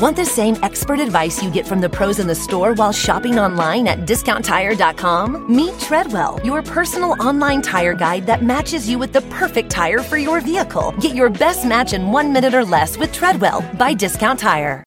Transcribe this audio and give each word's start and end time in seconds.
Want 0.00 0.16
the 0.16 0.24
same 0.24 0.56
expert 0.62 0.98
advice 0.98 1.42
you 1.42 1.50
get 1.50 1.66
from 1.66 1.82
the 1.82 1.88
pros 1.90 2.18
in 2.20 2.26
the 2.26 2.34
store 2.34 2.72
while 2.72 2.90
shopping 2.90 3.38
online 3.38 3.86
at 3.86 4.06
discounttire.com? 4.06 5.54
Meet 5.54 5.78
Treadwell, 5.78 6.40
your 6.42 6.62
personal 6.62 7.22
online 7.22 7.60
tire 7.60 7.92
guide 7.92 8.24
that 8.24 8.42
matches 8.42 8.88
you 8.88 8.98
with 8.98 9.12
the 9.12 9.20
perfect 9.28 9.68
tire 9.70 9.98
for 9.98 10.16
your 10.16 10.40
vehicle. 10.40 10.94
Get 11.00 11.14
your 11.14 11.28
best 11.28 11.66
match 11.66 11.92
in 11.92 12.12
one 12.12 12.32
minute 12.32 12.54
or 12.54 12.64
less 12.64 12.96
with 12.96 13.12
Treadwell 13.12 13.60
by 13.76 13.92
Discount 13.92 14.38
Tire. 14.40 14.82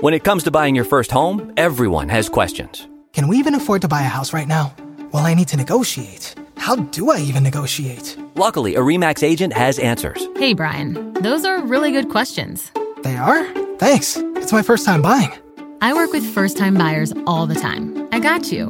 When 0.00 0.12
it 0.12 0.24
comes 0.24 0.42
to 0.42 0.50
buying 0.50 0.74
your 0.74 0.84
first 0.84 1.12
home, 1.12 1.52
everyone 1.56 2.08
has 2.08 2.28
questions. 2.28 2.88
Can 3.12 3.28
we 3.28 3.36
even 3.36 3.54
afford 3.54 3.80
to 3.82 3.86
buy 3.86 4.00
a 4.00 4.16
house 4.16 4.32
right 4.32 4.48
now? 4.48 4.74
Well, 5.12 5.24
I 5.24 5.34
need 5.34 5.46
to 5.48 5.56
negotiate. 5.56 6.34
How 6.56 6.74
do 6.74 7.12
I 7.12 7.20
even 7.20 7.44
negotiate? 7.44 8.16
Luckily, 8.34 8.74
a 8.74 8.80
REMAX 8.80 9.22
agent 9.22 9.52
has 9.52 9.78
answers. 9.78 10.26
Hey, 10.36 10.52
Brian, 10.52 11.12
those 11.14 11.44
are 11.44 11.62
really 11.62 11.92
good 11.92 12.08
questions. 12.08 12.72
They 13.04 13.16
are? 13.16 13.63
Thanks. 13.78 14.16
It's 14.36 14.52
my 14.52 14.62
first 14.62 14.84
time 14.84 15.02
buying. 15.02 15.32
I 15.80 15.92
work 15.92 16.12
with 16.12 16.24
first 16.24 16.56
time 16.56 16.74
buyers 16.74 17.12
all 17.26 17.46
the 17.46 17.54
time. 17.54 18.08
I 18.12 18.20
got 18.20 18.50
you. 18.52 18.68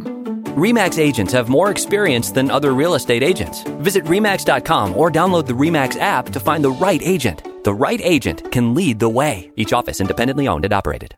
REMAX 0.56 0.98
agents 0.98 1.32
have 1.32 1.48
more 1.48 1.70
experience 1.70 2.30
than 2.30 2.50
other 2.50 2.74
real 2.74 2.94
estate 2.94 3.22
agents. 3.22 3.62
Visit 3.80 4.04
REMAX.com 4.04 4.96
or 4.96 5.10
download 5.10 5.46
the 5.46 5.52
REMAX 5.52 5.98
app 5.98 6.26
to 6.26 6.40
find 6.40 6.64
the 6.64 6.70
right 6.70 7.02
agent. 7.02 7.42
The 7.64 7.74
right 7.74 8.00
agent 8.00 8.50
can 8.52 8.74
lead 8.74 8.98
the 8.98 9.08
way. 9.08 9.50
Each 9.56 9.72
office 9.72 10.00
independently 10.00 10.48
owned 10.48 10.64
and 10.64 10.74
operated. 10.74 11.16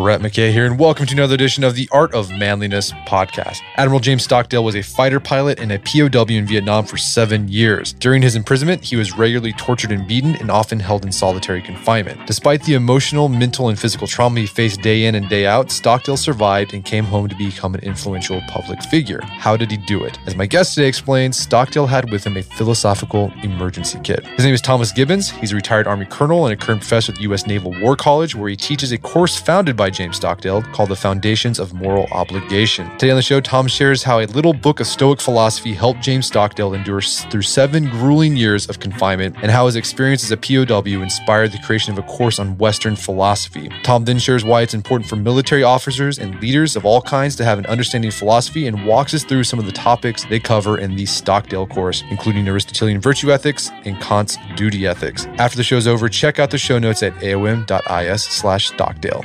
Brett 0.00 0.22
McKay 0.22 0.50
here, 0.50 0.64
and 0.64 0.78
welcome 0.78 1.04
to 1.04 1.12
another 1.12 1.34
edition 1.34 1.62
of 1.62 1.74
the 1.74 1.86
Art 1.92 2.14
of 2.14 2.30
Manliness 2.30 2.90
podcast. 3.06 3.60
Admiral 3.76 4.00
James 4.00 4.24
Stockdale 4.24 4.64
was 4.64 4.74
a 4.74 4.80
fighter 4.80 5.20
pilot 5.20 5.60
and 5.60 5.70
a 5.70 5.78
POW 5.78 6.24
in 6.34 6.46
Vietnam 6.46 6.86
for 6.86 6.96
seven 6.96 7.48
years. 7.48 7.92
During 7.92 8.22
his 8.22 8.34
imprisonment, 8.34 8.82
he 8.82 8.96
was 8.96 9.12
regularly 9.12 9.52
tortured 9.52 9.92
and 9.92 10.08
beaten 10.08 10.36
and 10.36 10.50
often 10.50 10.80
held 10.80 11.04
in 11.04 11.12
solitary 11.12 11.60
confinement. 11.60 12.26
Despite 12.26 12.62
the 12.62 12.72
emotional, 12.72 13.28
mental, 13.28 13.68
and 13.68 13.78
physical 13.78 14.06
trauma 14.06 14.40
he 14.40 14.46
faced 14.46 14.80
day 14.80 15.04
in 15.04 15.16
and 15.16 15.28
day 15.28 15.44
out, 15.44 15.70
Stockdale 15.70 16.16
survived 16.16 16.72
and 16.72 16.82
came 16.82 17.04
home 17.04 17.28
to 17.28 17.36
become 17.36 17.74
an 17.74 17.82
influential 17.82 18.40
public 18.48 18.82
figure. 18.84 19.20
How 19.22 19.54
did 19.54 19.70
he 19.70 19.76
do 19.76 20.02
it? 20.04 20.18
As 20.24 20.34
my 20.34 20.46
guest 20.46 20.76
today 20.76 20.88
explains, 20.88 21.36
Stockdale 21.36 21.86
had 21.86 22.10
with 22.10 22.24
him 22.24 22.38
a 22.38 22.42
philosophical 22.42 23.30
emergency 23.42 24.00
kit. 24.02 24.26
His 24.28 24.46
name 24.46 24.54
is 24.54 24.62
Thomas 24.62 24.92
Gibbons. 24.92 25.28
He's 25.28 25.52
a 25.52 25.56
retired 25.56 25.86
Army 25.86 26.06
colonel 26.06 26.46
and 26.46 26.54
a 26.54 26.56
current 26.56 26.80
professor 26.80 27.12
at 27.12 27.16
the 27.16 27.24
U.S. 27.24 27.46
Naval 27.46 27.78
War 27.82 27.96
College, 27.96 28.34
where 28.34 28.48
he 28.48 28.56
teaches 28.56 28.92
a 28.92 28.98
course 28.98 29.36
founded 29.36 29.76
by 29.76 29.89
James 29.90 30.16
Stockdale 30.16 30.62
called 30.62 30.88
The 30.88 30.96
Foundations 30.96 31.58
of 31.58 31.74
Moral 31.74 32.06
Obligation. 32.12 32.90
Today 32.98 33.10
on 33.10 33.16
the 33.16 33.22
show, 33.22 33.40
Tom 33.40 33.66
shares 33.68 34.02
how 34.02 34.20
a 34.20 34.26
little 34.26 34.52
book 34.52 34.80
of 34.80 34.86
Stoic 34.86 35.20
philosophy 35.20 35.72
helped 35.72 36.00
James 36.00 36.26
Stockdale 36.26 36.74
endure 36.74 37.00
through 37.00 37.42
seven 37.42 37.88
grueling 37.90 38.36
years 38.36 38.68
of 38.68 38.80
confinement 38.80 39.36
and 39.42 39.50
how 39.50 39.66
his 39.66 39.76
experience 39.76 40.24
as 40.24 40.30
a 40.30 40.36
POW 40.36 41.02
inspired 41.02 41.52
the 41.52 41.58
creation 41.58 41.92
of 41.92 41.98
a 41.98 42.02
course 42.08 42.38
on 42.38 42.58
Western 42.58 42.96
philosophy. 42.96 43.70
Tom 43.82 44.04
then 44.04 44.18
shares 44.18 44.44
why 44.44 44.62
it's 44.62 44.74
important 44.74 45.08
for 45.08 45.16
military 45.16 45.62
officers 45.62 46.18
and 46.18 46.40
leaders 46.40 46.76
of 46.76 46.84
all 46.84 47.02
kinds 47.02 47.36
to 47.36 47.44
have 47.44 47.58
an 47.58 47.66
understanding 47.66 48.08
of 48.08 48.14
philosophy 48.14 48.66
and 48.66 48.86
walks 48.86 49.14
us 49.14 49.24
through 49.24 49.44
some 49.44 49.58
of 49.58 49.66
the 49.66 49.72
topics 49.72 50.24
they 50.24 50.40
cover 50.40 50.78
in 50.78 50.94
the 50.96 51.06
Stockdale 51.06 51.66
course, 51.66 52.02
including 52.10 52.46
Aristotelian 52.46 53.00
virtue 53.00 53.32
ethics 53.32 53.70
and 53.84 54.00
Kant's 54.00 54.36
duty 54.56 54.86
ethics. 54.86 55.26
After 55.38 55.56
the 55.56 55.64
show's 55.64 55.86
over, 55.86 56.08
check 56.08 56.38
out 56.38 56.50
the 56.50 56.58
show 56.58 56.78
notes 56.78 57.02
at 57.02 57.14
aom.is 57.14 58.22
slash 58.24 58.68
Stockdale. 58.68 59.24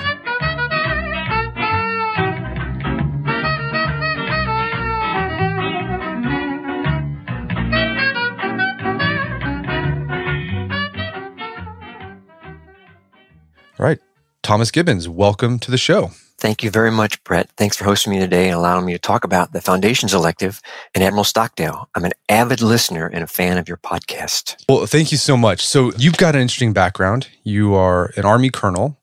All 13.80 13.86
right. 13.86 14.00
Thomas 14.42 14.72
Gibbons, 14.72 15.10
welcome 15.10 15.60
to 15.60 15.72
the 15.72 15.78
show. 15.78 16.12
Thank 16.38 16.64
you 16.64 16.70
very 16.70 16.92
much, 16.92 17.22
Brett. 17.24 17.50
Thanks 17.58 17.76
for 17.76 17.86
hosting 17.86 18.14
me 18.14 18.20
today 18.20 18.46
and 18.46 18.56
allowing 18.56 18.86
me 18.86 18.94
to 18.94 19.00
talk 19.00 19.24
about 19.24 19.52
the 19.52 19.62
Foundations 19.62 20.14
Elective 20.14 20.62
and 20.94 21.04
Admiral 21.04 21.24
Stockdale. 21.24 21.90
I'm 21.96 22.06
an 22.06 22.12
avid 22.30 22.62
listener 22.62 23.08
and 23.08 23.24
a 23.24 23.28
fan 23.28 23.58
of 23.58 23.68
your 23.68 23.78
podcast. 23.78 24.64
Well, 24.70 24.86
thank 24.86 25.12
you 25.12 25.18
so 25.18 25.36
much. 25.36 25.66
So, 25.66 25.92
you've 25.98 26.18
got 26.18 26.36
an 26.36 26.42
interesting 26.42 26.74
background. 26.74 27.30
You 27.44 27.74
are 27.74 28.12
an 28.16 28.26
Army 28.26 28.50
colonel, 28.50 28.98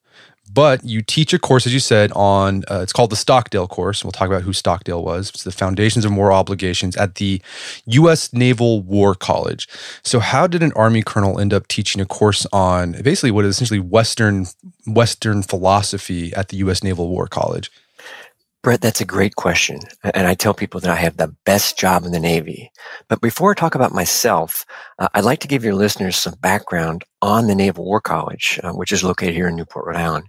but 0.52 0.84
you 0.84 1.02
teach 1.02 1.32
a 1.32 1.38
course, 1.38 1.66
as 1.66 1.72
you 1.72 1.80
said, 1.80 2.12
on 2.12 2.64
uh, 2.70 2.80
it's 2.80 2.92
called 2.92 3.10
the 3.10 3.16
Stockdale 3.16 3.68
course. 3.68 4.04
We'll 4.04 4.12
talk 4.12 4.28
about 4.28 4.42
who 4.42 4.52
Stockdale 4.52 5.02
was. 5.02 5.30
It's 5.30 5.44
the 5.44 5.52
Foundations 5.52 6.04
of 6.04 6.12
Moral 6.12 6.36
Obligations 6.36 6.96
at 6.96 7.16
the 7.16 7.40
U.S. 7.86 8.32
Naval 8.32 8.82
War 8.82 9.14
College. 9.14 9.68
So, 10.02 10.18
how 10.18 10.46
did 10.46 10.62
an 10.62 10.72
Army 10.72 11.02
colonel 11.02 11.38
end 11.38 11.54
up 11.54 11.68
teaching 11.68 12.00
a 12.00 12.06
course 12.06 12.46
on 12.52 12.92
basically 13.02 13.30
what 13.30 13.44
is 13.44 13.54
essentially 13.54 13.80
Western 13.80 14.46
Western 14.86 15.42
philosophy 15.42 16.34
at 16.34 16.48
the 16.48 16.58
U.S. 16.58 16.82
Naval 16.82 17.08
War 17.08 17.26
College? 17.26 17.70
Brett, 18.62 18.80
that's 18.80 19.00
a 19.00 19.04
great 19.04 19.34
question. 19.34 19.80
And 20.04 20.28
I 20.28 20.34
tell 20.34 20.54
people 20.54 20.78
that 20.80 20.90
I 20.90 20.94
have 20.94 21.16
the 21.16 21.34
best 21.44 21.76
job 21.76 22.04
in 22.04 22.12
the 22.12 22.20
Navy. 22.20 22.70
But 23.08 23.20
before 23.20 23.50
I 23.50 23.54
talk 23.54 23.74
about 23.74 23.92
myself, 23.92 24.64
uh, 25.00 25.08
I'd 25.14 25.24
like 25.24 25.40
to 25.40 25.48
give 25.48 25.64
your 25.64 25.74
listeners 25.74 26.16
some 26.16 26.34
background 26.40 27.02
on 27.20 27.48
the 27.48 27.56
Naval 27.56 27.84
War 27.84 28.00
College, 28.00 28.60
uh, 28.62 28.70
which 28.70 28.92
is 28.92 29.02
located 29.02 29.34
here 29.34 29.48
in 29.48 29.56
Newport, 29.56 29.86
Rhode 29.86 29.96
Island. 29.96 30.26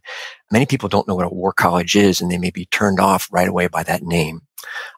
Many 0.52 0.66
people 0.66 0.90
don't 0.90 1.08
know 1.08 1.14
what 1.14 1.28
a 1.28 1.30
war 1.30 1.54
college 1.54 1.96
is, 1.96 2.22
and 2.22 2.32
they 2.32 2.40
may 2.40 2.50
be 2.50 2.66
turned 2.66 3.00
off 3.00 3.30
right 3.32 3.48
away 3.48 3.68
by 3.68 3.84
that 3.84 4.02
name. 4.02 4.42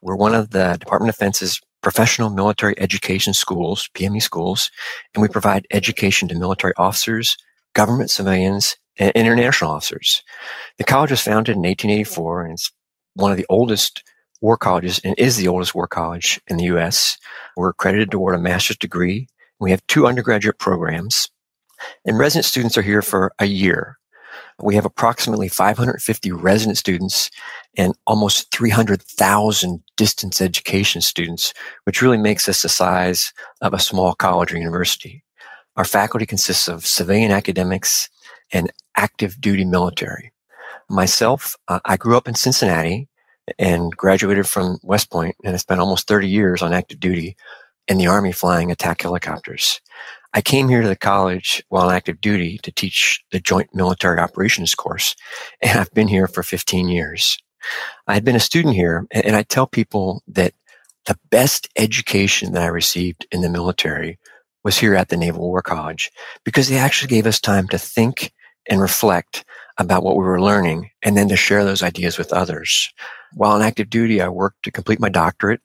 We're 0.01 0.15
one 0.15 0.33
of 0.33 0.51
the 0.51 0.77
Department 0.79 1.09
of 1.09 1.15
Defense's 1.15 1.59
professional 1.81 2.29
military 2.29 2.79
education 2.79 3.33
schools, 3.33 3.89
PME 3.95 4.21
schools, 4.21 4.71
and 5.13 5.21
we 5.21 5.27
provide 5.27 5.67
education 5.71 6.29
to 6.29 6.35
military 6.35 6.73
officers, 6.77 7.35
government 7.73 8.09
civilians, 8.09 8.77
and 8.97 9.11
international 9.11 9.71
officers. 9.71 10.23
The 10.77 10.85
college 10.85 11.11
was 11.11 11.21
founded 11.21 11.57
in 11.57 11.63
1884 11.63 12.45
and 12.45 12.53
it's 12.53 12.71
one 13.15 13.31
of 13.31 13.37
the 13.37 13.45
oldest 13.49 14.03
war 14.41 14.57
colleges 14.57 14.99
and 15.03 15.15
is 15.17 15.37
the 15.37 15.47
oldest 15.47 15.73
war 15.73 15.87
college 15.87 16.39
in 16.47 16.57
the 16.57 16.65
U.S. 16.65 17.17
We're 17.57 17.69
accredited 17.69 18.11
to 18.11 18.17
award 18.17 18.35
a 18.35 18.39
master's 18.39 18.77
degree. 18.77 19.27
We 19.59 19.71
have 19.71 19.85
two 19.87 20.05
undergraduate 20.05 20.59
programs 20.59 21.29
and 22.05 22.17
resident 22.17 22.45
students 22.45 22.77
are 22.77 22.81
here 22.81 23.01
for 23.01 23.33
a 23.39 23.45
year. 23.45 23.97
We 24.61 24.75
have 24.75 24.85
approximately 24.85 25.49
550 25.49 26.31
resident 26.31 26.77
students 26.77 27.29
and 27.77 27.93
almost 28.07 28.51
300,000 28.51 29.83
distance 29.97 30.41
education 30.41 31.01
students, 31.01 31.53
which 31.83 32.01
really 32.01 32.17
makes 32.17 32.47
us 32.47 32.61
the 32.61 32.69
size 32.69 33.33
of 33.61 33.73
a 33.73 33.79
small 33.79 34.13
college 34.13 34.53
or 34.53 34.57
university. 34.57 35.23
Our 35.75 35.85
faculty 35.85 36.25
consists 36.25 36.67
of 36.69 36.85
civilian 36.85 37.31
academics 37.31 38.09
and 38.53 38.71
active 38.95 39.41
duty 39.41 39.65
military. 39.65 40.31
Myself, 40.89 41.55
uh, 41.67 41.79
I 41.85 41.97
grew 41.97 42.15
up 42.15 42.27
in 42.27 42.35
Cincinnati 42.35 43.07
and 43.57 43.95
graduated 43.95 44.47
from 44.47 44.77
West 44.83 45.09
Point, 45.11 45.35
and 45.43 45.53
I 45.53 45.57
spent 45.57 45.79
almost 45.79 46.07
30 46.07 46.27
years 46.27 46.61
on 46.61 46.73
active 46.73 46.99
duty 46.99 47.35
in 47.87 47.97
the 47.97 48.07
Army 48.07 48.31
flying 48.31 48.71
attack 48.71 49.01
helicopters. 49.01 49.81
I 50.33 50.41
came 50.41 50.67
here 50.67 50.81
to 50.81 50.87
the 50.87 50.95
college 50.95 51.63
while 51.69 51.87
on 51.87 51.93
active 51.95 52.19
duty 52.19 52.57
to 52.63 52.71
teach 52.71 53.23
the 53.31 53.39
Joint 53.39 53.69
Military 53.73 54.19
Operations 54.19 54.75
course, 54.75 55.15
and 55.61 55.79
I've 55.79 55.93
been 55.93 56.07
here 56.07 56.27
for 56.27 56.43
15 56.43 56.89
years. 56.89 57.37
I 58.07 58.13
had 58.13 58.25
been 58.25 58.35
a 58.35 58.39
student 58.39 58.75
here, 58.75 59.07
and 59.11 59.35
I 59.35 59.43
tell 59.43 59.65
people 59.65 60.23
that 60.27 60.53
the 61.05 61.17
best 61.29 61.69
education 61.75 62.53
that 62.53 62.63
I 62.63 62.67
received 62.67 63.27
in 63.31 63.41
the 63.41 63.49
military 63.49 64.19
was 64.63 64.77
here 64.77 64.95
at 64.95 65.09
the 65.09 65.17
Naval 65.17 65.47
War 65.47 65.61
College 65.61 66.11
because 66.43 66.67
they 66.67 66.77
actually 66.77 67.09
gave 67.09 67.27
us 67.27 67.39
time 67.39 67.67
to 67.69 67.77
think 67.77 68.33
and 68.67 68.81
reflect 68.81 69.45
about 69.77 70.03
what 70.03 70.15
we 70.15 70.23
were 70.23 70.41
learning 70.41 70.89
and 71.03 71.17
then 71.17 71.27
to 71.29 71.35
share 71.35 71.65
those 71.65 71.83
ideas 71.83 72.17
with 72.17 72.31
others. 72.33 72.91
While 73.33 73.51
on 73.51 73.61
active 73.61 73.89
duty, 73.89 74.21
I 74.21 74.29
worked 74.29 74.63
to 74.63 74.71
complete 74.71 74.99
my 74.99 75.09
doctorate 75.09 75.61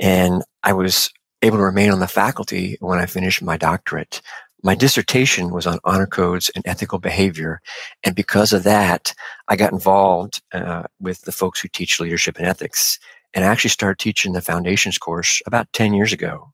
and 0.00 0.42
I 0.62 0.72
was 0.72 1.10
able 1.42 1.58
to 1.58 1.62
remain 1.62 1.90
on 1.90 2.00
the 2.00 2.08
faculty 2.08 2.76
when 2.80 2.98
I 2.98 3.06
finished 3.06 3.42
my 3.42 3.56
doctorate. 3.56 4.20
My 4.62 4.74
dissertation 4.74 5.52
was 5.52 5.66
on 5.66 5.78
honor 5.84 6.06
codes 6.06 6.50
and 6.54 6.66
ethical 6.66 6.98
behavior. 6.98 7.60
And 8.02 8.16
because 8.16 8.52
of 8.52 8.64
that, 8.64 9.14
I 9.46 9.56
got 9.56 9.72
involved 9.72 10.42
uh, 10.52 10.82
with 11.00 11.22
the 11.22 11.32
folks 11.32 11.60
who 11.60 11.68
teach 11.68 12.00
leadership 12.00 12.38
and 12.38 12.46
ethics. 12.46 12.98
And 13.34 13.44
I 13.44 13.48
actually 13.48 13.70
started 13.70 13.98
teaching 13.98 14.32
the 14.32 14.40
foundations 14.40 14.98
course 14.98 15.40
about 15.46 15.72
10 15.72 15.94
years 15.94 16.12
ago. 16.12 16.52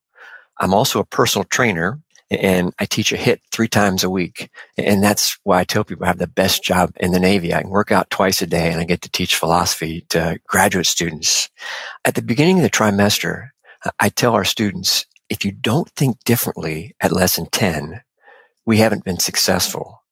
I'm 0.60 0.74
also 0.74 1.00
a 1.00 1.04
personal 1.06 1.44
trainer 1.44 1.98
and 2.30 2.72
I 2.78 2.86
teach 2.86 3.12
a 3.12 3.16
HIT 3.16 3.42
three 3.52 3.68
times 3.68 4.02
a 4.02 4.10
week. 4.10 4.50
And 4.78 5.02
that's 5.02 5.38
why 5.44 5.60
I 5.60 5.64
tell 5.64 5.84
people 5.84 6.04
I 6.04 6.08
have 6.08 6.18
the 6.18 6.26
best 6.26 6.62
job 6.62 6.90
in 6.96 7.12
the 7.12 7.20
Navy. 7.20 7.54
I 7.54 7.62
can 7.62 7.70
work 7.70 7.92
out 7.92 8.10
twice 8.10 8.40
a 8.42 8.46
day 8.46 8.70
and 8.70 8.80
I 8.80 8.84
get 8.84 9.02
to 9.02 9.10
teach 9.10 9.36
philosophy 9.36 10.06
to 10.10 10.38
graduate 10.46 10.86
students. 10.86 11.50
At 12.04 12.14
the 12.14 12.22
beginning 12.22 12.58
of 12.58 12.62
the 12.62 12.70
trimester, 12.70 13.50
I 14.00 14.08
tell 14.08 14.34
our 14.34 14.44
students, 14.44 15.06
if 15.28 15.44
you 15.44 15.52
don't 15.52 15.88
think 15.90 16.22
differently 16.24 16.94
at 17.00 17.12
lesson 17.12 17.46
10, 17.50 18.02
we 18.66 18.78
haven't 18.78 19.04
been 19.04 19.18
successful. 19.18 20.02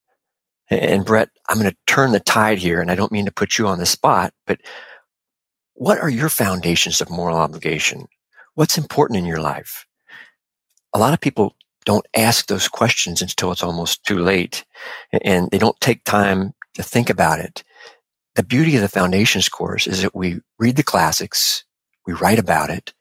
And 0.70 1.04
Brett, 1.04 1.30
I'm 1.48 1.58
going 1.58 1.70
to 1.70 1.76
turn 1.86 2.12
the 2.12 2.20
tide 2.20 2.58
here, 2.58 2.80
and 2.80 2.90
I 2.90 2.94
don't 2.94 3.12
mean 3.12 3.26
to 3.26 3.32
put 3.32 3.58
you 3.58 3.66
on 3.66 3.78
the 3.78 3.86
spot, 3.86 4.32
but 4.46 4.60
what 5.74 5.98
are 5.98 6.08
your 6.08 6.28
foundations 6.28 7.00
of 7.00 7.10
moral 7.10 7.36
obligation? 7.36 8.06
What's 8.54 8.78
important 8.78 9.18
in 9.18 9.26
your 9.26 9.40
life? 9.40 9.86
A 10.94 10.98
lot 10.98 11.14
of 11.14 11.20
people 11.20 11.56
don't 11.84 12.06
ask 12.14 12.46
those 12.46 12.68
questions 12.68 13.22
until 13.22 13.52
it's 13.52 13.62
almost 13.62 14.04
too 14.04 14.18
late, 14.18 14.64
and 15.22 15.50
they 15.50 15.58
don't 15.58 15.80
take 15.80 16.04
time 16.04 16.52
to 16.74 16.82
think 16.82 17.10
about 17.10 17.38
it. 17.38 17.62
The 18.34 18.42
beauty 18.42 18.76
of 18.76 18.82
the 18.82 18.88
foundations 18.88 19.48
course 19.48 19.86
is 19.86 20.02
that 20.02 20.14
we 20.14 20.40
read 20.58 20.76
the 20.76 20.82
classics, 20.82 21.64
we 22.06 22.14
write 22.14 22.38
about 22.38 22.70
it, 22.70 22.92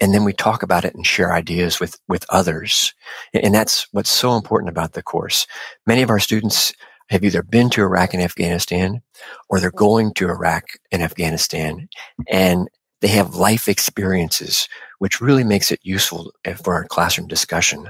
and 0.00 0.14
then 0.14 0.24
we 0.24 0.32
talk 0.32 0.62
about 0.62 0.84
it 0.84 0.94
and 0.94 1.06
share 1.06 1.32
ideas 1.32 1.80
with, 1.80 1.98
with 2.08 2.24
others. 2.30 2.94
And 3.34 3.54
that's 3.54 3.86
what's 3.92 4.10
so 4.10 4.36
important 4.36 4.70
about 4.70 4.92
the 4.92 5.02
course. 5.02 5.46
Many 5.86 6.02
of 6.02 6.10
our 6.10 6.20
students 6.20 6.72
have 7.10 7.24
either 7.24 7.42
been 7.42 7.70
to 7.70 7.82
Iraq 7.82 8.14
and 8.14 8.22
Afghanistan 8.22 9.02
or 9.48 9.60
they're 9.60 9.70
going 9.70 10.12
to 10.14 10.28
Iraq 10.28 10.64
and 10.92 11.02
Afghanistan 11.02 11.88
and 12.28 12.68
they 13.00 13.08
have 13.08 13.34
life 13.34 13.68
experiences, 13.68 14.68
which 14.98 15.20
really 15.20 15.44
makes 15.44 15.70
it 15.70 15.80
useful 15.82 16.32
eh, 16.44 16.54
for 16.54 16.74
our 16.74 16.84
classroom 16.84 17.28
discussion. 17.28 17.88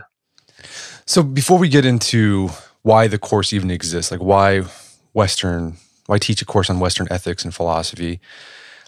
So 1.09 1.23
before 1.23 1.59
we 1.59 1.71
get 1.71 1.87
into 1.87 2.51
why 2.83 3.09
the 3.09 3.19
course 3.19 3.55
even 3.55 3.71
exists, 3.71 4.13
like 4.13 4.21
why 4.21 4.65
Western, 5.15 5.79
why 6.05 6.19
teach 6.19 6.43
a 6.43 6.45
course 6.45 6.69
on 6.69 6.81
Western 6.81 7.09
ethics 7.11 7.47
and 7.47 7.55
philosophy, 7.55 8.21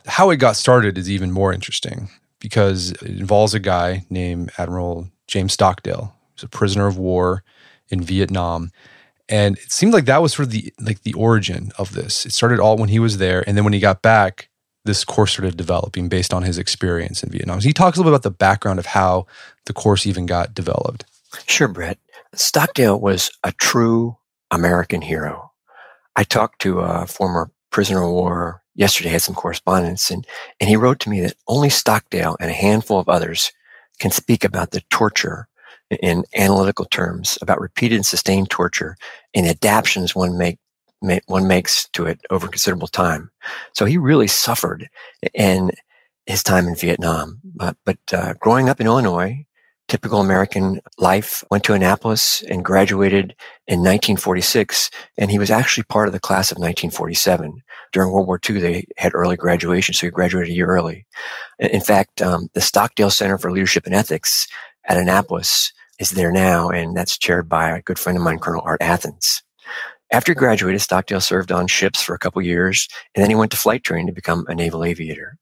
how 0.05 0.29
it 0.29 0.37
got 0.37 0.57
started 0.57 0.99
is 0.99 1.11
even 1.11 1.33
more 1.33 1.51
interesting 1.51 2.11
because 2.39 2.91
it 2.91 3.05
involves 3.05 3.55
a 3.55 3.59
guy 3.59 4.05
named 4.11 4.53
Admiral 4.59 5.09
James 5.29 5.55
Stockdale. 5.55 6.15
Was 6.35 6.43
a 6.43 6.49
prisoner 6.49 6.87
of 6.87 6.99
war 6.99 7.43
in 7.89 8.03
Vietnam. 8.03 8.71
And 9.27 9.57
it 9.57 9.73
seemed 9.73 9.95
like 9.95 10.05
that 10.05 10.21
was 10.21 10.35
sort 10.35 10.49
of 10.49 10.53
the 10.53 10.75
like 10.79 11.05
the 11.05 11.15
origin 11.15 11.73
of 11.79 11.95
this. 11.95 12.27
It 12.27 12.33
started 12.33 12.61
all 12.61 12.77
when 12.77 12.91
he 12.91 12.99
was 12.99 13.17
there, 13.17 13.43
and 13.47 13.57
then 13.57 13.65
when 13.65 13.73
he 13.73 13.81
got 13.81 14.03
back, 14.03 14.51
this 14.85 15.05
course 15.07 15.33
started 15.33 15.57
developing 15.57 16.11
based 16.11 16.35
on 16.35 16.43
his 16.43 16.59
experience 16.59 17.23
in 17.23 17.31
Vietnam. 17.31 17.63
So 17.63 17.69
he 17.69 17.73
talks 17.73 17.97
a 17.97 18.01
little 18.01 18.13
bit 18.13 18.17
about 18.17 18.25
the 18.25 18.37
background 18.37 18.79
of 18.79 18.87
how 18.87 19.27
the 19.65 19.73
course 19.73 20.07
even 20.07 20.27
got 20.27 20.55
developed. 20.55 21.07
Sure, 21.47 21.69
Brett. 21.69 21.99
Stockdale 22.35 23.01
was 23.01 23.31
a 23.43 23.53
true 23.53 24.17
American 24.51 25.03
hero. 25.03 25.51
I 26.17 26.25
talked 26.25 26.61
to 26.63 26.81
a 26.81 27.07
former 27.07 27.51
prisoner 27.71 28.03
of 28.03 28.11
war 28.11 28.63
yesterday, 28.75 29.11
had 29.11 29.23
some 29.23 29.35
correspondence, 29.35 30.11
and, 30.11 30.27
and 30.61 30.69
he 30.69 30.77
wrote 30.77 31.01
to 31.01 31.11
me 31.11 31.21
that 31.21 31.35
only 31.49 31.71
Stockdale 31.71 32.37
and 32.41 32.51
a 32.51 32.55
handful 32.55 32.99
of 32.99 33.09
others 33.09 33.53
can 33.99 34.11
speak 34.11 34.45
about 34.45 34.71
the 34.71 34.83
torture 34.91 35.49
in 36.03 36.25
analytical 36.37 36.85
terms, 36.85 37.37
about 37.43 37.61
repeated 37.61 37.97
and 37.97 38.07
sustained 38.07 38.49
torture 38.49 38.97
and 39.35 39.47
adaptations 39.47 40.15
one 40.15 40.39
make, 40.39 40.59
make 41.03 41.23
one 41.27 41.49
makes 41.49 41.89
to 41.91 42.07
it 42.07 42.21
over 42.31 42.47
considerable 42.47 42.89
time. 42.89 43.31
So 43.75 43.85
he 43.85 43.99
really 43.99 44.29
suffered 44.29 44.89
in 45.35 45.73
his 46.27 46.43
time 46.43 46.69
in 46.69 46.77
Vietnam. 46.77 47.41
But, 47.45 47.77
but 47.85 47.99
uh, 48.13 48.35
growing 48.35 48.69
up 48.69 48.81
in 48.81 48.87
Illinois, 48.87 49.45
typical 49.91 50.21
American 50.21 50.81
life, 50.99 51.43
went 51.51 51.65
to 51.65 51.75
Annapolis 51.75 52.43
and 52.43 52.65
graduated 52.65 53.35
in 53.67 53.81
1946. 53.81 54.91
And 55.19 55.31
he 55.31 55.39
was 55.39 55.51
actually 55.51 55.85
part 55.85 56.07
of 56.07 56.13
the 56.13 56.21
class 56.21 56.53
of 56.53 56.57
1947. 56.57 57.61
During 57.93 58.13
World 58.13 58.29
War 58.29 58.41
II, 58.49 58.61
they 58.61 58.85
had 58.97 59.15
early 59.15 59.37
graduation, 59.37 59.93
so 59.93 60.07
he 60.07 60.11
graduated 60.11 60.53
a 60.53 60.55
year 60.55 60.69
early. 60.69 61.07
In 61.59 61.81
fact, 61.81 62.23
um, 62.23 62.49
the 62.55 62.61
Stockdale 62.61 63.11
Center 63.11 63.37
for 63.37 63.51
Leadership 63.51 63.85
and 63.85 63.95
Ethics 63.95 64.47
at 64.87 64.97
Annapolis 64.97 65.73
is 65.99 66.11
there 66.11 66.33
now, 66.33 66.71
and 66.71 66.97
that's 66.97 67.19
chaired 67.19 67.49
by 67.49 67.71
a 67.71 67.83
good 67.83 67.99
friend 67.99 68.17
of 68.17 68.23
mine, 68.25 68.39
Colonel 68.39 68.63
Art 68.65 68.81
Athens. 68.81 69.43
After 70.13 70.33
he 70.33 70.37
graduated, 70.37 70.81
Stockdale 70.81 71.21
served 71.21 71.53
on 71.53 71.67
ships 71.67 72.01
for 72.01 72.15
a 72.15 72.19
couple 72.19 72.41
years, 72.43 72.89
and 73.15 73.23
then 73.23 73.31
he 73.31 73.37
went 73.37 73.51
to 73.51 73.57
flight 73.57 73.83
training 73.83 74.07
to 74.07 74.13
become 74.13 74.45
a 74.49 74.55
naval 74.55 74.85
aviator. 74.85 75.37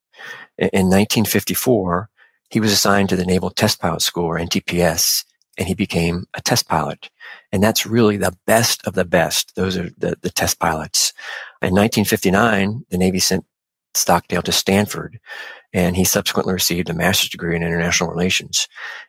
In 0.59 0.89
1954, 0.89 2.09
he 2.51 2.61
was 2.61 2.73
assigned 2.73 3.09
to 3.11 3.17
the 3.17 3.27
Naval 3.27 3.51
Test 3.51 3.81
Pilot 3.81 4.03
School, 4.03 4.25
or 4.25 4.39
NTPS, 4.39 5.25
and 5.59 5.69
he 5.69 5.75
became 5.75 6.27
a 6.35 6.41
test 6.41 6.69
pilot. 6.69 7.11
And 7.53 7.63
that's 7.63 7.87
really 7.87 8.17
the 8.17 8.37
best 8.47 8.87
of 8.87 8.95
the 8.95 9.05
best. 9.05 9.55
Those 9.57 9.77
are 9.77 9.91
the, 9.99 10.17
the 10.21 10.31
test 10.31 10.59
pilots. 10.59 11.13
In 11.61 11.75
1959, 11.75 12.85
the 12.91 12.99
Navy 12.99 13.19
sent 13.19 13.45
Stockdale 13.95 14.43
to 14.43 14.53
Stanford, 14.53 15.19
and 15.73 15.97
he 15.97 16.05
subsequently 16.05 16.55
received 16.55 16.89
a 16.89 16.95
master's 16.95 17.31
degree 17.31 17.57
in 17.57 17.63
international 17.63 18.11
relations. 18.11 18.69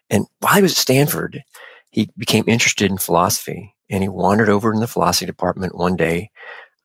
And 0.09 0.25
while 0.39 0.55
he 0.55 0.61
was 0.61 0.71
at 0.71 0.77
Stanford, 0.77 1.43
he 1.91 2.09
became 2.17 2.43
interested 2.47 2.89
in 2.89 2.97
philosophy, 2.97 3.75
and 3.89 4.03
he 4.03 4.09
wandered 4.09 4.49
over 4.49 4.73
in 4.73 4.79
the 4.79 4.87
philosophy 4.87 5.25
department 5.25 5.75
one 5.75 5.95
day, 5.95 6.31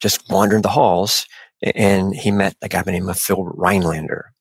just 0.00 0.30
wandering 0.30 0.62
the 0.62 0.68
halls, 0.68 1.26
and 1.62 2.14
he 2.14 2.30
met 2.30 2.56
a 2.62 2.68
guy 2.68 2.80
by 2.80 2.84
the 2.84 2.92
name 2.92 3.08
of 3.08 3.18
Phil 3.18 3.44
Rhinelander. 3.44 4.33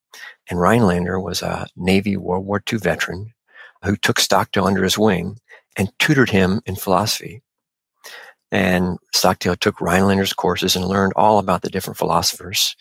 And 0.50 0.60
Rhinelander 0.60 1.20
was 1.20 1.42
a 1.42 1.68
Navy 1.76 2.18
World 2.18 2.46
War 2.46 2.62
II 2.72 2.80
veteran 2.80 3.34
who 3.84 3.96
took 3.96 4.20
Stockdale 4.20 4.66
under 4.66 4.84
his 4.84 4.98
wing 4.98 5.38
and 5.78 5.92
tutored 6.00 6.30
him 6.30 6.62
in 6.66 6.76
philosophy. 6.76 7.42
And 8.52 9.00
Stockdale 9.14 9.56
took 9.56 9.82
Rhinelander's 9.82 10.34
courses 10.34 10.76
and 10.76 10.86
learned 10.86 11.14
all 11.16 11.40
about 11.40 11.64
the 11.64 11.70
different 11.70 11.98
philosophers. 11.98 12.76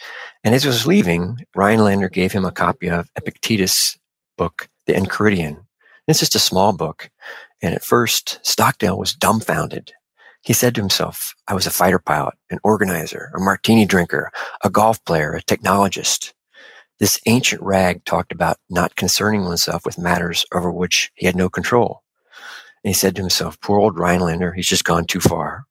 And 0.45 0.55
as 0.55 0.65
he 0.65 0.69
was 0.69 0.87
leaving, 0.87 1.39
Rhinelander 1.57 2.11
gave 2.11 2.33
him 2.33 2.45
a 2.45 2.53
copy 2.53 2.91
of 2.91 3.09
Epictetus' 3.17 3.97
book, 4.37 4.69
The 4.87 4.93
Enchiridion. 4.93 5.65
It's 6.07 6.21
just 6.21 6.35
a 6.35 6.41
small 6.41 6.75
book. 6.75 7.11
And 7.63 7.75
at 7.75 7.83
first, 7.83 8.39
Stockdale 8.43 8.99
was 8.99 9.15
dumbfounded. 9.15 9.93
He 10.43 10.53
said 10.53 10.75
to 10.75 10.81
himself, 10.81 11.35
I 11.47 11.55
was 11.55 11.67
a 11.67 11.71
fighter 11.71 12.01
pilot, 12.01 12.35
an 12.51 12.59
organizer, 12.65 13.31
a 13.35 13.41
martini 13.41 13.87
drinker, 13.87 14.31
a 14.63 14.69
golf 14.69 15.03
player, 15.05 15.33
a 15.33 15.43
technologist. 15.43 16.33
This 17.03 17.19
ancient 17.27 17.61
rag 17.63 18.05
talked 18.05 18.31
about 18.31 18.59
not 18.71 18.95
concerning 18.95 19.43
oneself 19.43 19.85
with 19.85 19.99
matters 19.99 20.47
over 20.55 20.71
which 20.71 21.11
he 21.17 21.27
had 21.27 21.35
no 21.35 21.49
control. 21.49 22.05
And 22.85 22.91
he 22.91 22.93
said 22.93 23.17
to 23.17 23.23
himself, 23.23 23.61
poor 23.61 23.81
old 23.81 23.99
Rhinelander, 23.99 24.53
he's 24.53 24.69
just 24.69 24.85
gone 24.85 25.07
too 25.07 25.19
far. 25.19 25.65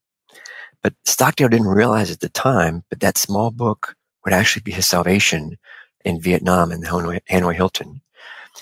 But 0.83 0.93
Stockdale 1.05 1.47
didn't 1.47 1.69
realize 1.69 2.11
at 2.11 2.19
the 2.19 2.27
time, 2.27 2.83
but 2.89 2.99
that 2.99 3.17
small 3.17 3.49
book 3.49 3.95
would 4.25 4.33
actually 4.33 4.63
be 4.63 4.73
his 4.73 4.89
salvation 4.89 5.57
in 6.03 6.19
Vietnam 6.19 6.69
and 6.69 6.83
the 6.83 6.87
Hanoi, 6.89 7.21
Hanoi 7.29 7.55
Hilton. 7.55 8.01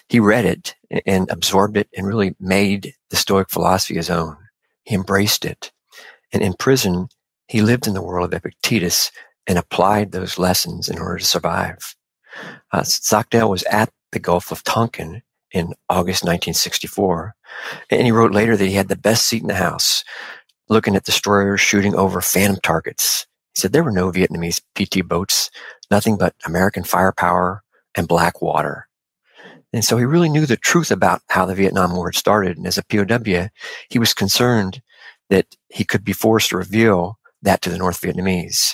He 0.07 0.19
read 0.19 0.45
it 0.45 0.75
and 1.07 1.27
absorbed 1.31 1.75
it 1.75 1.89
and 1.97 2.05
really 2.05 2.35
made 2.39 2.93
the 3.09 3.17
Stoic 3.17 3.49
philosophy 3.49 3.95
his 3.95 4.11
own. 4.11 4.37
He 4.83 4.93
embraced 4.93 5.43
it. 5.43 5.71
And 6.31 6.43
in 6.43 6.53
prison, 6.53 7.07
he 7.47 7.63
lived 7.63 7.87
in 7.87 7.95
the 7.95 8.03
world 8.03 8.31
of 8.31 8.37
Epictetus 8.37 9.11
and 9.47 9.57
applied 9.57 10.11
those 10.11 10.37
lessons 10.37 10.87
in 10.87 10.99
order 10.99 11.17
to 11.17 11.25
survive. 11.25 11.95
Uh, 12.71 12.83
Stockdale 12.83 13.49
was 13.49 13.63
at 13.63 13.89
the 14.11 14.19
Gulf 14.19 14.51
of 14.51 14.63
Tonkin 14.63 15.21
in 15.51 15.73
August 15.89 16.23
1964, 16.23 17.35
and 17.89 18.03
he 18.03 18.11
wrote 18.11 18.33
later 18.33 18.55
that 18.55 18.65
he 18.65 18.73
had 18.73 18.87
the 18.87 18.95
best 18.95 19.27
seat 19.27 19.41
in 19.41 19.47
the 19.47 19.55
house, 19.55 20.03
looking 20.67 20.95
at 20.95 21.05
destroyers 21.05 21.61
shooting 21.61 21.95
over 21.95 22.21
phantom 22.21 22.59
targets. 22.61 23.25
He 23.55 23.61
said 23.61 23.73
there 23.73 23.83
were 23.83 23.91
no 23.91 24.11
Vietnamese 24.11 24.61
PT 24.75 25.07
boats, 25.07 25.49
nothing 25.89 26.17
but 26.17 26.35
American 26.45 26.83
firepower 26.83 27.63
and 27.95 28.07
black 28.07 28.41
water. 28.41 28.87
And 29.73 29.85
so 29.85 29.97
he 29.97 30.05
really 30.05 30.29
knew 30.29 30.45
the 30.45 30.57
truth 30.57 30.91
about 30.91 31.21
how 31.29 31.45
the 31.45 31.55
Vietnam 31.55 31.95
War 31.95 32.07
had 32.07 32.15
started. 32.15 32.57
And 32.57 32.65
as 32.65 32.77
a 32.77 32.83
POW, 32.83 33.49
he 33.89 33.99
was 33.99 34.13
concerned 34.13 34.81
that 35.29 35.45
he 35.69 35.83
could 35.83 36.03
be 36.03 36.13
forced 36.13 36.49
to 36.49 36.57
reveal 36.57 37.19
that 37.41 37.61
to 37.61 37.69
the 37.69 37.77
North 37.77 38.01
Vietnamese. 38.01 38.73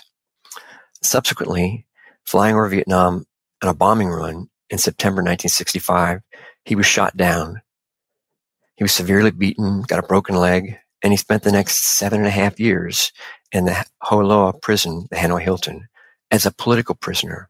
Subsequently, 1.02 1.86
flying 2.26 2.56
over 2.56 2.70
Vietnam 2.70 3.26
on 3.66 3.72
a 3.72 3.78
bombing 3.78 4.10
run 4.10 4.48
in 4.70 4.78
September 4.78 5.22
1965, 5.22 6.22
he 6.66 6.76
was 6.76 6.86
shot 6.86 7.18
down. 7.18 7.62
He 8.76 8.84
was 8.84 8.92
severely 8.92 9.32
beaten, 9.32 9.82
got 9.82 10.04
a 10.04 10.08
broken 10.08 10.36
leg, 10.36 10.78
and 11.02 11.12
he 11.12 11.18
spent 11.18 11.44
the 11.44 11.52
next 11.52 11.76
seven 11.86 12.20
and 12.20 12.28
a 12.28 12.32
half 12.32 12.60
years 12.60 13.12
in 13.52 13.66
the 13.66 13.86
Hoa 14.02 14.24
Lo 14.24 14.54
prison, 14.54 15.08
the 15.10 15.18
Hanoi 15.18 15.42
Hilton, 15.42 15.88
as 16.30 16.46
a 16.46 16.52
political 16.52 16.96
prisoner. 16.96 17.50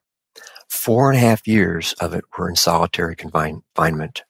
Four 0.70 1.12
and 1.12 1.18
a 1.18 1.22
half 1.22 1.48
years 1.48 1.94
of 2.00 2.14
it 2.14 2.24
were 2.38 2.50
in 2.50 2.56
solitary 2.56 3.16
confinement. 3.16 4.24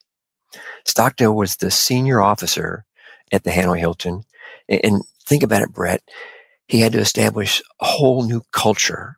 Stockdale 0.85 1.35
was 1.35 1.57
the 1.57 1.71
senior 1.71 2.21
officer 2.21 2.85
at 3.31 3.43
the 3.43 3.51
Hanoi 3.51 3.79
Hilton. 3.79 4.23
And 4.69 5.03
think 5.25 5.43
about 5.43 5.61
it, 5.61 5.73
Brett. 5.73 6.01
He 6.67 6.81
had 6.81 6.93
to 6.93 6.99
establish 6.99 7.61
a 7.79 7.85
whole 7.85 8.23
new 8.27 8.41
culture. 8.51 9.17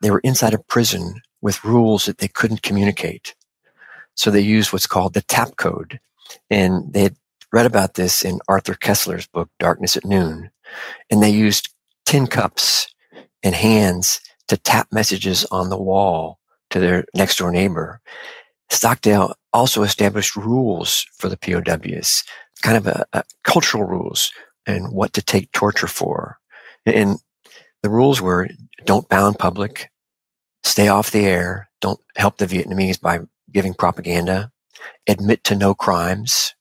They 0.00 0.10
were 0.10 0.20
inside 0.20 0.54
a 0.54 0.58
prison 0.58 1.20
with 1.42 1.64
rules 1.64 2.06
that 2.06 2.18
they 2.18 2.28
couldn't 2.28 2.62
communicate. 2.62 3.34
So 4.14 4.30
they 4.30 4.40
used 4.40 4.72
what's 4.72 4.86
called 4.86 5.14
the 5.14 5.22
tap 5.22 5.56
code. 5.56 6.00
And 6.50 6.92
they 6.92 7.02
had 7.04 7.16
read 7.52 7.66
about 7.66 7.94
this 7.94 8.24
in 8.24 8.40
Arthur 8.48 8.74
Koestler's 8.74 9.26
book, 9.26 9.50
Darkness 9.58 9.96
at 9.96 10.04
Noon. 10.04 10.50
And 11.10 11.22
they 11.22 11.30
used 11.30 11.70
tin 12.06 12.26
cups 12.26 12.88
and 13.42 13.54
hands 13.54 14.20
to 14.48 14.56
tap 14.56 14.88
messages 14.92 15.44
on 15.46 15.70
the 15.70 15.78
wall 15.78 16.38
to 16.70 16.80
their 16.80 17.04
next 17.14 17.38
door 17.38 17.52
neighbor. 17.52 18.00
Stockdale 18.70 19.34
also 19.52 19.82
established 19.82 20.36
rules 20.36 21.06
for 21.16 21.28
the 21.28 21.36
POWs, 21.36 22.24
kind 22.62 22.76
of 22.76 22.86
a, 22.86 23.06
a 23.12 23.24
cultural 23.44 23.84
rules 23.84 24.32
and 24.66 24.92
what 24.92 25.12
to 25.14 25.22
take 25.22 25.50
torture 25.52 25.86
for. 25.86 26.38
And 26.84 27.18
The 27.82 27.90
rules 27.90 28.20
were 28.20 28.48
don't 28.84 29.08
bound 29.08 29.38
public, 29.38 29.90
stay 30.68 30.88
off 30.88 31.10
the 31.10 31.26
air, 31.26 31.68
don't 31.80 32.00
help 32.16 32.38
the 32.38 32.46
Vietnamese 32.46 33.00
by 33.00 33.20
giving 33.52 33.74
propaganda, 33.74 34.52
admit 35.06 35.44
to 35.44 35.54
no 35.54 35.74
crimes, 35.74 36.54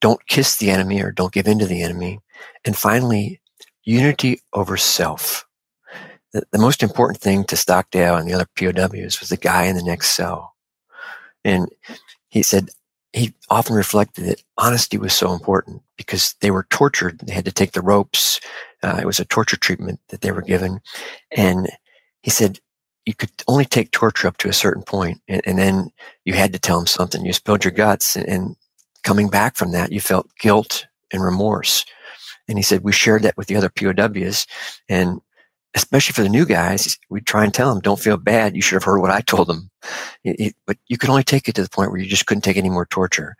don't 0.00 0.26
kiss 0.26 0.56
the 0.56 0.70
enemy 0.70 1.02
or 1.02 1.12
don't 1.12 1.32
give 1.32 1.48
in 1.48 1.58
to 1.58 1.66
the 1.66 1.82
enemy, 1.82 2.20
and 2.64 2.76
finally, 2.76 3.40
unity 3.84 4.40
over 4.52 4.76
self. 4.76 5.46
The, 6.32 6.44
the 6.52 6.58
most 6.58 6.82
important 6.82 7.20
thing 7.20 7.44
to 7.44 7.56
Stockdale 7.56 8.16
and 8.16 8.28
the 8.28 8.34
other 8.34 8.46
POWs 8.56 9.20
was 9.20 9.28
the 9.28 9.36
guy 9.36 9.64
in 9.64 9.76
the 9.76 9.82
next 9.82 10.12
cell. 10.12 10.54
And 11.44 11.68
he 12.28 12.42
said 12.42 12.70
he 13.12 13.34
often 13.48 13.74
reflected 13.74 14.26
that 14.26 14.42
honesty 14.56 14.96
was 14.96 15.12
so 15.12 15.32
important 15.32 15.82
because 15.96 16.34
they 16.40 16.50
were 16.50 16.66
tortured. 16.70 17.18
They 17.18 17.32
had 17.32 17.46
to 17.46 17.52
take 17.52 17.72
the 17.72 17.82
ropes. 17.82 18.40
Uh, 18.82 18.98
it 19.00 19.06
was 19.06 19.18
a 19.18 19.24
torture 19.24 19.56
treatment 19.56 19.98
that 20.08 20.20
they 20.20 20.30
were 20.30 20.42
given. 20.42 20.80
And 21.36 21.68
he 22.22 22.30
said 22.30 22.60
you 23.10 23.14
could 23.14 23.30
only 23.48 23.64
take 23.64 23.90
torture 23.90 24.28
up 24.28 24.36
to 24.36 24.48
a 24.48 24.52
certain 24.52 24.84
point, 24.84 25.20
and, 25.26 25.42
and 25.44 25.58
then 25.58 25.90
you 26.24 26.34
had 26.34 26.52
to 26.52 26.60
tell 26.60 26.78
them 26.78 26.86
something. 26.86 27.24
You 27.26 27.32
spilled 27.32 27.64
your 27.64 27.72
guts, 27.72 28.14
and, 28.14 28.24
and 28.28 28.56
coming 29.02 29.28
back 29.28 29.56
from 29.56 29.72
that, 29.72 29.90
you 29.90 30.00
felt 30.00 30.30
guilt 30.38 30.86
and 31.12 31.20
remorse. 31.20 31.84
And 32.46 32.56
he 32.56 32.62
said 32.62 32.84
we 32.84 32.92
shared 32.92 33.22
that 33.22 33.36
with 33.36 33.48
the 33.48 33.56
other 33.56 33.68
POWs, 33.68 34.46
and 34.88 35.20
especially 35.74 36.12
for 36.12 36.22
the 36.22 36.28
new 36.28 36.46
guys, 36.46 37.00
we 37.08 37.20
try 37.20 37.42
and 37.42 37.52
tell 37.52 37.74
them, 37.74 37.80
don't 37.80 37.98
feel 37.98 38.16
bad. 38.16 38.54
You 38.54 38.62
should 38.62 38.76
have 38.76 38.84
heard 38.84 39.00
what 39.00 39.10
I 39.10 39.22
told 39.22 39.48
them. 39.48 39.70
It, 40.22 40.38
it, 40.38 40.54
but 40.64 40.76
you 40.86 40.96
could 40.96 41.10
only 41.10 41.24
take 41.24 41.48
it 41.48 41.56
to 41.56 41.64
the 41.64 41.68
point 41.68 41.90
where 41.90 42.00
you 42.00 42.08
just 42.08 42.26
couldn't 42.26 42.42
take 42.42 42.56
any 42.56 42.70
more 42.70 42.86
torture. 42.86 43.36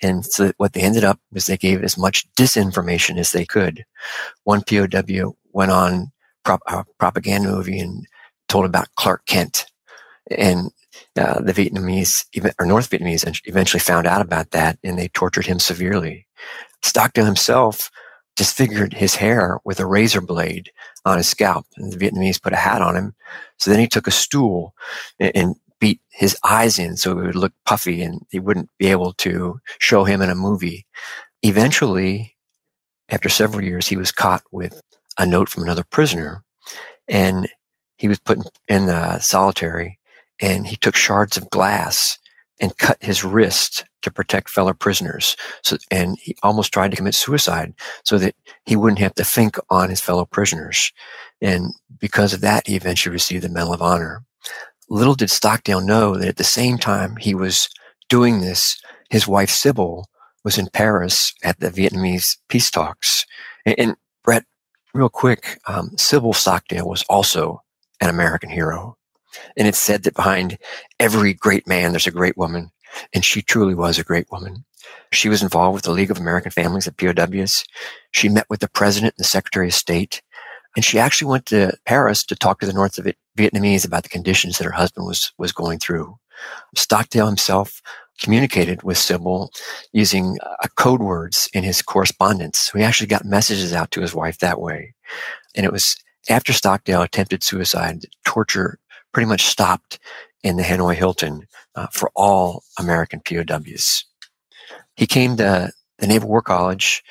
And 0.00 0.24
so 0.24 0.52
what 0.58 0.74
they 0.74 0.82
ended 0.82 1.02
up 1.02 1.18
was 1.32 1.46
they 1.46 1.56
gave 1.56 1.82
as 1.82 1.98
much 1.98 2.24
disinformation 2.34 3.18
as 3.18 3.32
they 3.32 3.44
could. 3.44 3.84
One 4.44 4.62
POW 4.62 5.36
went 5.52 5.72
on 5.72 6.12
prop, 6.44 6.62
a 6.66 6.84
propaganda 6.98 7.48
movie 7.48 7.80
and 7.80 8.06
told 8.48 8.64
about 8.64 8.88
Clark 8.96 9.26
Kent. 9.26 9.66
And 10.30 10.70
uh, 11.16 11.40
the 11.40 11.52
Vietnamese 11.52 12.24
or 12.58 12.66
North 12.66 12.90
Vietnamese 12.90 13.40
eventually 13.44 13.80
found 13.80 14.06
out 14.06 14.20
about 14.20 14.50
that 14.50 14.78
and 14.82 14.98
they 14.98 15.08
tortured 15.08 15.46
him 15.46 15.58
severely. 15.58 16.26
Stockdale 16.82 17.24
himself 17.24 17.90
disfigured 18.36 18.92
his 18.92 19.16
hair 19.16 19.58
with 19.64 19.80
a 19.80 19.86
razor 19.86 20.20
blade 20.20 20.70
on 21.04 21.16
his 21.16 21.28
scalp. 21.28 21.66
And 21.76 21.92
the 21.92 21.96
Vietnamese 21.96 22.40
put 22.40 22.52
a 22.52 22.56
hat 22.56 22.82
on 22.82 22.94
him. 22.94 23.14
So 23.58 23.70
then 23.70 23.80
he 23.80 23.88
took 23.88 24.06
a 24.06 24.12
stool 24.12 24.74
and, 25.18 25.32
and 25.34 25.56
beat 25.80 26.00
his 26.10 26.36
eyes 26.44 26.78
in 26.78 26.96
so 26.96 27.12
it 27.18 27.26
would 27.26 27.34
look 27.34 27.52
puffy 27.64 28.02
and 28.02 28.20
he 28.30 28.38
wouldn't 28.38 28.70
be 28.78 28.88
able 28.88 29.12
to 29.14 29.60
show 29.78 30.04
him 30.04 30.22
in 30.22 30.30
a 30.30 30.34
movie. 30.34 30.86
Eventually, 31.42 32.36
after 33.08 33.28
several 33.28 33.62
years, 33.62 33.88
he 33.88 33.96
was 33.96 34.12
caught 34.12 34.42
with 34.52 34.80
a 35.18 35.26
note 35.26 35.48
from 35.48 35.64
another 35.64 35.84
prisoner 35.84 36.44
and 37.08 37.48
he 37.98 38.08
was 38.08 38.18
put 38.18 38.38
in 38.68 38.86
the 38.86 39.18
solitary 39.18 39.98
and 40.40 40.66
he 40.66 40.76
took 40.76 40.96
shards 40.96 41.36
of 41.36 41.50
glass 41.50 42.18
and 42.60 42.76
cut 42.78 42.96
his 43.00 43.24
wrist 43.24 43.84
to 44.02 44.10
protect 44.10 44.50
fellow 44.50 44.72
prisoners. 44.72 45.36
So, 45.62 45.76
and 45.90 46.16
he 46.20 46.36
almost 46.42 46.72
tried 46.72 46.90
to 46.90 46.96
commit 46.96 47.14
suicide 47.14 47.74
so 48.04 48.18
that 48.18 48.34
he 48.64 48.76
wouldn't 48.76 49.00
have 49.00 49.14
to 49.14 49.24
think 49.24 49.56
on 49.70 49.90
his 49.90 50.00
fellow 50.00 50.24
prisoners. 50.24 50.92
And 51.40 51.72
because 51.98 52.32
of 52.32 52.40
that, 52.40 52.66
he 52.66 52.76
eventually 52.76 53.12
received 53.12 53.44
the 53.44 53.48
Medal 53.48 53.74
of 53.74 53.82
Honor. 53.82 54.24
Little 54.88 55.14
did 55.14 55.30
Stockdale 55.30 55.80
know 55.80 56.16
that 56.16 56.28
at 56.28 56.36
the 56.36 56.44
same 56.44 56.78
time 56.78 57.16
he 57.16 57.34
was 57.34 57.68
doing 58.08 58.40
this, 58.40 58.80
his 59.10 59.28
wife 59.28 59.50
Sybil 59.50 60.08
was 60.44 60.58
in 60.58 60.68
Paris 60.72 61.34
at 61.44 61.60
the 61.60 61.70
Vietnamese 61.70 62.38
peace 62.48 62.70
talks. 62.70 63.26
And, 63.66 63.78
and 63.78 63.96
Brett, 64.24 64.44
real 64.94 65.08
quick, 65.08 65.58
um, 65.66 65.90
Sybil 65.96 66.32
Stockdale 66.32 66.88
was 66.88 67.04
also 67.08 67.62
an 68.00 68.08
American 68.08 68.50
hero. 68.50 68.96
And 69.56 69.68
it's 69.68 69.78
said 69.78 70.04
that 70.04 70.14
behind 70.14 70.58
every 70.98 71.34
great 71.34 71.66
man, 71.66 71.92
there's 71.92 72.06
a 72.06 72.12
great 72.12 72.36
woman. 72.36 72.70
And 73.12 73.24
she 73.24 73.42
truly 73.42 73.74
was 73.74 73.98
a 73.98 74.04
great 74.04 74.30
woman. 74.32 74.64
She 75.12 75.28
was 75.28 75.42
involved 75.42 75.74
with 75.74 75.84
the 75.84 75.92
League 75.92 76.10
of 76.10 76.18
American 76.18 76.50
Families 76.50 76.88
at 76.88 76.96
POWs. 76.96 77.64
She 78.12 78.28
met 78.28 78.46
with 78.48 78.60
the 78.60 78.68
president 78.68 79.14
and 79.16 79.24
the 79.24 79.28
secretary 79.28 79.68
of 79.68 79.74
state. 79.74 80.22
And 80.76 80.84
she 80.84 80.98
actually 80.98 81.30
went 81.30 81.46
to 81.46 81.76
Paris 81.86 82.24
to 82.24 82.36
talk 82.36 82.60
to 82.60 82.66
the 82.66 82.72
North 82.72 82.98
Vietnamese 83.36 83.86
about 83.86 84.02
the 84.04 84.08
conditions 84.08 84.58
that 84.58 84.64
her 84.64 84.70
husband 84.70 85.06
was, 85.06 85.32
was 85.38 85.52
going 85.52 85.78
through. 85.78 86.16
Stockdale 86.76 87.26
himself 87.26 87.82
communicated 88.20 88.82
with 88.82 88.98
Sybil 88.98 89.50
using 89.92 90.38
uh, 90.42 90.66
code 90.76 91.00
words 91.00 91.48
in 91.52 91.64
his 91.64 91.82
correspondence. 91.82 92.58
So 92.58 92.78
he 92.78 92.84
actually 92.84 93.06
got 93.06 93.24
messages 93.24 93.72
out 93.72 93.90
to 93.92 94.00
his 94.00 94.14
wife 94.14 94.38
that 94.38 94.60
way. 94.60 94.94
And 95.54 95.64
it 95.64 95.72
was 95.72 95.96
after 96.28 96.52
Stockdale 96.52 97.02
attempted 97.02 97.42
suicide, 97.42 98.04
torture 98.24 98.78
pretty 99.12 99.28
much 99.28 99.42
stopped 99.42 99.98
in 100.42 100.56
the 100.56 100.62
Hanoi 100.62 100.94
Hilton 100.94 101.46
uh, 101.74 101.86
for 101.92 102.10
all 102.14 102.62
American 102.78 103.20
POWs. 103.20 104.04
He 104.96 105.06
came 105.06 105.36
to 105.36 105.72
the 105.98 106.06
Naval 106.06 106.28
War 106.28 106.42
College 106.42 107.02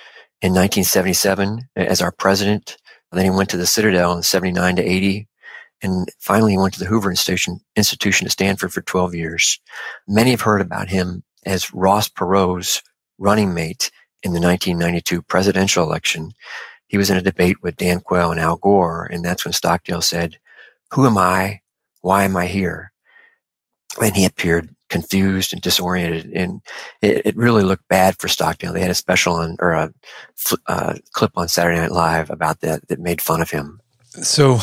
in 0.41 0.53
1977 0.53 1.67
as 1.75 2.01
our 2.01 2.11
president. 2.11 2.77
Then 3.11 3.23
he 3.23 3.29
went 3.29 3.49
to 3.49 3.57
the 3.57 3.65
Citadel 3.65 4.15
in 4.15 4.23
79 4.23 4.75
to 4.77 4.83
80. 4.83 5.27
And 5.81 6.09
finally, 6.19 6.53
he 6.53 6.57
went 6.57 6.73
to 6.73 6.79
the 6.79 6.85
Hoover 6.85 7.09
Institution, 7.09 7.59
Institution 7.75 8.25
at 8.25 8.31
Stanford 8.31 8.73
for 8.73 8.81
12 8.81 9.15
years. 9.15 9.59
Many 10.07 10.31
have 10.31 10.41
heard 10.41 10.61
about 10.61 10.89
him 10.89 11.23
as 11.45 11.73
Ross 11.73 12.09
Perot's 12.09 12.81
running 13.19 13.53
mate 13.53 13.91
in 14.23 14.33
the 14.33 14.41
1992 14.41 15.21
presidential 15.23 15.83
election. 15.83 16.33
He 16.87 16.97
was 16.97 17.09
in 17.09 17.17
a 17.17 17.21
debate 17.21 17.61
with 17.61 17.77
Dan 17.77 17.99
Quayle 17.99 18.31
and 18.31 18.39
Al 18.39 18.57
Gore, 18.57 19.05
and 19.05 19.23
that's 19.23 19.45
when 19.45 19.53
Stockdale 19.53 20.01
said, 20.01 20.37
Who 20.93 21.05
am 21.05 21.17
I? 21.17 21.61
Why 22.01 22.23
am 22.23 22.37
I 22.37 22.47
here? 22.47 22.91
And 24.01 24.15
he 24.15 24.25
appeared 24.25 24.73
confused 24.89 25.53
and 25.53 25.61
disoriented, 25.61 26.31
and 26.33 26.61
it, 27.01 27.25
it 27.25 27.35
really 27.35 27.63
looked 27.63 27.87
bad 27.87 28.17
for 28.17 28.27
Stockdale. 28.27 28.73
They 28.73 28.81
had 28.81 28.91
a 28.91 28.95
special 28.95 29.33
on 29.35 29.57
or 29.59 29.71
a 29.71 29.93
uh, 30.67 30.95
clip 31.11 31.31
on 31.35 31.47
Saturday 31.47 31.79
Night 31.79 31.91
Live 31.91 32.29
about 32.29 32.61
that 32.61 32.87
that 32.87 32.99
made 32.99 33.21
fun 33.21 33.41
of 33.41 33.51
him. 33.51 33.81
So, 34.21 34.55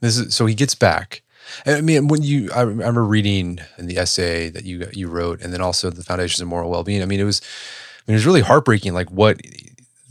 this 0.00 0.18
is 0.18 0.34
so 0.34 0.46
he 0.46 0.54
gets 0.54 0.74
back. 0.74 1.22
I 1.66 1.82
mean, 1.82 2.08
when 2.08 2.22
you, 2.22 2.50
I 2.52 2.62
remember 2.62 3.04
reading 3.04 3.60
in 3.76 3.86
the 3.86 3.98
essay 3.98 4.48
that 4.48 4.64
you 4.64 4.88
you 4.92 5.08
wrote, 5.08 5.42
and 5.42 5.52
then 5.52 5.60
also 5.60 5.90
the 5.90 6.02
Foundations 6.04 6.40
of 6.40 6.48
Moral 6.48 6.70
Well-being. 6.70 7.02
I 7.02 7.06
mean, 7.06 7.20
it 7.20 7.24
was, 7.24 7.40
I 7.42 8.10
mean, 8.10 8.14
it 8.14 8.18
was 8.18 8.26
really 8.26 8.40
heartbreaking, 8.40 8.94
like 8.94 9.10
what 9.10 9.40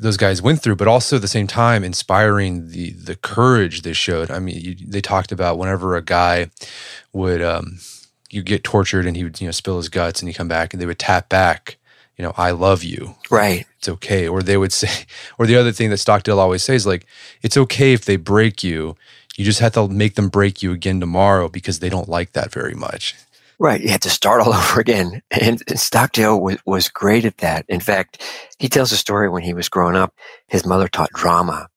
those 0.04 0.18
guys 0.18 0.42
went 0.42 0.62
through, 0.62 0.76
but 0.76 0.88
also 0.88 1.16
at 1.16 1.22
the 1.22 1.28
same 1.28 1.48
time 1.48 1.84
inspiring 1.84 2.70
the 2.70 2.92
the 2.92 3.16
courage 3.16 3.82
they 3.82 3.94
showed. 3.94 4.30
I 4.30 4.40
mean, 4.40 4.60
you, 4.60 4.76
they 4.76 5.02
talked 5.02 5.32
about 5.32 5.58
whenever 5.58 5.96
a 5.96 6.04
guy 6.04 6.52
would 7.14 7.42
um, 7.42 7.80
you 8.30 8.44
get 8.44 8.64
tortured 8.64 9.06
and 9.06 9.16
he 9.16 9.24
would 9.24 9.40
you 9.40 9.48
know 9.48 9.52
spill 9.52 9.78
his 9.78 9.90
guts 9.90 10.22
and 10.22 10.30
he 10.30 10.34
come 10.34 10.48
back 10.48 10.74
and 10.74 10.82
they 10.82 10.86
would 10.86 11.00
tap 11.00 11.30
back, 11.30 11.78
you 12.18 12.24
know, 12.24 12.34
I 12.38 12.52
love 12.52 12.84
you. 12.84 13.16
Right. 13.32 13.66
It's 13.78 13.90
okay. 13.90 14.28
Or 14.28 14.42
they 14.44 14.58
would 14.58 14.74
say, 14.82 15.06
or 15.40 15.46
the 15.48 15.56
other 15.56 15.72
thing 15.72 15.90
that 15.90 15.98
Stockdale 15.98 16.40
always 16.40 16.64
says, 16.64 16.86
like, 16.86 17.06
it's 17.42 17.58
okay 17.58 17.94
if 17.94 18.06
they 18.06 18.18
break 18.18 18.64
you. 18.64 18.96
You 19.38 19.46
just 19.46 19.62
have 19.62 19.74
to 19.74 19.88
make 19.88 20.16
them 20.16 20.30
break 20.30 20.62
you 20.62 20.72
again 20.74 21.00
tomorrow 21.00 21.50
because 21.50 21.80
they 21.80 21.90
don't 21.90 22.10
like 22.10 22.34
that 22.34 22.52
very 22.52 22.76
much. 22.76 23.16
Right. 23.60 23.82
You 23.82 23.90
had 23.90 24.02
to 24.04 24.10
start 24.10 24.42
all 24.42 24.54
over 24.54 24.80
again. 24.80 25.22
And, 25.32 25.62
Stockdale 25.80 26.40
was, 26.42 26.58
was 26.66 26.90
great 26.90 27.26
at 27.26 27.38
that. 27.38 27.66
In 27.70 27.80
fact, 27.80 28.22
he 28.60 28.70
tells 28.70 28.92
a 28.92 28.98
story 28.98 29.30
when 29.30 29.44
he 29.44 29.54
was 29.54 29.70
growing 29.70 29.96
up, 29.96 30.14
his 30.48 30.66
mother 30.66 30.88
taught 30.88 31.12
drama 31.14 31.68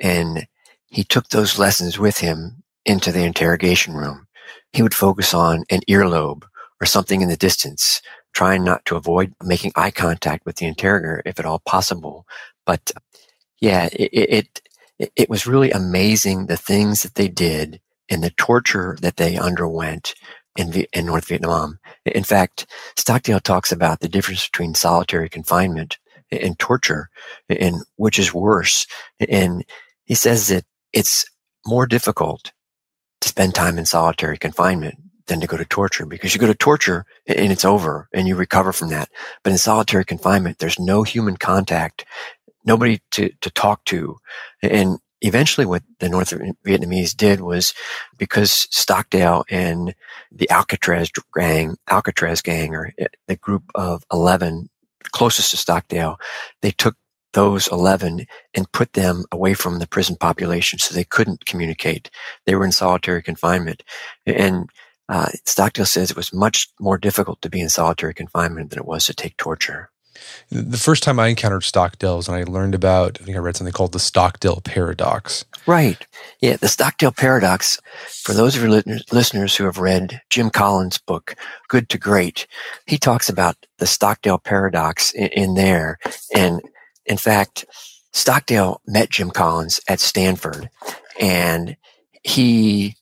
and 0.00 0.46
he 0.86 1.04
took 1.04 1.28
those 1.28 1.58
lessons 1.58 1.98
with 1.98 2.18
him 2.18 2.62
into 2.84 3.10
the 3.10 3.24
interrogation 3.24 3.94
room. 3.94 4.26
He 4.72 4.82
would 4.82 4.94
focus 4.94 5.34
on 5.34 5.64
an 5.70 5.80
earlobe 5.88 6.44
or 6.80 6.86
something 6.86 7.20
in 7.20 7.28
the 7.28 7.36
distance, 7.36 8.02
trying 8.32 8.64
not 8.64 8.84
to 8.86 8.96
avoid 8.96 9.32
making 9.42 9.72
eye 9.76 9.90
contact 9.90 10.44
with 10.44 10.56
the 10.56 10.66
interrogator 10.66 11.22
if 11.24 11.38
at 11.38 11.46
all 11.46 11.60
possible. 11.60 12.26
But 12.66 12.92
yeah, 13.60 13.88
it, 13.92 14.60
it, 14.98 15.10
it 15.16 15.30
was 15.30 15.46
really 15.46 15.70
amazing 15.70 16.46
the 16.46 16.56
things 16.56 17.02
that 17.02 17.14
they 17.14 17.28
did 17.28 17.80
and 18.08 18.22
the 18.22 18.30
torture 18.30 18.96
that 19.00 19.16
they 19.16 19.36
underwent 19.36 20.14
in, 20.56 20.72
v- 20.72 20.88
in 20.92 21.06
North 21.06 21.26
Vietnam. 21.26 21.78
In 22.04 22.24
fact, 22.24 22.66
Stockdale 22.96 23.40
talks 23.40 23.72
about 23.72 24.00
the 24.00 24.08
difference 24.08 24.46
between 24.46 24.74
solitary 24.74 25.28
confinement 25.28 25.98
and 26.30 26.58
torture 26.58 27.08
and 27.48 27.82
which 27.96 28.18
is 28.18 28.34
worse. 28.34 28.86
And 29.28 29.64
he 30.04 30.14
says 30.14 30.48
that 30.48 30.64
it's 30.92 31.24
more 31.66 31.86
difficult 31.86 32.52
to 33.20 33.28
spend 33.28 33.54
time 33.54 33.78
in 33.78 33.86
solitary 33.86 34.38
confinement 34.38 34.96
than 35.26 35.40
to 35.40 35.46
go 35.46 35.56
to 35.56 35.64
torture 35.64 36.04
because 36.04 36.34
you 36.34 36.40
go 36.40 36.46
to 36.46 36.54
torture 36.54 37.06
and 37.26 37.50
it's 37.50 37.64
over 37.64 38.08
and 38.12 38.28
you 38.28 38.36
recover 38.36 38.72
from 38.72 38.90
that. 38.90 39.08
But 39.42 39.52
in 39.52 39.58
solitary 39.58 40.04
confinement, 40.04 40.58
there's 40.58 40.78
no 40.78 41.02
human 41.02 41.36
contact, 41.36 42.04
nobody 42.66 43.00
to, 43.12 43.30
to 43.40 43.50
talk 43.50 43.84
to. 43.86 44.16
And 44.62 44.98
eventually 45.24 45.66
what 45.66 45.82
the 46.00 46.08
North 46.08 46.30
Vietnamese 46.66 47.16
did 47.16 47.40
was 47.40 47.72
because 48.18 48.68
Stockdale 48.70 49.44
and 49.50 49.94
the 50.30 50.48
Alcatraz 50.50 51.10
gang, 51.34 51.76
Alcatraz 51.88 52.42
gang, 52.42 52.74
or 52.74 52.92
eh, 52.98 53.06
the 53.26 53.36
group 53.36 53.64
of 53.74 54.04
11 54.12 54.68
closest 55.12 55.50
to 55.50 55.56
Stockdale, 55.56 56.18
they 56.60 56.70
took 56.70 56.96
those 57.32 57.66
11 57.68 58.26
and 58.54 58.72
put 58.72 58.92
them 58.92 59.24
away 59.32 59.54
from 59.54 59.78
the 59.78 59.88
prison 59.88 60.16
population 60.16 60.78
so 60.78 60.94
they 60.94 61.04
couldn't 61.04 61.46
communicate. 61.46 62.10
They 62.46 62.54
were 62.54 62.64
in 62.64 62.72
solitary 62.72 63.22
confinement. 63.22 63.82
And 64.26 64.68
uh, 65.08 65.28
Stockdale 65.44 65.86
says 65.86 66.10
it 66.10 66.16
was 66.16 66.32
much 66.32 66.68
more 66.78 66.98
difficult 66.98 67.42
to 67.42 67.50
be 67.50 67.60
in 67.60 67.68
solitary 67.68 68.14
confinement 68.14 68.70
than 68.70 68.78
it 68.78 68.86
was 68.86 69.06
to 69.06 69.14
take 69.14 69.36
torture. 69.36 69.90
The 70.50 70.78
first 70.78 71.02
time 71.02 71.18
I 71.18 71.28
encountered 71.28 71.64
Stockdale 71.64 72.22
and 72.26 72.36
I 72.36 72.44
learned 72.44 72.74
about, 72.74 73.18
I 73.20 73.24
think 73.24 73.36
I 73.36 73.40
read 73.40 73.56
something 73.56 73.72
called 73.72 73.92
the 73.92 73.98
Stockdale 73.98 74.60
paradox. 74.60 75.44
Right. 75.66 76.06
Yeah, 76.40 76.56
the 76.56 76.68
Stockdale 76.68 77.12
paradox. 77.12 77.80
For 78.22 78.32
those 78.32 78.56
of 78.56 78.62
your 78.62 78.82
listeners 79.12 79.56
who 79.56 79.64
have 79.64 79.78
read 79.78 80.20
Jim 80.30 80.50
Collins' 80.50 80.98
book, 80.98 81.34
Good 81.68 81.88
to 81.90 81.98
Great, 81.98 82.46
he 82.86 82.98
talks 82.98 83.28
about 83.28 83.56
the 83.78 83.86
Stockdale 83.86 84.38
paradox 84.38 85.12
in, 85.12 85.28
in 85.28 85.54
there. 85.54 85.98
And 86.34 86.60
in 87.06 87.16
fact, 87.16 87.64
Stockdale 88.12 88.80
met 88.86 89.10
Jim 89.10 89.30
Collins 89.30 89.80
at 89.88 90.00
Stanford 90.00 90.70
and 91.20 91.76
he 92.22 92.96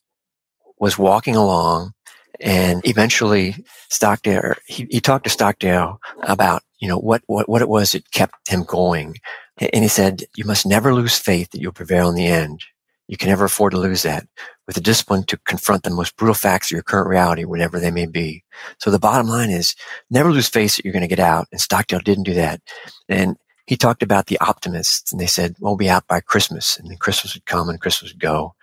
was 0.79 0.97
walking 0.97 1.35
along 1.35 1.93
and 2.39 2.85
eventually 2.85 3.55
Stockdale, 3.89 4.55
he, 4.65 4.87
he 4.89 4.99
talked 4.99 5.23
to 5.25 5.29
Stockdale 5.29 5.99
about, 6.23 6.63
you 6.83 6.89
know, 6.89 6.99
what, 6.99 7.23
what, 7.27 7.47
what 7.47 7.61
it 7.61 7.69
was 7.69 7.93
that 7.93 8.11
kept 8.11 8.49
him 8.49 8.65
going. 8.65 9.15
And 9.57 9.83
he 9.83 9.87
said, 9.87 10.23
you 10.35 10.43
must 10.43 10.65
never 10.65 10.93
lose 10.93 11.17
faith 11.17 11.49
that 11.51 11.61
you'll 11.61 11.71
prevail 11.71 12.09
in 12.09 12.15
the 12.15 12.27
end. 12.27 12.59
You 13.07 13.15
can 13.15 13.29
never 13.29 13.45
afford 13.45 13.71
to 13.71 13.79
lose 13.79 14.03
that 14.03 14.27
with 14.67 14.75
the 14.75 14.81
discipline 14.81 15.23
to 15.27 15.37
confront 15.45 15.83
the 15.83 15.91
most 15.91 16.17
brutal 16.17 16.33
facts 16.33 16.67
of 16.67 16.75
your 16.75 16.83
current 16.83 17.07
reality, 17.07 17.45
whatever 17.45 17.79
they 17.79 17.89
may 17.89 18.05
be. 18.05 18.43
So 18.79 18.91
the 18.91 18.99
bottom 18.99 19.27
line 19.27 19.49
is 19.49 19.77
never 20.09 20.29
lose 20.29 20.49
faith 20.49 20.75
that 20.75 20.83
you're 20.83 20.91
going 20.91 21.03
to 21.03 21.07
get 21.07 21.19
out. 21.19 21.47
And 21.53 21.61
Stockdale 21.61 22.01
didn't 22.01 22.25
do 22.25 22.33
that. 22.33 22.59
And 23.07 23.37
he 23.65 23.77
talked 23.77 24.03
about 24.03 24.25
the 24.25 24.39
optimists 24.41 25.09
and 25.13 25.21
they 25.21 25.25
said, 25.25 25.55
we'll 25.61 25.77
be 25.77 25.89
out 25.89 26.05
by 26.07 26.19
Christmas. 26.19 26.77
And 26.77 26.89
then 26.89 26.97
Christmas 26.97 27.33
would 27.33 27.45
come 27.45 27.69
and 27.69 27.79
Christmas 27.79 28.11
would 28.11 28.21
go. 28.21 28.55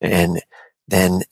And 0.00 0.40
then 0.88 1.24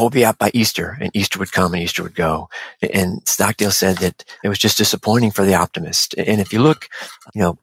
we'll 0.00 0.10
be 0.10 0.24
out 0.24 0.38
by 0.38 0.50
Easter 0.54 0.96
and 1.00 1.10
Easter 1.14 1.38
would 1.38 1.52
come 1.52 1.74
and 1.74 1.82
Easter 1.82 2.02
would 2.02 2.14
go. 2.14 2.48
And 2.92 3.26
Stockdale 3.28 3.70
said 3.70 3.98
that 3.98 4.24
it 4.42 4.48
was 4.48 4.58
just 4.58 4.78
disappointing 4.78 5.30
for 5.30 5.44
the 5.44 5.54
optimist. 5.54 6.14
And 6.16 6.40
if 6.40 6.52
you 6.52 6.60
look, 6.60 6.88
you 7.34 7.42
know, 7.42 7.58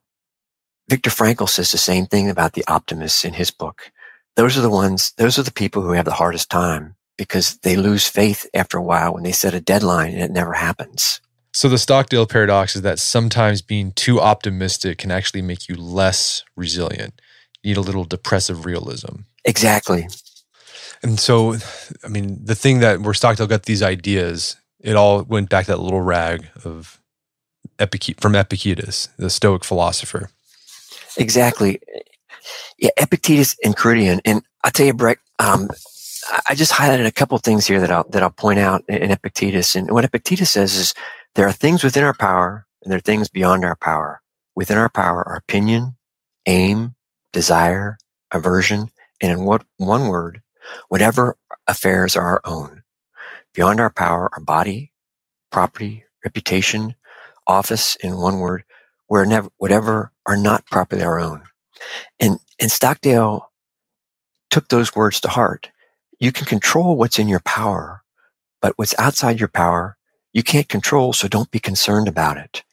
Viktor 0.89 1.09
Frankl 1.09 1.49
says 1.49 1.71
the 1.71 1.77
same 1.77 2.05
thing 2.05 2.29
about 2.29 2.53
the 2.53 2.63
optimists 2.67 3.25
in 3.25 3.33
his 3.33 3.51
book. 3.51 3.91
Those 4.35 4.57
are 4.57 4.61
the 4.61 4.69
ones, 4.69 5.11
those 5.17 5.37
are 5.37 5.43
the 5.43 5.51
people 5.51 5.81
who 5.81 5.91
have 5.93 6.05
the 6.05 6.11
hardest 6.11 6.49
time 6.49 6.95
because 7.17 7.57
they 7.57 7.75
lose 7.75 8.07
faith 8.07 8.47
after 8.53 8.77
a 8.77 8.83
while 8.83 9.13
when 9.13 9.23
they 9.23 9.31
set 9.31 9.53
a 9.53 9.59
deadline 9.59 10.13
and 10.13 10.21
it 10.21 10.31
never 10.31 10.53
happens. 10.53 11.19
So 11.51 11.67
the 11.67 11.77
Stockdale 11.77 12.27
paradox 12.27 12.75
is 12.75 12.83
that 12.83 12.99
sometimes 12.99 13.61
being 13.61 13.91
too 13.91 14.21
optimistic 14.21 14.99
can 14.99 15.11
actually 15.11 15.41
make 15.41 15.67
you 15.67 15.75
less 15.75 16.43
resilient. 16.55 17.19
You 17.63 17.71
need 17.71 17.77
a 17.77 17.81
little 17.81 18.05
depressive 18.05 18.65
realism. 18.65 19.23
Exactly. 19.45 20.07
And 21.01 21.19
so, 21.19 21.55
I 22.03 22.07
mean, 22.07 22.39
the 22.43 22.55
thing 22.55 22.79
that 22.79 23.01
where 23.01 23.13
Stockdale 23.13 23.47
got 23.47 23.63
these 23.63 23.81
ideas, 23.81 24.57
it 24.79 24.95
all 24.95 25.23
went 25.23 25.49
back 25.49 25.65
to 25.65 25.71
that 25.71 25.81
little 25.81 26.01
rag 26.01 26.47
of 26.65 26.99
Epic- 27.79 28.19
from 28.19 28.35
Epictetus, 28.35 29.07
the 29.17 29.29
Stoic 29.29 29.63
philosopher. 29.63 30.29
Exactly. 31.17 31.79
Yeah, 32.77 32.91
Epictetus 32.97 33.55
Enchiridion. 33.65 34.19
And 34.25 34.43
I'll 34.63 34.71
tell 34.71 34.85
you, 34.85 34.93
Brett, 34.93 35.17
um, 35.39 35.69
I 36.47 36.55
just 36.55 36.73
highlighted 36.73 37.05
a 37.05 37.11
couple 37.11 37.37
things 37.37 37.65
here 37.67 37.79
that 37.79 37.91
I'll, 37.91 38.07
that 38.09 38.21
I'll 38.21 38.29
point 38.29 38.59
out 38.59 38.83
in 38.89 39.11
Epictetus. 39.11 39.75
And 39.75 39.91
what 39.91 40.03
Epictetus 40.03 40.51
says 40.51 40.75
is 40.75 40.93
there 41.35 41.47
are 41.47 41.53
things 41.53 41.83
within 41.83 42.03
our 42.03 42.13
power 42.13 42.65
and 42.83 42.91
there 42.91 42.97
are 42.97 43.01
things 43.01 43.29
beyond 43.29 43.63
our 43.63 43.75
power. 43.75 44.21
Within 44.55 44.77
our 44.77 44.89
power 44.89 45.25
are 45.27 45.37
opinion, 45.37 45.95
aim, 46.45 46.95
desire, 47.31 47.97
aversion, 48.31 48.89
and 49.21 49.31
in 49.31 49.45
what 49.45 49.63
one 49.77 50.07
word, 50.07 50.41
whatever 50.89 51.37
affairs 51.67 52.15
are 52.15 52.25
our 52.25 52.41
own. 52.45 52.83
Beyond 53.53 53.79
our 53.79 53.89
power 53.89 54.29
our 54.33 54.41
body, 54.41 54.91
property, 55.51 56.05
reputation, 56.23 56.95
office, 57.47 57.95
in 57.97 58.17
one 58.17 58.39
word, 58.39 58.63
never, 59.09 59.49
whatever 59.57 60.11
are 60.25 60.37
not 60.37 60.65
properly 60.67 61.03
our 61.03 61.19
own. 61.19 61.43
And, 62.19 62.39
and 62.59 62.71
Stockdale 62.71 63.51
took 64.49 64.67
those 64.67 64.95
words 64.95 65.19
to 65.21 65.29
heart. 65.29 65.71
You 66.19 66.31
can 66.31 66.45
control 66.45 66.95
what's 66.95 67.19
in 67.19 67.27
your 67.27 67.39
power, 67.39 68.03
but 68.61 68.73
what's 68.77 68.97
outside 68.99 69.39
your 69.39 69.47
power, 69.47 69.97
you 70.33 70.43
can't 70.43 70.69
control, 70.69 71.13
so 71.13 71.27
don't 71.27 71.51
be 71.51 71.59
concerned 71.59 72.07
about 72.07 72.37
it. 72.37 72.63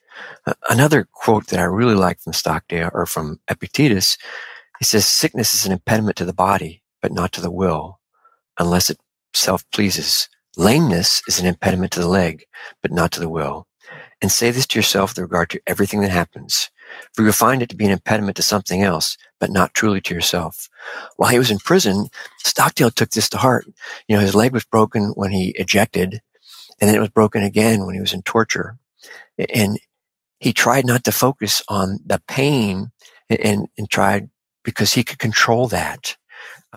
Another 0.69 1.07
quote 1.11 1.47
that 1.47 1.59
I 1.59 1.63
really 1.63 1.95
like 1.95 2.19
from 2.19 2.33
Stockdale 2.33 2.89
or 2.93 3.05
from 3.05 3.39
Epictetus, 3.49 4.17
he 4.79 4.85
says, 4.85 5.07
sickness 5.07 5.53
is 5.53 5.65
an 5.65 5.71
impediment 5.71 6.17
to 6.17 6.25
the 6.25 6.33
body, 6.33 6.83
but 7.01 7.11
not 7.11 7.31
to 7.33 7.41
the 7.41 7.51
will, 7.51 7.99
unless 8.59 8.89
it 8.89 8.99
self 9.33 9.69
pleases. 9.71 10.29
Lameness 10.55 11.21
is 11.27 11.39
an 11.39 11.45
impediment 11.45 11.91
to 11.93 11.99
the 11.99 12.07
leg, 12.07 12.45
but 12.81 12.91
not 12.91 13.11
to 13.11 13.19
the 13.19 13.29
will. 13.29 13.67
And 14.21 14.31
say 14.31 14.49
this 14.49 14.65
to 14.67 14.79
yourself 14.79 15.11
with 15.11 15.19
regard 15.19 15.51
to 15.51 15.61
everything 15.67 16.01
that 16.01 16.09
happens, 16.09 16.71
for 17.13 17.21
you'll 17.21 17.33
find 17.33 17.61
it 17.61 17.69
to 17.69 17.75
be 17.75 17.85
an 17.85 17.91
impediment 17.91 18.35
to 18.37 18.43
something 18.43 18.81
else, 18.81 19.15
but 19.39 19.51
not 19.51 19.75
truly 19.75 20.01
to 20.01 20.13
yourself. 20.15 20.67
While 21.17 21.29
he 21.29 21.37
was 21.37 21.51
in 21.51 21.59
prison, 21.59 22.07
Stockdale 22.39 22.89
took 22.89 23.11
this 23.11 23.29
to 23.29 23.37
heart. 23.37 23.67
You 24.07 24.15
know, 24.15 24.21
his 24.21 24.33
leg 24.33 24.53
was 24.53 24.65
broken 24.65 25.11
when 25.15 25.31
he 25.31 25.49
ejected, 25.59 26.21
and 26.81 26.89
then 26.89 26.95
it 26.95 26.99
was 26.99 27.09
broken 27.09 27.43
again 27.43 27.85
when 27.85 27.93
he 27.93 28.01
was 28.01 28.13
in 28.13 28.23
torture. 28.23 28.77
And 29.53 29.79
he 30.39 30.53
tried 30.53 30.85
not 30.85 31.03
to 31.03 31.11
focus 31.11 31.61
on 31.67 31.99
the 32.05 32.21
pain 32.27 32.91
and, 33.29 33.67
and 33.77 33.89
tried 33.89 34.29
because 34.63 34.93
he 34.93 35.03
could 35.03 35.19
control 35.19 35.67
that. 35.67 36.17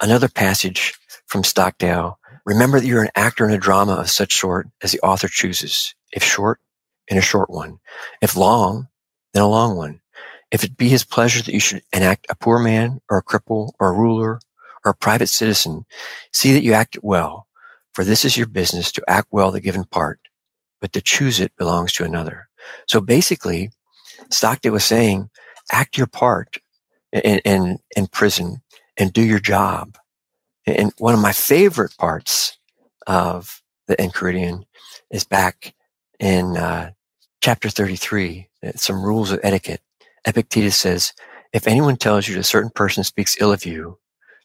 Another 0.00 0.28
passage 0.28 0.94
from 1.26 1.44
Stockdale. 1.44 2.18
Remember 2.46 2.80
that 2.80 2.86
you're 2.86 3.02
an 3.02 3.10
actor 3.14 3.44
in 3.44 3.52
a 3.52 3.58
drama 3.58 3.94
of 3.94 4.10
such 4.10 4.36
sort 4.36 4.68
as 4.82 4.92
the 4.92 5.00
author 5.00 5.28
chooses. 5.28 5.94
If 6.12 6.24
short, 6.24 6.60
in 7.08 7.18
a 7.18 7.22
short 7.22 7.50
one. 7.50 7.78
If 8.22 8.36
long, 8.36 8.88
then 9.34 9.42
a 9.42 9.48
long 9.48 9.76
one. 9.76 10.00
If 10.50 10.64
it 10.64 10.76
be 10.76 10.88
his 10.88 11.04
pleasure 11.04 11.42
that 11.42 11.52
you 11.52 11.60
should 11.60 11.82
enact 11.92 12.26
a 12.28 12.34
poor 12.34 12.58
man 12.58 13.00
or 13.08 13.18
a 13.18 13.22
cripple 13.22 13.72
or 13.78 13.90
a 13.90 13.92
ruler 13.92 14.40
or 14.84 14.92
a 14.92 14.96
private 14.96 15.28
citizen, 15.28 15.84
see 16.32 16.52
that 16.52 16.62
you 16.62 16.72
act 16.72 16.96
it 16.96 17.04
well. 17.04 17.46
For 17.92 18.04
this 18.04 18.24
is 18.24 18.36
your 18.36 18.46
business 18.46 18.90
to 18.92 19.04
act 19.08 19.28
well 19.30 19.50
the 19.50 19.60
given 19.60 19.84
part, 19.84 20.20
but 20.80 20.92
to 20.92 21.00
choose 21.00 21.40
it 21.40 21.56
belongs 21.56 21.92
to 21.94 22.04
another. 22.04 22.48
So 22.86 23.00
basically, 23.00 23.70
Stockdale 24.30 24.72
was 24.72 24.84
saying, 24.84 25.30
act 25.72 25.96
your 25.96 26.06
part 26.06 26.58
in, 27.12 27.38
in, 27.44 27.78
in 27.96 28.06
prison 28.06 28.62
and 29.00 29.12
do 29.12 29.22
your 29.22 29.40
job. 29.40 29.96
And 30.66 30.92
one 30.98 31.14
of 31.14 31.20
my 31.20 31.32
favorite 31.32 31.96
parts 31.98 32.58
of 33.06 33.62
the 33.88 33.96
Enchiridion 33.96 34.64
is 35.10 35.24
back 35.24 35.74
in 36.20 36.56
uh, 36.56 36.90
chapter 37.40 37.70
33, 37.70 38.48
some 38.76 39.02
rules 39.02 39.32
of 39.32 39.40
etiquette. 39.42 39.80
Epictetus 40.26 40.76
says, 40.76 41.14
if 41.52 41.66
anyone 41.66 41.96
tells 41.96 42.28
you 42.28 42.34
that 42.34 42.42
a 42.42 42.44
certain 42.44 42.70
person 42.70 43.02
speaks 43.02 43.40
ill 43.40 43.52
of 43.52 43.64
you, 43.64 43.98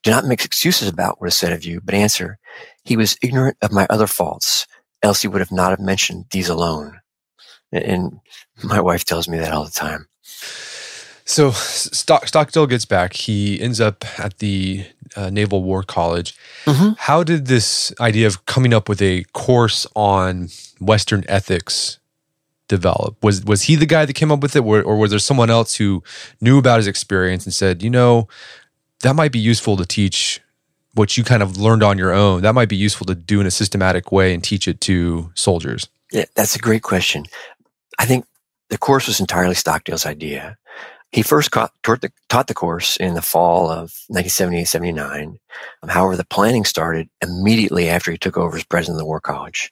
do 0.04 0.12
not 0.12 0.26
make 0.26 0.46
excuses 0.46 0.88
about 0.88 1.20
what 1.20 1.28
is 1.28 1.36
said 1.36 1.52
of 1.52 1.66
you, 1.66 1.82
but 1.82 1.94
answer, 1.94 2.40
he 2.84 2.96
was 2.96 3.18
ignorant 3.22 3.58
of 3.62 3.74
my 3.74 3.86
other 3.90 4.08
faults, 4.08 4.68
else 5.04 5.22
he 5.22 5.28
would 5.28 5.42
have 5.42 5.52
not 5.52 5.72
have 5.72 5.80
mentioned 5.80 6.26
these 6.32 6.48
alone. 6.48 7.02
And 7.72 8.20
my 8.64 8.80
wife 8.80 9.04
tells 9.04 9.28
me 9.28 9.38
that 9.40 9.52
all 9.52 9.66
the 9.66 9.72
time. 9.72 10.08
So 11.26 11.52
Stock, 11.52 12.28
Stockdale 12.28 12.68
gets 12.68 12.86
back. 12.86 13.14
He 13.14 13.60
ends 13.60 13.82
up 13.82 14.06
at 14.20 14.38
the 14.38 14.86
uh, 15.16 15.32
Naval 15.32 15.64
War 15.64 15.82
College. 15.82 16.38
Mm-hmm. 16.66 16.94
How 16.98 17.24
did 17.24 17.48
this 17.48 17.92
idea 18.00 18.28
of 18.28 18.46
coming 18.46 18.74
up 18.74 18.88
with 18.88 19.02
a 19.02 19.24
course 19.34 19.88
on 19.96 20.50
Western 20.80 21.26
ethics 21.28 21.98
develop? 22.68 23.22
Was 23.24 23.44
was 23.44 23.64
he 23.64 23.76
the 23.76 23.88
guy 23.88 24.06
that 24.06 24.14
came 24.14 24.32
up 24.32 24.42
with 24.42 24.56
it, 24.56 24.64
or, 24.64 24.84
or 24.84 24.98
was 24.98 25.10
there 25.10 25.20
someone 25.20 25.50
else 25.50 25.76
who 25.76 26.04
knew 26.42 26.60
about 26.60 26.78
his 26.78 26.88
experience 26.88 27.44
and 27.46 27.54
said, 27.54 27.82
you 27.82 27.90
know, 27.90 28.28
that 29.02 29.16
might 29.16 29.32
be 29.32 29.40
useful 29.40 29.78
to 29.78 29.86
teach 29.86 30.42
what 30.94 31.18
you 31.18 31.24
kind 31.24 31.44
of 31.44 31.58
learned 31.58 31.84
on 31.84 31.98
your 31.98 32.14
own, 32.14 32.42
that 32.44 32.54
might 32.54 32.70
be 32.70 32.76
useful 32.76 33.06
to 33.06 33.16
do 33.16 33.42
in 33.42 33.48
a 33.48 33.52
systematic 33.52 34.12
way 34.12 34.34
and 34.34 34.44
teach 34.44 34.68
it 34.68 34.80
to 34.82 35.32
soldiers? 35.36 35.90
Yeah, 36.12 36.26
that's 36.36 36.56
a 36.56 36.60
great 36.60 36.84
question. 36.84 37.26
I 38.00 38.06
think 38.06 38.26
the 38.70 38.78
course 38.78 39.08
was 39.08 39.20
entirely 39.20 39.56
Stockdale's 39.56 40.06
idea. 40.06 40.58
He 41.16 41.22
first 41.22 41.54
taught 41.54 41.72
the, 41.82 42.12
taught 42.28 42.48
the 42.48 42.54
course 42.54 42.98
in 42.98 43.14
the 43.14 43.22
fall 43.22 43.70
of 43.70 44.04
1978 44.10 44.66
79. 44.66 45.40
Um, 45.82 45.90
however, 45.90 46.18
the 46.18 46.26
planning 46.26 46.66
started 46.66 47.08
immediately 47.22 47.88
after 47.88 48.12
he 48.12 48.18
took 48.18 48.38
over 48.38 48.58
as 48.58 48.66
president 48.66 48.98
of 48.98 49.00
the 49.00 49.06
War 49.06 49.22
College. 49.22 49.72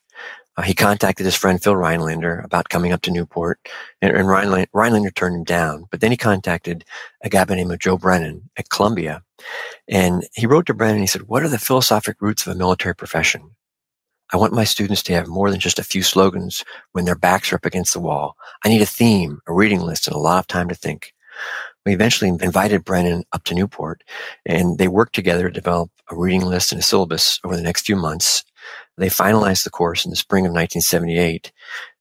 Uh, 0.56 0.62
he 0.62 0.72
contacted 0.72 1.26
his 1.26 1.34
friend 1.34 1.62
Phil 1.62 1.76
Rhinelander 1.76 2.40
about 2.40 2.70
coming 2.70 2.92
up 2.92 3.02
to 3.02 3.10
Newport, 3.10 3.60
and, 4.00 4.16
and 4.16 4.26
Rhinelander, 4.26 4.70
Rhinelander 4.72 5.10
turned 5.10 5.36
him 5.36 5.44
down. 5.44 5.84
But 5.90 6.00
then 6.00 6.12
he 6.12 6.16
contacted 6.16 6.82
a 7.22 7.28
guy 7.28 7.40
by 7.40 7.48
the 7.48 7.56
name 7.56 7.70
of 7.70 7.78
Joe 7.78 7.98
Brennan 7.98 8.48
at 8.56 8.70
Columbia, 8.70 9.22
and 9.86 10.26
he 10.32 10.46
wrote 10.46 10.64
to 10.68 10.74
Brennan. 10.74 11.02
He 11.02 11.06
said, 11.06 11.28
"What 11.28 11.42
are 11.42 11.50
the 11.50 11.58
philosophic 11.58 12.22
roots 12.22 12.46
of 12.46 12.54
a 12.54 12.58
military 12.58 12.94
profession? 12.94 13.50
I 14.32 14.38
want 14.38 14.54
my 14.54 14.64
students 14.64 15.02
to 15.02 15.12
have 15.12 15.28
more 15.28 15.50
than 15.50 15.60
just 15.60 15.78
a 15.78 15.84
few 15.84 16.02
slogans 16.02 16.64
when 16.92 17.04
their 17.04 17.14
backs 17.14 17.52
are 17.52 17.56
up 17.56 17.66
against 17.66 17.92
the 17.92 18.00
wall. 18.00 18.34
I 18.64 18.70
need 18.70 18.80
a 18.80 18.86
theme, 18.86 19.40
a 19.46 19.52
reading 19.52 19.82
list, 19.82 20.06
and 20.06 20.16
a 20.16 20.18
lot 20.18 20.38
of 20.38 20.46
time 20.46 20.70
to 20.70 20.74
think. 20.74 21.13
We 21.84 21.92
eventually 21.92 22.28
invited 22.28 22.84
Brennan 22.84 23.24
up 23.32 23.44
to 23.44 23.54
Newport 23.54 24.02
and 24.46 24.78
they 24.78 24.88
worked 24.88 25.14
together 25.14 25.48
to 25.48 25.54
develop 25.54 25.90
a 26.10 26.16
reading 26.16 26.42
list 26.42 26.72
and 26.72 26.80
a 26.80 26.84
syllabus 26.84 27.40
over 27.44 27.56
the 27.56 27.62
next 27.62 27.86
few 27.86 27.96
months. 27.96 28.44
They 28.96 29.08
finalized 29.08 29.64
the 29.64 29.70
course 29.70 30.04
in 30.04 30.10
the 30.10 30.16
spring 30.16 30.46
of 30.46 30.52
1978 30.52 31.52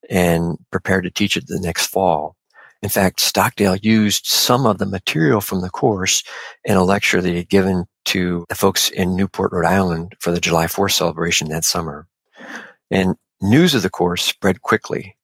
and 0.10 0.58
prepared 0.72 1.04
to 1.04 1.12
teach 1.12 1.36
it 1.36 1.48
the 1.48 1.60
next 1.60 1.88
fall. 1.88 2.36
In 2.82 2.90
fact, 2.90 3.22
Stockdale 3.22 3.78
used 3.78 4.26
some 4.26 4.66
of 4.66 4.78
the 4.78 4.86
material 4.86 5.40
from 5.40 5.62
the 5.62 5.70
course 5.70 6.22
in 6.66 6.76
a 6.76 6.84
lecture 6.84 7.22
that 7.22 7.30
he 7.30 7.38
had 7.38 7.50
given 7.50 7.86
to 8.06 8.46
the 8.50 8.56
folks 8.56 8.90
in 8.90 9.16
Newport, 9.16 9.54
Rhode 9.54 9.66
Island 9.66 10.16
for 10.20 10.32
the 10.32 10.42
July 10.42 10.66
4th 10.66 10.92
celebration 10.92 11.48
that 11.50 11.64
summer. 11.64 12.08
And 12.92 13.16
news 13.42 13.74
of 13.74 13.84
the 13.84 13.90
course 13.90 14.24
spread 14.24 14.62
quickly. 14.62 15.16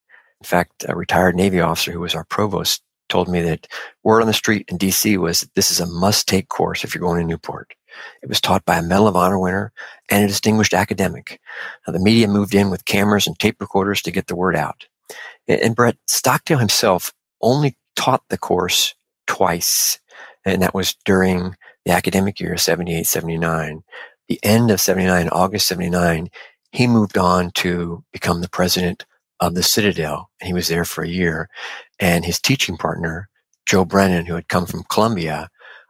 In 0.42 0.46
fact, 0.46 0.86
a 0.88 0.96
retired 0.96 1.36
Navy 1.36 1.60
officer 1.60 1.92
who 1.92 2.00
was 2.00 2.16
our 2.16 2.24
provost 2.24 2.82
told 3.10 3.28
me 3.28 3.42
that 3.42 3.68
word 4.04 4.22
on 4.22 4.28
the 4.28 4.34
street 4.34 4.66
in 4.70 4.78
DC 4.78 5.18
was 5.18 5.50
this 5.56 5.72
is 5.72 5.80
a 5.80 5.86
must 5.86 6.28
take 6.28 6.50
course 6.50 6.84
if 6.84 6.94
you're 6.94 7.02
going 7.02 7.20
to 7.20 7.28
Newport. 7.28 7.74
It 8.22 8.30
was 8.30 8.40
taught 8.40 8.66
by 8.66 8.78
a 8.78 8.82
Medal 8.82 9.08
of 9.08 9.16
Honor 9.16 9.40
winner 9.40 9.72
and 10.10 10.24
a 10.24 10.28
distinguished 10.28 10.74
academic. 10.74 11.40
Now, 11.86 11.94
the 11.94 12.00
media 12.00 12.28
moved 12.28 12.56
in 12.56 12.70
with 12.70 12.86
cameras 12.86 13.28
and 13.28 13.38
tape 13.38 13.58
recorders 13.60 14.02
to 14.04 14.12
get 14.12 14.28
the 14.28 14.36
word 14.36 14.56
out. 14.56 14.88
And 15.48 15.76
Brett 15.76 15.98
Stockdale 16.08 16.60
himself 16.60 17.14
only 17.42 17.76
taught 17.96 18.24
the 18.30 18.38
course 18.38 18.94
twice, 19.28 20.00
and 20.46 20.62
that 20.62 20.76
was 20.76 20.96
during 21.06 21.56
the 21.86 21.92
academic 21.92 22.40
year 22.40 22.58
78 22.58 23.08
79. 23.08 23.84
The 24.28 24.40
end 24.44 24.70
of 24.70 24.80
79, 24.80 25.30
August 25.30 25.68
79, 25.68 26.30
he 26.72 26.86
moved 26.86 27.18
on 27.18 27.50
to 27.56 28.04
become 28.14 28.42
the 28.42 28.50
president 28.50 29.06
of 29.40 29.56
the 29.56 29.64
Citadel, 29.64 30.30
and 30.40 30.48
he 30.48 30.54
was 30.54 30.68
there 30.68 30.86
for 30.86 31.04
a 31.04 31.08
year. 31.10 31.50
And 32.00 32.26
his 32.26 32.40
teaching 32.40 32.78
partner, 32.78 33.30
Joe 33.66 33.86
Brennan, 33.86 34.26
who 34.26 34.36
had 34.36 34.48
come 34.50 34.66
from 34.66 34.84
Columbia, 34.90 35.50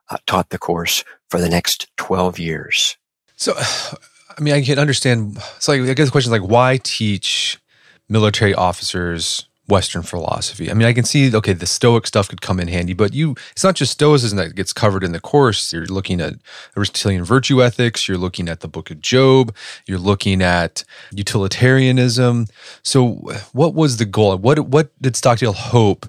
uh, 0.09 0.17
taught 0.27 0.49
the 0.49 0.57
course 0.57 1.03
for 1.29 1.39
the 1.39 1.49
next 1.49 1.87
12 1.97 2.39
years. 2.39 2.97
So, 3.35 3.53
I 4.37 4.41
mean, 4.41 4.53
I 4.53 4.61
can 4.61 4.79
understand. 4.79 5.39
So, 5.59 5.73
I 5.73 5.93
guess 5.93 6.07
the 6.07 6.11
question 6.11 6.33
is 6.33 6.39
like, 6.39 6.49
why 6.49 6.79
teach 6.81 7.59
military 8.07 8.53
officers 8.53 9.48
Western 9.69 10.03
philosophy. 10.03 10.69
I 10.69 10.73
mean, 10.73 10.87
I 10.87 10.93
can 10.93 11.05
see, 11.05 11.33
okay, 11.33 11.53
the 11.53 11.65
Stoic 11.65 12.07
stuff 12.07 12.27
could 12.27 12.41
come 12.41 12.59
in 12.59 12.67
handy, 12.67 12.93
but 12.93 13.13
you, 13.13 13.35
it's 13.51 13.63
not 13.63 13.75
just 13.75 13.93
Stoicism 13.93 14.37
that 14.37 14.55
gets 14.55 14.73
covered 14.73 15.03
in 15.03 15.11
the 15.11 15.19
course. 15.19 15.71
You're 15.71 15.85
looking 15.85 16.19
at 16.19 16.35
Aristotelian 16.75 17.23
virtue 17.23 17.63
ethics, 17.63 18.07
you're 18.07 18.17
looking 18.17 18.49
at 18.49 18.59
the 18.59 18.67
book 18.67 18.91
of 18.91 18.99
Job, 18.99 19.55
you're 19.85 19.99
looking 19.99 20.41
at 20.41 20.83
utilitarianism. 21.11 22.47
So, 22.83 23.13
what 23.53 23.73
was 23.73 23.97
the 23.97 24.05
goal? 24.05 24.35
What, 24.37 24.59
what 24.59 24.91
did 25.01 25.15
Stockdale 25.15 25.53
hope 25.53 26.05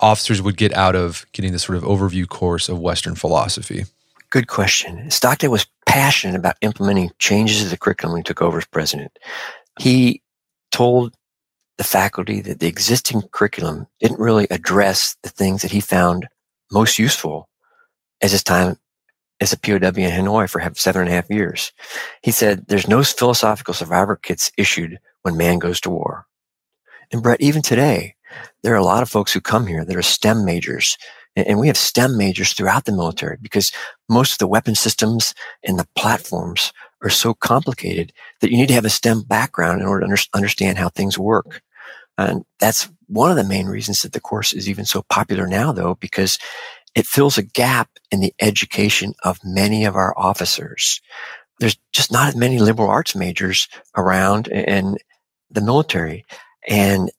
officers 0.00 0.42
would 0.42 0.56
get 0.56 0.72
out 0.74 0.96
of 0.96 1.24
getting 1.32 1.52
this 1.52 1.62
sort 1.62 1.76
of 1.76 1.84
overview 1.84 2.28
course 2.28 2.68
of 2.68 2.78
Western 2.80 3.14
philosophy? 3.14 3.84
Good 4.30 4.48
question. 4.48 5.10
Stockdale 5.10 5.50
was 5.50 5.66
passionate 5.86 6.36
about 6.36 6.56
implementing 6.60 7.10
changes 7.18 7.62
to 7.62 7.68
the 7.68 7.76
curriculum 7.76 8.14
when 8.14 8.20
he 8.20 8.24
took 8.24 8.42
over 8.42 8.58
as 8.58 8.66
president. 8.66 9.16
He 9.78 10.22
told 10.72 11.14
the 11.78 11.84
faculty 11.84 12.40
that 12.40 12.60
the 12.60 12.68
existing 12.68 13.22
curriculum 13.32 13.86
didn't 14.00 14.20
really 14.20 14.46
address 14.50 15.16
the 15.22 15.28
things 15.28 15.62
that 15.62 15.72
he 15.72 15.80
found 15.80 16.28
most 16.70 16.98
useful 16.98 17.48
as 18.20 18.32
his 18.32 18.44
time 18.44 18.76
as 19.40 19.52
a 19.52 19.58
POW 19.58 19.74
in 19.74 20.10
Hanoi 20.10 20.48
for 20.48 20.62
seven 20.74 21.02
and 21.02 21.10
a 21.10 21.12
half 21.12 21.28
years. 21.28 21.72
He 22.22 22.30
said, 22.30 22.66
there's 22.68 22.88
no 22.88 23.02
philosophical 23.02 23.74
survivor 23.74 24.16
kits 24.16 24.50
issued 24.56 24.98
when 25.22 25.36
man 25.36 25.58
goes 25.58 25.80
to 25.82 25.90
war. 25.90 26.26
And 27.12 27.22
Brett, 27.22 27.40
even 27.40 27.62
today, 27.62 28.14
there 28.62 28.72
are 28.72 28.78
a 28.78 28.84
lot 28.84 29.02
of 29.02 29.10
folks 29.10 29.32
who 29.32 29.40
come 29.40 29.66
here 29.66 29.84
that 29.84 29.96
are 29.96 30.02
STEM 30.02 30.44
majors. 30.44 30.96
And 31.36 31.58
we 31.58 31.66
have 31.66 31.76
STEM 31.76 32.16
majors 32.16 32.52
throughout 32.52 32.84
the 32.84 32.92
military 32.92 33.36
because 33.40 33.72
most 34.08 34.32
of 34.32 34.38
the 34.38 34.46
weapon 34.46 34.74
systems 34.74 35.34
and 35.64 35.78
the 35.78 35.88
platforms 35.96 36.72
are 37.04 37.10
so 37.10 37.34
complicated 37.34 38.12
that 38.40 38.50
you 38.50 38.56
need 38.56 38.68
to 38.68 38.74
have 38.74 38.84
a 38.84 38.90
STEM 38.90 39.22
background 39.22 39.80
in 39.80 39.86
order 39.86 40.06
to 40.06 40.28
understand 40.34 40.78
how 40.78 40.88
things 40.88 41.18
work. 41.18 41.62
And 42.16 42.44
that's 42.58 42.88
one 43.06 43.30
of 43.30 43.36
the 43.36 43.44
main 43.44 43.66
reasons 43.66 44.02
that 44.02 44.12
the 44.12 44.20
course 44.20 44.52
is 44.52 44.68
even 44.68 44.84
so 44.84 45.02
popular 45.10 45.46
now, 45.46 45.72
though, 45.72 45.96
because 45.96 46.38
it 46.94 47.06
fills 47.06 47.36
a 47.36 47.42
gap 47.42 47.90
in 48.10 48.20
the 48.20 48.32
education 48.40 49.14
of 49.24 49.38
many 49.44 49.84
of 49.84 49.96
our 49.96 50.16
officers. 50.16 51.00
There's 51.60 51.76
just 51.92 52.12
not 52.12 52.28
as 52.28 52.36
many 52.36 52.58
liberal 52.58 52.88
arts 52.88 53.14
majors 53.14 53.68
around 53.96 54.48
in 54.48 54.96
the 55.50 55.60
military. 55.60 56.24
And 56.68 57.10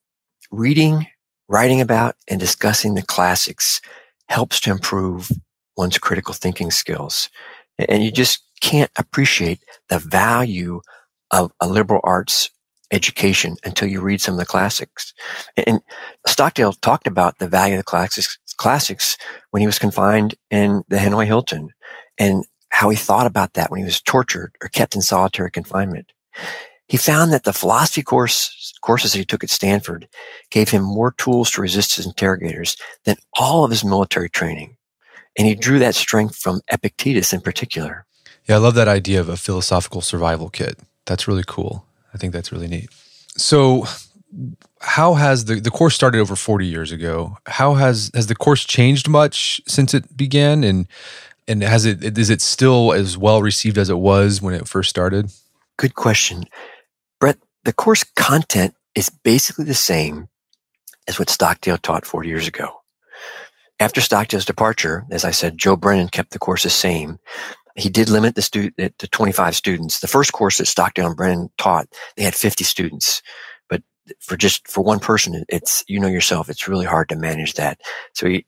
reading, 0.51 1.07
writing 1.47 1.81
about, 1.81 2.15
and 2.27 2.39
discussing 2.39 2.95
the 2.95 3.03
classics 3.03 3.81
helps 4.29 4.59
to 4.61 4.71
improve 4.71 5.29
one's 5.77 5.97
critical 5.97 6.33
thinking 6.33 6.71
skills. 6.71 7.29
And 7.77 8.03
you 8.03 8.11
just 8.11 8.44
can't 8.61 8.91
appreciate 8.97 9.59
the 9.89 9.99
value 9.99 10.81
of 11.31 11.51
a 11.59 11.67
liberal 11.67 12.01
arts 12.03 12.49
education 12.91 13.57
until 13.63 13.87
you 13.87 14.01
read 14.01 14.21
some 14.21 14.35
of 14.35 14.39
the 14.39 14.45
classics. 14.45 15.13
And 15.57 15.81
Stockdale 16.27 16.73
talked 16.73 17.07
about 17.07 17.39
the 17.39 17.47
value 17.47 17.75
of 17.75 17.79
the 17.79 17.83
classics, 17.83 18.37
classics 18.57 19.17
when 19.51 19.61
he 19.61 19.67
was 19.67 19.79
confined 19.79 20.35
in 20.49 20.83
the 20.87 20.97
Hanoi 20.97 21.25
Hilton 21.25 21.69
and 22.17 22.45
how 22.69 22.89
he 22.89 22.95
thought 22.95 23.25
about 23.25 23.53
that 23.53 23.71
when 23.71 23.79
he 23.79 23.85
was 23.85 24.01
tortured 24.01 24.53
or 24.61 24.69
kept 24.69 24.95
in 24.95 25.01
solitary 25.01 25.51
confinement. 25.51 26.11
He 26.87 26.97
found 26.97 27.33
that 27.33 27.43
the 27.43 27.53
philosophy 27.53 28.03
course, 28.03 28.73
courses 28.81 29.13
that 29.13 29.19
he 29.19 29.25
took 29.25 29.43
at 29.43 29.49
Stanford 29.49 30.07
gave 30.51 30.69
him 30.69 30.83
more 30.83 31.13
tools 31.17 31.51
to 31.51 31.61
resist 31.61 31.95
his 31.95 32.05
interrogators 32.05 32.77
than 33.05 33.15
all 33.33 33.63
of 33.63 33.71
his 33.71 33.83
military 33.83 34.29
training. 34.29 34.77
And 35.37 35.47
he 35.47 35.55
drew 35.55 35.79
that 35.79 35.95
strength 35.95 36.35
from 36.35 36.61
Epictetus 36.71 37.33
in 37.33 37.41
particular. 37.41 38.05
Yeah, 38.47 38.55
I 38.55 38.59
love 38.59 38.75
that 38.75 38.87
idea 38.87 39.19
of 39.19 39.29
a 39.29 39.37
philosophical 39.37 40.01
survival 40.01 40.49
kit. 40.49 40.77
That's 41.05 41.27
really 41.27 41.43
cool. 41.45 41.85
I 42.13 42.17
think 42.17 42.33
that's 42.33 42.51
really 42.51 42.67
neat. 42.67 42.89
So, 43.37 43.85
how 44.81 45.15
has 45.15 45.45
the, 45.45 45.59
the 45.59 45.71
course 45.71 45.95
started 45.95 46.19
over 46.19 46.35
40 46.35 46.65
years 46.65 46.91
ago? 46.91 47.37
How 47.47 47.73
has 47.73 48.11
has 48.13 48.27
the 48.27 48.35
course 48.35 48.63
changed 48.63 49.07
much 49.09 49.61
since 49.67 49.93
it 49.93 50.15
began 50.15 50.63
and 50.63 50.87
and 51.47 51.61
has 51.63 51.85
it 51.85 52.17
is 52.17 52.29
it 52.29 52.41
still 52.41 52.93
as 52.93 53.17
well 53.17 53.41
received 53.41 53.77
as 53.77 53.89
it 53.89 53.97
was 53.97 54.41
when 54.41 54.53
it 54.53 54.67
first 54.67 54.89
started? 54.89 55.31
Good 55.77 55.95
question. 55.95 56.45
Brett, 57.19 57.37
the 57.63 57.73
course 57.73 58.03
content 58.15 58.75
is 58.95 59.09
basically 59.09 59.65
the 59.65 59.73
same 59.73 60.29
as 61.07 61.19
what 61.19 61.29
Stockdale 61.29 61.77
taught 61.77 62.05
40 62.05 62.29
years 62.29 62.47
ago. 62.47 62.81
After 63.79 63.99
Stockdale's 63.99 64.45
departure, 64.45 65.05
as 65.11 65.25
I 65.25 65.31
said, 65.31 65.57
Joe 65.57 65.75
Brennan 65.75 66.07
kept 66.07 66.31
the 66.31 66.39
course 66.39 66.63
the 66.63 66.69
same. 66.69 67.19
He 67.75 67.89
did 67.89 68.09
limit 68.09 68.35
the 68.35 68.41
student 68.41 68.97
to 68.97 69.07
25 69.07 69.55
students. 69.55 69.99
The 69.99 70.07
first 70.07 70.31
course 70.31 70.57
that 70.57 70.65
Stockdale 70.65 71.07
and 71.07 71.15
Brennan 71.15 71.49
taught, 71.57 71.87
they 72.15 72.23
had 72.23 72.35
50 72.35 72.63
students. 72.63 73.21
But 73.69 73.83
for 74.21 74.37
just 74.37 74.67
for 74.67 74.83
one 74.83 74.99
person, 74.99 75.43
it's 75.49 75.83
you 75.87 75.99
know 75.99 76.07
yourself, 76.07 76.49
it's 76.49 76.67
really 76.67 76.85
hard 76.85 77.09
to 77.09 77.15
manage 77.15 77.55
that. 77.55 77.81
So 78.13 78.27
he 78.27 78.45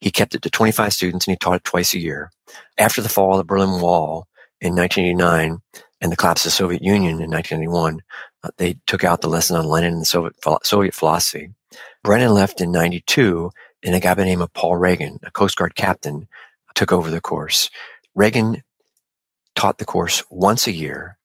he 0.00 0.10
kept 0.10 0.34
it 0.34 0.42
to 0.42 0.50
25 0.50 0.92
students 0.92 1.26
and 1.26 1.32
he 1.32 1.36
taught 1.36 1.56
it 1.56 1.64
twice 1.64 1.92
a 1.94 1.98
year. 1.98 2.30
After 2.78 3.02
the 3.02 3.10
fall 3.10 3.32
of 3.32 3.38
the 3.38 3.44
Berlin 3.44 3.80
Wall 3.82 4.26
in 4.60 4.74
1989 4.74 5.60
and 6.00 6.12
the 6.12 6.16
collapse 6.16 6.46
of 6.46 6.52
the 6.52 6.56
Soviet 6.56 6.82
Union 6.82 7.20
in 7.20 7.30
1991, 7.30 8.00
uh, 8.42 8.48
they 8.56 8.78
took 8.86 9.04
out 9.04 9.20
the 9.20 9.28
lesson 9.28 9.56
on 9.56 9.66
Lenin 9.66 9.92
and 9.92 10.02
the 10.02 10.06
Soviet, 10.06 10.34
Soviet 10.62 10.94
philosophy. 10.94 11.50
Brennan 12.02 12.32
left 12.32 12.62
in 12.62 12.72
92 12.72 13.50
and 13.82 13.94
a 13.94 14.00
guy 14.00 14.14
by 14.14 14.22
the 14.22 14.24
name 14.24 14.40
of 14.40 14.52
Paul 14.54 14.76
Reagan, 14.76 15.18
a 15.22 15.30
Coast 15.30 15.56
Guard 15.56 15.74
captain, 15.74 16.26
took 16.74 16.92
over 16.92 17.10
the 17.10 17.20
course. 17.20 17.70
Reagan 18.14 18.62
taught 19.60 19.76
the 19.76 19.84
course 19.84 20.24
once 20.30 20.66
a 20.66 20.72
year 20.72 21.18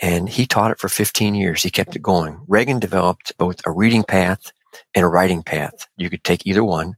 and 0.00 0.26
he 0.26 0.46
taught 0.46 0.70
it 0.70 0.78
for 0.78 0.88
15 0.88 1.34
years. 1.34 1.62
He 1.62 1.68
kept 1.68 1.94
it 1.94 2.00
going. 2.00 2.40
Reagan 2.48 2.78
developed 2.78 3.36
both 3.36 3.60
a 3.66 3.70
reading 3.70 4.02
path 4.02 4.52
and 4.94 5.04
a 5.04 5.08
writing 5.08 5.42
path. 5.42 5.86
You 5.98 6.08
could 6.08 6.24
take 6.24 6.46
either 6.46 6.64
one. 6.64 6.94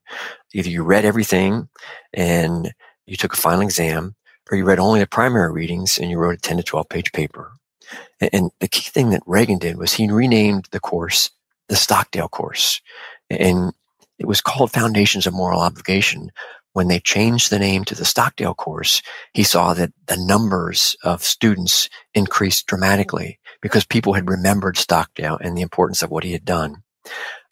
Either 0.54 0.70
you 0.70 0.84
read 0.84 1.04
everything 1.04 1.68
and 2.14 2.72
you 3.04 3.16
took 3.16 3.34
a 3.34 3.36
final 3.36 3.62
exam 3.62 4.14
or 4.48 4.56
you 4.56 4.64
read 4.64 4.78
only 4.78 5.00
the 5.00 5.08
primary 5.08 5.52
readings 5.52 5.98
and 5.98 6.08
you 6.08 6.18
wrote 6.18 6.36
a 6.36 6.40
10 6.40 6.58
to 6.58 6.62
12 6.62 6.88
page 6.88 7.10
paper. 7.10 7.50
And 8.20 8.52
the 8.60 8.68
key 8.68 8.88
thing 8.88 9.10
that 9.10 9.24
Reagan 9.26 9.58
did 9.58 9.78
was 9.78 9.92
he 9.92 10.08
renamed 10.08 10.68
the 10.70 10.80
course 10.80 11.30
the 11.68 11.74
Stockdale 11.74 12.28
course. 12.28 12.80
And 13.28 13.72
it 14.20 14.26
was 14.26 14.40
called 14.40 14.70
Foundations 14.70 15.26
of 15.26 15.34
Moral 15.34 15.60
Obligation 15.60 16.30
when 16.76 16.88
they 16.88 17.00
changed 17.00 17.48
the 17.48 17.58
name 17.58 17.86
to 17.86 17.94
the 17.94 18.04
Stockdale 18.04 18.52
course, 18.52 19.00
he 19.32 19.42
saw 19.42 19.72
that 19.72 19.94
the 20.08 20.16
numbers 20.18 20.94
of 21.02 21.22
students 21.22 21.88
increased 22.12 22.66
dramatically 22.66 23.38
because 23.62 23.86
people 23.86 24.12
had 24.12 24.28
remembered 24.28 24.76
Stockdale 24.76 25.38
and 25.40 25.56
the 25.56 25.62
importance 25.62 26.02
of 26.02 26.10
what 26.10 26.22
he 26.22 26.32
had 26.32 26.44
done. 26.44 26.82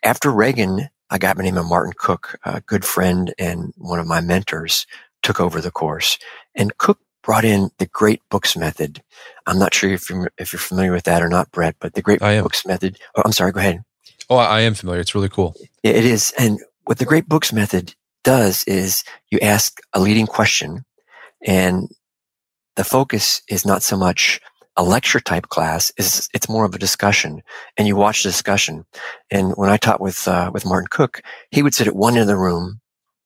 After 0.03 0.31
Reagan, 0.31 0.91
a 1.09 1.19
guy 1.19 1.33
by 1.33 1.39
the 1.39 1.45
name 1.45 1.57
of 1.57 1.65
Martin 1.65 1.95
Cook, 1.97 2.39
a 2.45 2.61
good 2.61 2.85
friend 2.85 3.33
and 3.39 3.73
one 3.79 3.99
of 3.99 4.07
my 4.07 4.21
mentors, 4.21 4.87
took 5.23 5.41
over 5.41 5.63
the 5.63 5.71
course. 5.71 6.19
And 6.55 6.77
Cook 6.77 6.99
brought 7.23 7.47
in 7.47 7.71
the 7.79 7.87
great 7.87 8.21
books 8.29 8.59
method. 8.59 9.03
I'm 9.47 9.59
not 9.59 9.73
sure 9.73 9.91
if 9.91 10.11
you're, 10.11 10.31
if 10.37 10.53
you're 10.53 10.61
familiar 10.61 10.93
with 10.93 11.05
that 11.05 11.23
or 11.23 11.31
not, 11.31 11.51
Brett, 11.51 11.77
but 11.81 11.95
the 11.95 12.03
great 12.03 12.21
books 12.21 12.67
method. 12.67 12.99
Oh, 13.17 13.23
I'm 13.25 13.33
sorry, 13.33 13.53
go 13.53 13.61
ahead. 13.61 13.85
Oh, 14.29 14.37
I 14.37 14.61
am 14.61 14.75
familiar. 14.75 15.01
It's 15.01 15.15
really 15.15 15.31
cool. 15.31 15.55
It 15.83 16.05
is. 16.05 16.35
And 16.39 16.61
with 16.87 16.99
the 16.99 17.07
great 17.07 17.27
books 17.27 17.55
method, 17.55 17.95
does 18.25 18.65
is 18.67 19.05
you 19.31 19.39
ask 19.41 19.81
a 19.93 20.01
leading 20.01 20.27
question 20.27 20.85
and 21.47 21.89
the 22.77 22.85
focus 22.85 23.43
is 23.49 23.65
not 23.67 23.83
so 23.83 23.97
much 23.97 24.41
a 24.77 24.83
lecture 24.83 25.21
type 25.21 25.49
class 25.49 25.93
is 25.99 26.29
it's 26.35 26.49
more 26.49 26.65
of 26.65 26.75
a 26.75 26.79
discussion 26.79 27.43
and 27.77 27.87
you 27.87 27.95
watch 27.95 28.23
the 28.23 28.29
discussion. 28.29 28.85
And 29.31 29.53
when 29.53 29.71
i 29.71 29.77
taught 29.77 30.01
with 30.01 30.27
uh, 30.27 30.51
with 30.53 30.67
martin 30.67 30.89
cook 30.91 31.23
he 31.51 31.63
would 31.63 31.75
sit 31.75 31.87
at 31.87 31.97
one 31.97 32.15
end 32.15 32.23
of 32.23 32.27
the 32.29 32.37
room 32.37 32.81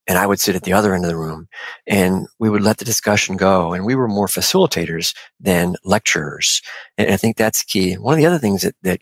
and 0.06 0.18
i 0.18 0.26
would 0.26 0.40
sit 0.40 0.56
at 0.56 0.64
the 0.64 0.74
other 0.74 0.94
end 0.94 1.04
of 1.04 1.10
the 1.10 1.16
room 1.16 1.48
and 1.86 2.26
we 2.38 2.50
would 2.50 2.62
let 2.62 2.78
the 2.78 2.84
discussion 2.84 3.36
go 3.36 3.72
and 3.72 3.86
we 3.86 3.94
were 3.94 4.08
more 4.08 4.26
facilitators 4.26 5.14
than 5.40 5.76
lecturers. 5.84 6.60
And 6.98 7.10
i 7.10 7.16
think 7.16 7.36
that's 7.36 7.62
key. 7.64 7.94
One 7.94 8.14
of 8.14 8.18
the 8.18 8.26
other 8.26 8.38
things 8.38 8.62
that, 8.62 8.74
that 8.82 9.00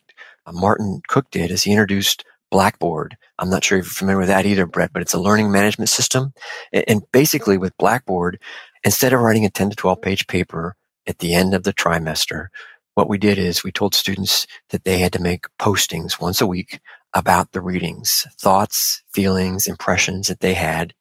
martin 0.53 1.01
cook 1.09 1.31
did 1.31 1.51
is 1.51 1.65
he 1.65 1.73
introduced 1.73 2.25
blackboard 2.51 3.17
i'm 3.39 3.51
not 3.51 3.65
sure 3.65 3.79
if 3.79 3.87
you're 3.87 3.91
familiar 3.91 4.19
with 4.19 4.29
that 4.29 4.47
either 4.47 4.67
brett 4.67 4.93
but 4.93 5.03
it's 5.03 5.15
a 5.15 5.21
learning 5.21 5.51
management 5.51 5.89
system 5.89 6.33
and 6.73 7.03
basically 7.13 7.59
with 7.59 7.77
blackboard 7.77 8.41
instead 8.85 9.13
of 9.13 9.21
writing 9.21 9.45
a 9.45 9.51
10 9.51 9.71
to 9.71 9.77
12 9.77 10.01
page 10.01 10.27
paper 10.27 10.77
at 11.07 11.19
the 11.19 11.35
end 11.35 11.55
of 11.55 11.63
the 11.63 11.73
trimester, 11.73 12.49
what 12.95 13.09
we 13.09 13.19
did 13.19 13.39
is 13.39 13.63
we 13.63 13.73
told 13.73 13.95
students 13.95 14.47
that 14.71 14.85
they 14.85 14.99
had 14.99 15.13
to 15.13 15.23
make 15.23 15.45
postings 15.61 16.21
once 16.21 16.41
a 16.41 16.47
week 16.47 16.81
about 17.15 17.53
the 17.53 17.61
readings, 17.61 18.27
thoughts, 18.41 19.03
feelings, 19.13 19.67
impressions 19.67 20.29
that 20.29 20.41
they 20.41 20.55
had. 20.55 20.95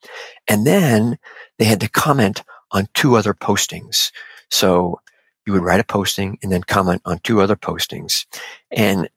And 0.48 0.66
then 0.66 1.18
they 1.58 1.66
had 1.66 1.80
to 1.82 1.90
comment 1.90 2.44
on 2.72 2.88
two 2.94 3.16
other 3.16 3.34
postings. 3.34 4.12
So 4.50 5.00
you 5.46 5.54
would 5.54 5.64
write 5.64 5.80
a 5.80 5.86
posting 5.86 6.38
and 6.42 6.52
then 6.52 6.64
comment 6.64 7.02
on 7.06 7.20
two 7.20 7.42
other 7.42 7.56
postings. 7.56 8.26
And 8.72 9.10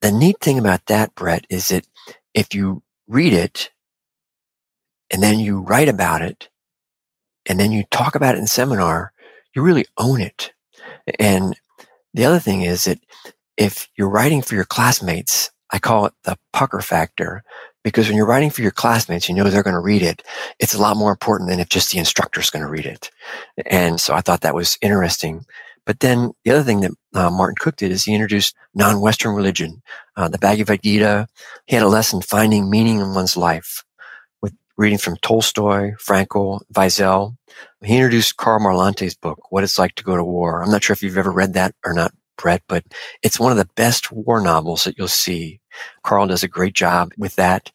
the 0.00 0.12
neat 0.12 0.40
thing 0.40 0.58
about 0.58 0.86
that, 0.86 1.14
Brett, 1.14 1.46
is 1.50 1.68
that 1.68 1.86
if 2.34 2.54
you 2.54 2.82
read 3.08 3.32
it 3.32 3.70
and 5.10 5.22
then 5.22 5.38
you 5.38 5.60
write 5.60 5.88
about 5.88 6.22
it 6.22 6.48
and 7.46 7.58
then 7.58 7.72
you 7.72 7.84
talk 7.90 8.14
about 8.14 8.34
it 8.34 8.38
in 8.38 8.46
seminar, 8.46 9.12
you 9.54 9.62
really 9.62 9.86
own 9.98 10.20
it. 10.20 10.52
And 11.18 11.58
the 12.14 12.24
other 12.24 12.38
thing 12.38 12.62
is 12.62 12.84
that 12.84 12.98
if 13.56 13.88
you're 13.96 14.08
writing 14.08 14.42
for 14.42 14.54
your 14.54 14.64
classmates, 14.64 15.50
I 15.72 15.78
call 15.78 16.06
it 16.06 16.12
the 16.24 16.38
pucker 16.52 16.80
factor 16.80 17.42
because 17.82 18.08
when 18.08 18.16
you're 18.16 18.26
writing 18.26 18.50
for 18.50 18.62
your 18.62 18.70
classmates, 18.70 19.28
you 19.28 19.34
know 19.34 19.44
they're 19.44 19.62
going 19.62 19.74
to 19.74 19.80
read 19.80 20.02
it. 20.02 20.22
It's 20.58 20.74
a 20.74 20.80
lot 20.80 20.96
more 20.96 21.10
important 21.10 21.50
than 21.50 21.60
if 21.60 21.68
just 21.68 21.92
the 21.92 21.98
instructor's 21.98 22.50
going 22.50 22.64
to 22.64 22.70
read 22.70 22.86
it. 22.86 23.10
And 23.66 24.00
so 24.00 24.14
I 24.14 24.20
thought 24.20 24.42
that 24.42 24.54
was 24.54 24.78
interesting. 24.82 25.44
But 25.86 26.00
then 26.00 26.32
the 26.44 26.50
other 26.50 26.64
thing 26.64 26.80
that 26.80 26.90
uh, 27.14 27.30
Martin 27.30 27.54
Cook 27.58 27.76
did 27.76 27.92
is 27.92 28.04
he 28.04 28.12
introduced 28.12 28.56
non-Western 28.74 29.34
religion, 29.34 29.82
uh, 30.16 30.28
the 30.28 30.38
Bhagavad 30.38 30.82
Gita. 30.82 31.28
He 31.66 31.76
had 31.76 31.84
a 31.84 31.88
lesson 31.88 32.20
finding 32.20 32.68
meaning 32.68 32.98
in 32.98 33.14
one's 33.14 33.36
life 33.36 33.84
with 34.42 34.52
reading 34.76 34.98
from 34.98 35.16
Tolstoy, 35.18 35.92
Frankl, 35.92 36.60
Wiesel. 36.74 37.36
He 37.82 37.94
introduced 37.94 38.36
Karl 38.36 38.60
Marlantes' 38.60 39.18
book, 39.18 39.52
What 39.52 39.62
It's 39.62 39.78
Like 39.78 39.94
to 39.94 40.04
Go 40.04 40.16
to 40.16 40.24
War. 40.24 40.62
I'm 40.62 40.70
not 40.70 40.82
sure 40.82 40.92
if 40.92 41.02
you've 41.02 41.16
ever 41.16 41.30
read 41.30 41.52
that 41.54 41.74
or 41.84 41.94
not, 41.94 42.12
Brett, 42.36 42.62
but 42.68 42.84
it's 43.22 43.38
one 43.38 43.52
of 43.52 43.58
the 43.58 43.68
best 43.76 44.10
war 44.10 44.40
novels 44.40 44.84
that 44.84 44.98
you'll 44.98 45.08
see. 45.08 45.60
Karl 46.02 46.26
does 46.26 46.42
a 46.42 46.48
great 46.48 46.74
job 46.74 47.12
with 47.16 47.36
that. 47.36 47.70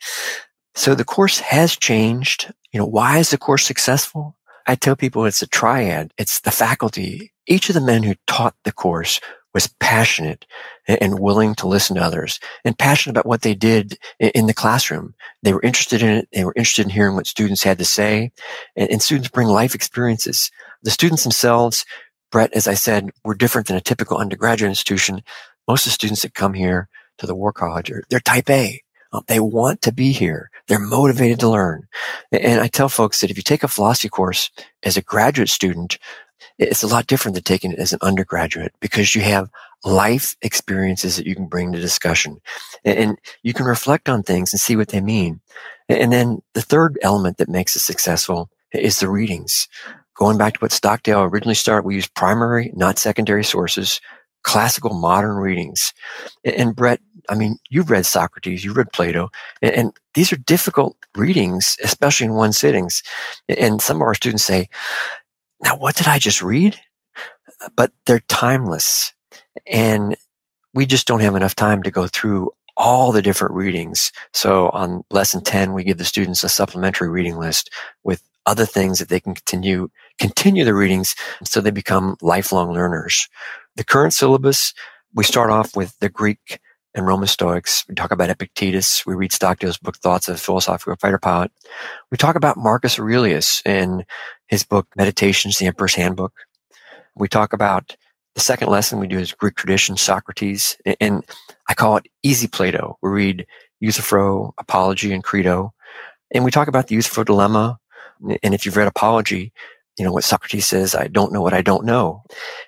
So 0.75 0.95
the 0.95 1.05
course 1.05 1.39
has 1.39 1.77
changed. 1.77 2.51
You 2.73 2.79
know, 2.79 2.85
why 2.85 3.19
is 3.19 3.31
the 3.31 3.37
course 3.37 3.65
successful? 3.65 4.35
I 4.67 4.75
tell 4.75 4.95
people 4.95 5.25
it's 5.25 5.41
a 5.41 5.47
triad. 5.47 6.13
It's 6.17 6.41
the 6.41 6.51
faculty. 6.51 7.30
Each 7.47 7.69
of 7.69 7.75
the 7.75 7.81
men 7.81 8.03
who 8.03 8.15
taught 8.27 8.55
the 8.63 8.71
course 8.71 9.19
was 9.53 9.73
passionate 9.79 10.45
and 10.87 11.19
willing 11.19 11.55
to 11.55 11.67
listen 11.67 11.95
to 11.97 12.03
others 12.03 12.39
and 12.63 12.77
passionate 12.77 13.13
about 13.13 13.25
what 13.25 13.41
they 13.41 13.53
did 13.53 13.97
in 14.19 14.47
the 14.47 14.53
classroom. 14.53 15.13
They 15.43 15.53
were 15.53 15.61
interested 15.61 16.01
in 16.01 16.09
it. 16.09 16.29
They 16.31 16.45
were 16.45 16.53
interested 16.55 16.85
in 16.85 16.91
hearing 16.91 17.15
what 17.15 17.27
students 17.27 17.63
had 17.63 17.77
to 17.79 17.85
say 17.85 18.31
and, 18.75 19.01
students 19.01 19.29
bring 19.29 19.47
life 19.47 19.75
experiences. 19.75 20.51
The 20.83 20.91
students 20.91 21.23
themselves, 21.23 21.85
Brett, 22.31 22.53
as 22.53 22.67
I 22.67 22.75
said, 22.75 23.09
were 23.25 23.35
different 23.35 23.67
than 23.67 23.77
a 23.77 23.81
typical 23.81 24.17
undergraduate 24.17 24.69
institution. 24.69 25.21
Most 25.67 25.85
of 25.85 25.89
the 25.89 25.95
students 25.95 26.21
that 26.21 26.33
come 26.33 26.53
here 26.53 26.87
to 27.17 27.27
the 27.27 27.35
War 27.35 27.51
College 27.51 27.91
are, 27.91 28.03
they're 28.09 28.19
type 28.19 28.49
A. 28.49 28.81
Uh, 29.13 29.21
they 29.27 29.41
want 29.41 29.81
to 29.81 29.91
be 29.91 30.13
here. 30.13 30.49
They're 30.67 30.79
motivated 30.79 31.41
to 31.41 31.49
learn. 31.49 31.87
And 32.31 32.61
I 32.61 32.67
tell 32.67 32.87
folks 32.87 33.19
that 33.19 33.29
if 33.29 33.35
you 33.35 33.43
take 33.43 33.63
a 33.63 33.67
philosophy 33.67 34.07
course 34.07 34.49
as 34.83 34.95
a 34.95 35.01
graduate 35.01 35.49
student, 35.49 35.97
it's 36.57 36.83
a 36.83 36.87
lot 36.87 37.07
different 37.07 37.35
than 37.35 37.43
taking 37.43 37.71
it 37.71 37.79
as 37.79 37.93
an 37.93 37.99
undergraduate 38.01 38.73
because 38.79 39.15
you 39.15 39.21
have 39.21 39.49
life 39.83 40.35
experiences 40.41 41.17
that 41.17 41.25
you 41.25 41.35
can 41.35 41.47
bring 41.47 41.71
to 41.71 41.79
discussion 41.79 42.39
and 42.85 43.17
you 43.43 43.53
can 43.53 43.65
reflect 43.65 44.07
on 44.09 44.23
things 44.23 44.53
and 44.53 44.59
see 44.59 44.75
what 44.75 44.89
they 44.89 45.01
mean. 45.01 45.41
And 45.89 46.11
then 46.11 46.41
the 46.53 46.61
third 46.61 46.97
element 47.01 47.37
that 47.37 47.49
makes 47.49 47.75
it 47.75 47.79
successful 47.79 48.49
is 48.73 48.99
the 48.99 49.09
readings. 49.09 49.67
Going 50.15 50.37
back 50.37 50.53
to 50.53 50.59
what 50.59 50.71
Stockdale 50.71 51.23
originally 51.23 51.55
started, 51.55 51.85
we 51.85 51.95
use 51.95 52.07
primary, 52.07 52.71
not 52.75 52.99
secondary 52.99 53.43
sources, 53.43 53.99
classical 54.43 54.93
modern 54.93 55.35
readings. 55.35 55.93
And 56.43 56.75
Brett, 56.75 56.99
I 57.29 57.35
mean, 57.35 57.57
you've 57.69 57.89
read 57.89 58.05
Socrates, 58.05 58.63
you've 58.63 58.77
read 58.77 58.91
Plato, 58.93 59.29
and, 59.61 59.93
these 60.13 60.33
are 60.33 60.37
difficult 60.37 60.97
readings, 61.15 61.77
especially 61.81 62.25
in 62.25 62.33
one 62.33 62.51
sittings. 62.51 63.01
And 63.47 63.81
some 63.81 63.95
of 63.95 64.01
our 64.01 64.13
students 64.13 64.43
say, 64.43 64.67
now, 65.63 65.77
what 65.77 65.95
did 65.95 66.07
I 66.07 66.19
just 66.19 66.41
read? 66.41 66.79
But 67.75 67.91
they're 68.05 68.21
timeless. 68.21 69.13
And 69.67 70.15
we 70.73 70.85
just 70.85 71.07
don't 71.07 71.19
have 71.19 71.35
enough 71.35 71.55
time 71.55 71.83
to 71.83 71.91
go 71.91 72.07
through 72.07 72.51
all 72.77 73.11
the 73.11 73.21
different 73.21 73.53
readings. 73.53 74.11
So 74.33 74.69
on 74.69 75.03
lesson 75.11 75.43
10, 75.43 75.73
we 75.73 75.83
give 75.83 75.97
the 75.97 76.05
students 76.05 76.43
a 76.43 76.49
supplementary 76.49 77.09
reading 77.09 77.37
list 77.37 77.69
with 78.03 78.23
other 78.45 78.65
things 78.65 78.99
that 78.99 79.09
they 79.09 79.19
can 79.19 79.35
continue, 79.35 79.89
continue 80.19 80.63
the 80.63 80.73
readings 80.73 81.15
so 81.43 81.61
they 81.61 81.71
become 81.71 82.17
lifelong 82.21 82.73
learners. 82.73 83.27
The 83.75 83.83
current 83.83 84.13
syllabus, 84.13 84.73
we 85.13 85.23
start 85.23 85.51
off 85.51 85.75
with 85.75 85.97
the 85.99 86.09
Greek 86.09 86.59
and 86.93 87.07
Roman 87.07 87.27
Stoics. 87.27 87.85
We 87.87 87.95
talk 87.95 88.11
about 88.11 88.29
Epictetus. 88.29 89.05
We 89.05 89.15
read 89.15 89.31
Stockdale's 89.31 89.77
book, 89.77 89.97
Thoughts 89.97 90.27
of 90.27 90.35
a 90.35 90.37
Philosophical 90.37 90.95
Fighter 90.97 91.17
Pilot. 91.17 91.51
We 92.11 92.17
talk 92.17 92.35
about 92.35 92.57
Marcus 92.57 92.99
Aurelius 92.99 93.61
and 93.65 94.05
his 94.47 94.63
book, 94.63 94.87
Meditations, 94.95 95.57
the 95.57 95.67
Emperor's 95.67 95.95
Handbook. 95.95 96.33
We 97.15 97.27
talk 97.27 97.53
about 97.53 97.95
the 98.35 98.41
second 98.41 98.69
lesson 98.69 98.99
we 98.99 99.07
do 99.07 99.19
is 99.19 99.33
Greek 99.33 99.55
tradition, 99.55 99.97
Socrates, 99.97 100.77
and 100.99 101.23
I 101.67 101.73
call 101.73 101.97
it 101.97 102.07
easy 102.23 102.47
Plato. 102.47 102.97
We 103.01 103.09
read 103.09 103.45
Euthyphro, 103.81 104.53
Apology, 104.57 105.13
and 105.13 105.23
Crito. 105.23 105.71
And 106.33 106.45
we 106.45 106.51
talk 106.51 106.67
about 106.67 106.87
the 106.87 106.95
Euthyphro 106.95 107.25
dilemma. 107.25 107.77
And 108.41 108.53
if 108.53 108.65
you've 108.65 108.77
read 108.77 108.87
Apology, 108.87 109.51
you 109.97 110.05
know 110.05 110.13
what 110.13 110.23
Socrates 110.23 110.67
says, 110.67 110.95
I 110.95 111.07
don't 111.07 111.33
know 111.33 111.41
what 111.41 111.53
I 111.53 111.61
don't 111.61 111.85
know. 111.85 112.23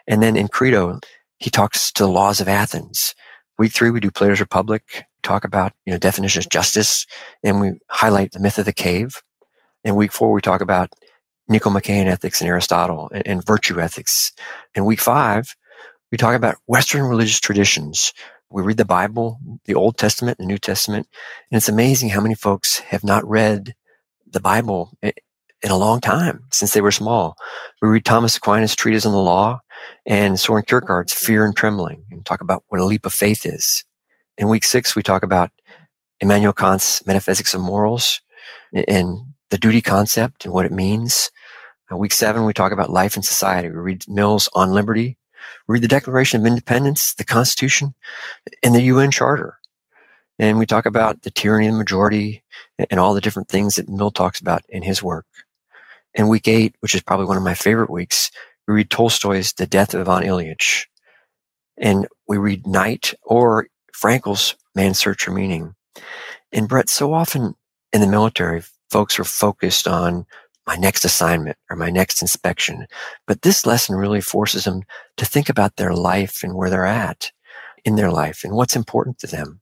And 0.08 0.22
then 0.22 0.36
in 0.36 0.50
Crito, 0.50 1.00
he 1.38 1.50
talks 1.50 1.92
to 1.94 2.04
the 2.04 2.10
laws 2.10 2.42
of 2.42 2.48
Athens. 2.48 3.16
Week 3.58 3.72
three, 3.72 3.92
we 3.92 4.00
do 4.00 4.12
Plato's 4.12 4.40
Republic, 4.40 5.06
talk 5.22 5.44
about, 5.44 5.74
you 5.86 5.94
know, 5.94 6.00
definitions 6.00 6.46
of 6.46 6.52
justice, 6.52 7.06
and 7.44 7.62
we 7.62 7.74
highlight 7.90 8.32
the 8.32 8.40
myth 8.40 8.58
of 8.58 8.66
the 8.66 8.74
cave. 8.74 9.22
In 9.84 9.96
week 9.96 10.12
four, 10.12 10.32
we 10.32 10.42
talk 10.42 10.62
about 10.62 10.92
Nicomachean 11.48 12.08
ethics 12.08 12.42
and 12.42 12.48
Aristotle 12.48 13.10
and, 13.14 13.28
and 13.28 13.46
virtue 13.46 13.80
ethics. 13.80 14.32
In 14.76 14.86
week 14.86 15.00
five, 15.00 15.56
we 16.12 16.18
talk 16.18 16.36
about 16.36 16.58
Western 16.68 17.04
religious 17.04 17.40
traditions. 17.40 18.14
We 18.50 18.64
read 18.64 18.78
the 18.78 18.86
Bible, 18.86 19.40
the 19.66 19.76
Old 19.76 19.98
Testament, 19.98 20.38
the 20.38 20.46
New 20.46 20.58
Testament, 20.58 21.08
and 21.52 21.58
it's 21.58 21.70
amazing 21.70 22.10
how 22.10 22.22
many 22.22 22.36
folks 22.36 22.80
have 22.80 23.04
not 23.04 23.28
read 23.28 23.76
the 24.28 24.40
Bible 24.40 24.92
eh, 25.02 25.12
in 25.64 25.72
a 25.72 25.78
long 25.78 26.02
time 26.02 26.44
since 26.52 26.74
they 26.74 26.82
were 26.82 26.92
small. 26.92 27.36
We 27.82 27.88
read 27.88 28.06
Thomas 28.06 28.36
Aquinas' 28.36 28.76
treatise 28.76 29.06
on 29.06 29.14
the 29.14 29.18
law 29.18 29.62
and 30.06 30.40
Soren 30.40 30.64
Kierkegaard's 30.64 31.14
Fear 31.14 31.46
and 31.46 31.56
Trembling 31.56 32.04
and 32.12 32.26
talk 32.26 32.42
about 32.42 32.64
what 32.68 32.82
a 32.82 32.86
leap 32.86 33.06
of 33.06 33.14
faith 33.14 33.46
is. 33.46 33.86
In 34.38 34.50
week 34.50 34.66
six, 34.66 34.96
we 34.96 35.04
talk 35.04 35.24
about 35.24 35.52
Immanuel 36.20 36.54
Kant's 36.54 37.06
Metaphysics 37.06 37.54
of 37.54 37.62
Morals 37.62 38.22
and 38.74 39.20
the 39.50 39.58
duty 39.58 39.82
concept 39.82 40.44
and 40.44 40.54
what 40.54 40.66
it 40.66 40.72
means. 40.72 41.32
In 41.90 41.98
week 41.98 42.14
seven, 42.14 42.46
we 42.46 42.54
talk 42.54 42.72
about 42.72 42.90
life 42.90 43.16
and 43.16 43.24
society. 43.24 43.70
We 43.70 43.76
read 43.76 44.06
Mill's 44.08 44.50
On 44.56 44.72
Liberty. 44.72 45.18
We 45.68 45.74
read 45.74 45.84
the 45.84 45.88
Declaration 45.88 46.42
of 46.42 46.48
Independence, 46.48 47.14
the 47.14 47.24
Constitution, 47.24 47.94
and 48.64 48.76
the 48.76 48.82
UN 48.84 49.12
Charter. 49.12 49.60
And 50.40 50.58
we 50.58 50.66
talk 50.66 50.86
about 50.86 51.22
the 51.22 51.32
tyranny 51.32 51.68
of 51.68 51.74
the 51.74 51.78
majority 51.78 52.44
and 52.90 53.00
all 53.00 53.14
the 53.14 53.22
different 53.22 53.50
things 53.50 53.76
that 53.76 53.88
Mill 53.88 54.12
talks 54.12 54.40
about 54.40 54.64
in 54.68 54.82
his 54.82 55.04
work. 55.04 55.26
In 56.16 56.28
week 56.28 56.48
eight, 56.48 56.76
which 56.80 56.94
is 56.96 57.02
probably 57.02 57.26
one 57.26 57.38
of 57.38 57.44
my 57.44 57.56
favorite 57.56 57.90
weeks, 57.90 58.32
we 58.68 58.76
read 58.76 58.90
Tolstoy's 58.90 59.54
The 59.54 59.66
Death 59.66 59.94
of 59.94 60.08
Ivan 60.08 60.28
Ilyich. 60.28 60.86
And 61.78 62.08
we 62.28 62.38
read 62.38 62.68
Night 62.68 63.14
or 63.24 63.68
Frankl's 63.94 64.56
Man's 64.76 65.00
Search 65.00 65.24
for 65.24 65.32
Meaning. 65.32 65.76
And 66.52 66.70
Brett, 66.70 66.90
so 66.90 67.14
often 67.14 67.56
in 67.92 68.02
the 68.02 68.08
military, 68.08 68.62
folks 68.92 69.18
are 69.20 69.24
focused 69.24 69.88
on 69.88 70.26
my 70.68 70.76
next 70.76 71.04
assignment 71.04 71.58
or 71.70 71.76
my 71.76 71.90
next 71.90 72.22
inspection. 72.22 72.86
But 73.28 73.42
this 73.42 73.66
lesson 73.66 73.96
really 73.96 74.22
forces 74.22 74.64
them 74.64 74.84
to 75.18 75.26
think 75.26 75.50
about 75.50 75.76
their 75.76 75.94
life 75.94 76.44
and 76.44 76.54
where 76.54 76.70
they're 76.70 76.86
at 76.86 77.32
in 77.84 77.96
their 77.96 78.12
life 78.12 78.44
and 78.44 78.54
what's 78.54 78.76
important 78.76 79.20
to 79.20 79.28
them. 79.28 79.62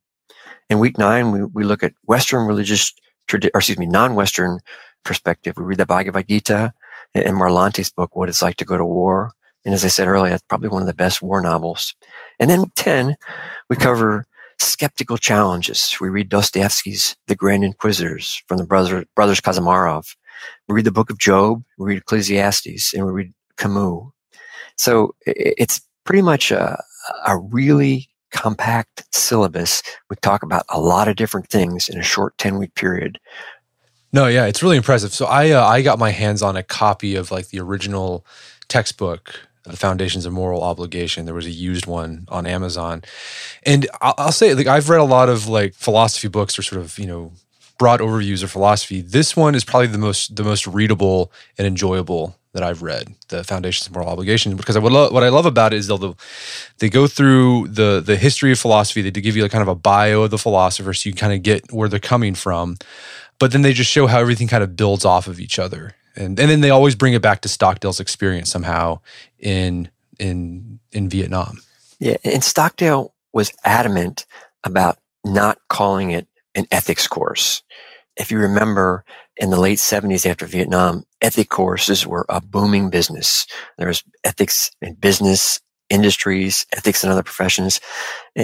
In 0.69 0.79
week 0.79 0.97
nine, 0.97 1.31
we, 1.31 1.43
we 1.43 1.63
look 1.63 1.81
at 1.81 1.93
Western 2.05 2.45
religious, 2.45 2.93
or 3.33 3.39
excuse 3.55 3.79
me, 3.79 3.87
non-Western 3.87 4.59
perspective. 5.03 5.55
We 5.57 5.63
read 5.63 5.79
the 5.79 5.85
Bhagavad 5.85 6.27
Gita 6.27 6.73
and 7.13 7.37
Marlantes 7.37 7.93
book, 7.93 8.15
What 8.15 8.29
It's 8.29 8.41
Like 8.41 8.57
to 8.57 8.65
Go 8.65 8.77
to 8.77 8.85
War. 8.85 9.31
And 9.65 9.73
as 9.73 9.85
I 9.85 9.89
said 9.89 10.07
earlier, 10.07 10.31
that's 10.31 10.43
probably 10.43 10.69
one 10.69 10.81
of 10.81 10.87
the 10.87 10.93
best 10.93 11.21
war 11.21 11.41
novels. 11.41 11.93
And 12.39 12.49
then 12.49 12.65
10, 12.75 13.15
we 13.69 13.75
cover 13.75 14.25
skeptical 14.59 15.17
challenges. 15.17 15.95
We 15.99 16.09
read 16.09 16.29
Dostoevsky's 16.29 17.15
The 17.27 17.35
Grand 17.35 17.63
Inquisitors 17.63 18.41
from 18.47 18.57
the 18.57 18.65
brother, 18.65 19.05
brothers 19.15 19.41
Karamazov. 19.41 20.15
We 20.67 20.75
read 20.75 20.85
the 20.85 20.91
book 20.91 21.09
of 21.09 21.19
Job, 21.19 21.63
we 21.77 21.89
read 21.89 21.97
Ecclesiastes, 21.99 22.93
and 22.93 23.05
we 23.05 23.11
read 23.11 23.33
Camus. 23.57 24.11
So 24.77 25.13
it's 25.25 25.81
pretty 26.05 26.23
much 26.23 26.51
a, 26.51 26.81
a 27.27 27.37
really 27.37 28.09
compact 28.31 29.03
syllabus. 29.11 29.83
We 30.09 30.15
talk 30.21 30.41
about 30.41 30.65
a 30.69 30.79
lot 30.79 31.07
of 31.07 31.15
different 31.15 31.49
things 31.49 31.89
in 31.89 31.99
a 31.99 32.03
short 32.03 32.37
10 32.37 32.57
week 32.57 32.73
period. 32.75 33.19
No, 34.13 34.27
yeah, 34.27 34.45
it's 34.45 34.61
really 34.61 34.77
impressive. 34.77 35.13
So 35.13 35.25
I 35.25 35.51
uh, 35.51 35.65
I 35.65 35.81
got 35.81 35.99
my 35.99 36.11
hands 36.11 36.41
on 36.41 36.57
a 36.57 36.63
copy 36.63 37.15
of 37.15 37.31
like 37.31 37.47
the 37.47 37.59
original 37.59 38.25
textbook, 38.67 39.47
The 39.63 39.77
Foundations 39.77 40.25
of 40.25 40.33
Moral 40.33 40.63
Obligation. 40.63 41.25
There 41.25 41.33
was 41.35 41.45
a 41.45 41.51
used 41.51 41.85
one 41.85 42.25
on 42.29 42.45
Amazon, 42.45 43.03
and 43.63 43.87
I'll, 44.01 44.15
I'll 44.17 44.31
say 44.31 44.53
like 44.53 44.67
I've 44.67 44.89
read 44.89 44.99
a 44.99 45.05
lot 45.05 45.29
of 45.29 45.47
like 45.47 45.73
philosophy 45.73 46.27
books 46.27 46.59
or 46.59 46.61
sort 46.61 46.81
of 46.81 46.99
you 46.99 47.07
know 47.07 47.31
broad 47.77 48.01
overviews 48.01 48.43
of 48.43 48.51
philosophy. 48.51 49.01
This 49.01 49.35
one 49.35 49.55
is 49.55 49.63
probably 49.63 49.87
the 49.87 49.97
most 49.97 50.35
the 50.35 50.43
most 50.43 50.67
readable 50.67 51.31
and 51.57 51.65
enjoyable 51.65 52.35
that 52.53 52.63
I've 52.63 52.81
read, 52.81 53.15
the 53.29 53.45
Foundations 53.45 53.87
of 53.87 53.93
Moral 53.93 54.09
Obligation, 54.09 54.57
because 54.57 54.75
I 54.75 54.79
would 54.79 54.91
lo- 54.91 55.09
what 55.09 55.23
I 55.23 55.29
love 55.29 55.45
about 55.45 55.71
it 55.73 55.77
is 55.77 55.87
they'll 55.87 56.17
they 56.79 56.89
go 56.89 57.07
through 57.07 57.69
the 57.69 58.03
the 58.05 58.17
history 58.17 58.51
of 58.51 58.59
philosophy. 58.59 59.01
They 59.01 59.11
give 59.21 59.37
you 59.37 59.43
like 59.43 59.53
kind 59.53 59.61
of 59.61 59.69
a 59.69 59.75
bio 59.75 60.23
of 60.23 60.31
the 60.31 60.37
philosopher, 60.37 60.93
so 60.93 61.07
you 61.07 61.15
kind 61.15 61.31
of 61.33 61.43
get 61.43 61.71
where 61.71 61.87
they're 61.87 61.99
coming 61.99 62.35
from. 62.35 62.77
But 63.41 63.51
then 63.51 63.63
they 63.63 63.73
just 63.73 63.89
show 63.89 64.05
how 64.05 64.19
everything 64.19 64.47
kind 64.47 64.63
of 64.63 64.75
builds 64.75 65.03
off 65.03 65.25
of 65.25 65.39
each 65.39 65.57
other, 65.57 65.95
and 66.15 66.39
and 66.39 66.47
then 66.47 66.61
they 66.61 66.69
always 66.69 66.93
bring 66.93 67.13
it 67.13 67.23
back 67.23 67.41
to 67.41 67.49
Stockdale's 67.49 67.99
experience 67.99 68.51
somehow 68.51 68.99
in 69.39 69.89
in 70.19 70.79
in 70.91 71.09
Vietnam. 71.09 71.57
Yeah, 71.99 72.17
and 72.23 72.43
Stockdale 72.43 73.15
was 73.33 73.51
adamant 73.63 74.27
about 74.63 74.99
not 75.25 75.57
calling 75.69 76.11
it 76.11 76.27
an 76.53 76.67
ethics 76.69 77.07
course. 77.07 77.63
If 78.15 78.29
you 78.29 78.37
remember, 78.37 79.03
in 79.37 79.49
the 79.49 79.59
late 79.59 79.79
70s 79.79 80.29
after 80.29 80.45
Vietnam, 80.45 81.03
ethic 81.19 81.49
courses 81.49 82.05
were 82.05 82.27
a 82.29 82.41
booming 82.41 82.91
business. 82.91 83.47
There 83.79 83.87
was 83.87 84.03
ethics 84.23 84.69
in 84.83 84.93
business, 84.93 85.59
industries, 85.91 86.65
ethics 86.71 87.03
and 87.03 87.11
other 87.11 87.23
professions. 87.23 87.79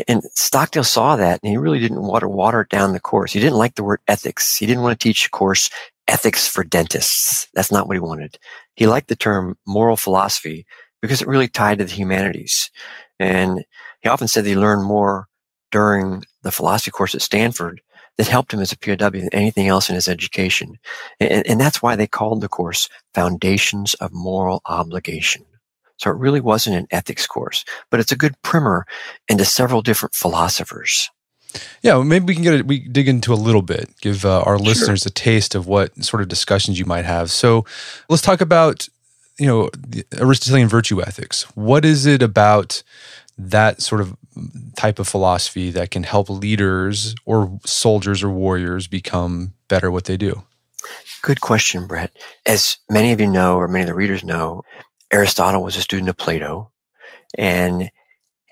And 0.07 0.21
Stockdale 0.35 0.83
saw 0.83 1.15
that 1.15 1.39
and 1.41 1.49
he 1.49 1.57
really 1.57 1.79
didn't 1.79 2.03
want 2.03 2.21
to 2.21 2.27
water 2.29 2.67
down 2.69 2.93
the 2.93 2.99
course. 2.99 3.31
He 3.31 3.39
didn't 3.39 3.57
like 3.57 3.75
the 3.75 3.83
word 3.83 4.01
ethics. 4.07 4.55
He 4.57 4.65
didn't 4.65 4.83
want 4.83 4.99
to 4.99 5.03
teach 5.03 5.27
a 5.27 5.29
course 5.29 5.69
ethics 6.07 6.47
for 6.47 6.63
dentists. 6.63 7.47
That's 7.53 7.71
not 7.71 7.87
what 7.87 7.95
he 7.95 7.99
wanted. 7.99 8.37
He 8.75 8.87
liked 8.87 9.07
the 9.07 9.15
term 9.15 9.57
moral 9.65 9.97
philosophy 9.97 10.65
because 11.01 11.21
it 11.21 11.27
really 11.27 11.47
tied 11.47 11.79
to 11.79 11.85
the 11.85 11.91
humanities. 11.91 12.69
And 13.19 13.65
he 14.01 14.09
often 14.09 14.27
said 14.27 14.43
that 14.45 14.49
he 14.49 14.55
learned 14.55 14.83
more 14.83 15.27
during 15.71 16.23
the 16.43 16.51
philosophy 16.51 16.91
course 16.91 17.15
at 17.15 17.21
Stanford 17.21 17.81
that 18.17 18.27
helped 18.27 18.53
him 18.53 18.59
as 18.59 18.71
a 18.71 18.77
POW 18.77 19.09
than 19.09 19.29
anything 19.31 19.67
else 19.67 19.89
in 19.89 19.95
his 19.95 20.07
education. 20.07 20.77
And, 21.19 21.45
and 21.45 21.59
that's 21.59 21.81
why 21.81 21.95
they 21.95 22.07
called 22.07 22.41
the 22.41 22.49
course 22.49 22.89
Foundations 23.13 23.93
of 23.95 24.11
Moral 24.13 24.61
Obligation. 24.65 25.45
So 25.97 26.09
it 26.11 26.17
really 26.17 26.39
wasn't 26.39 26.77
an 26.77 26.87
ethics 26.91 27.27
course, 27.27 27.65
but 27.89 27.99
it's 27.99 28.11
a 28.11 28.17
good 28.17 28.41
primer 28.41 28.85
into 29.27 29.45
several 29.45 29.81
different 29.81 30.15
philosophers. 30.15 31.09
Yeah, 31.81 31.93
well, 31.93 32.03
maybe 32.03 32.25
we 32.25 32.33
can 32.33 32.43
get 32.43 32.53
it. 32.53 32.67
We 32.67 32.79
dig 32.79 33.07
into 33.07 33.33
a 33.33 33.35
little 33.35 33.61
bit, 33.61 33.89
give 34.01 34.25
uh, 34.25 34.41
our 34.41 34.59
listeners 34.59 35.01
sure. 35.01 35.09
a 35.09 35.11
taste 35.11 35.55
of 35.55 35.67
what 35.67 36.03
sort 36.03 36.21
of 36.21 36.27
discussions 36.27 36.77
you 36.77 36.85
might 36.85 37.05
have. 37.05 37.31
So, 37.31 37.65
let's 38.09 38.21
talk 38.21 38.41
about 38.41 38.87
you 39.39 39.47
know 39.47 39.69
Aristotelian 40.17 40.67
virtue 40.67 41.01
ethics. 41.01 41.43
What 41.55 41.85
is 41.85 42.05
it 42.05 42.21
about 42.21 42.83
that 43.37 43.81
sort 43.81 44.01
of 44.01 44.15
type 44.75 44.99
of 44.99 45.07
philosophy 45.07 45.71
that 45.71 45.91
can 45.91 46.03
help 46.03 46.29
leaders 46.29 47.15
or 47.25 47.59
soldiers 47.65 48.23
or 48.23 48.29
warriors 48.29 48.87
become 48.87 49.53
better 49.67 49.87
at 49.87 49.93
what 49.93 50.05
they 50.05 50.17
do? 50.17 50.43
Good 51.21 51.41
question, 51.41 51.87
Brett. 51.87 52.11
As 52.45 52.77
many 52.89 53.11
of 53.11 53.19
you 53.19 53.27
know, 53.27 53.57
or 53.57 53.67
many 53.67 53.83
of 53.83 53.87
the 53.87 53.93
readers 53.93 54.23
know, 54.23 54.63
Aristotle 55.11 55.63
was 55.63 55.77
a 55.77 55.81
student 55.81 56.09
of 56.09 56.17
Plato 56.17 56.71
and 57.37 57.89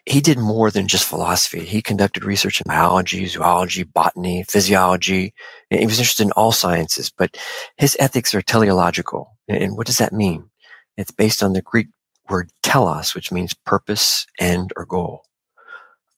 he 0.05 0.21
did 0.21 0.37
more 0.37 0.69
than 0.69 0.87
just 0.87 1.07
philosophy. 1.07 1.65
He 1.65 1.81
conducted 1.81 2.23
research 2.23 2.61
in 2.61 2.67
biology, 2.67 3.25
zoology, 3.25 3.83
botany, 3.83 4.43
physiology. 4.43 5.33
He 5.71 5.85
was 5.85 5.99
interested 5.99 6.27
in 6.27 6.31
all 6.33 6.51
sciences, 6.51 7.09
but 7.09 7.37
his 7.77 7.97
ethics 7.99 8.35
are 8.35 8.41
teleological. 8.43 9.35
And 9.47 9.75
what 9.75 9.87
does 9.87 9.97
that 9.97 10.13
mean? 10.13 10.49
It's 10.95 11.11
based 11.11 11.41
on 11.41 11.53
the 11.53 11.61
Greek 11.63 11.87
word 12.29 12.51
telos, 12.61 13.15
which 13.15 13.31
means 13.31 13.53
purpose, 13.53 14.27
end, 14.39 14.73
or 14.77 14.85
goal. 14.85 15.23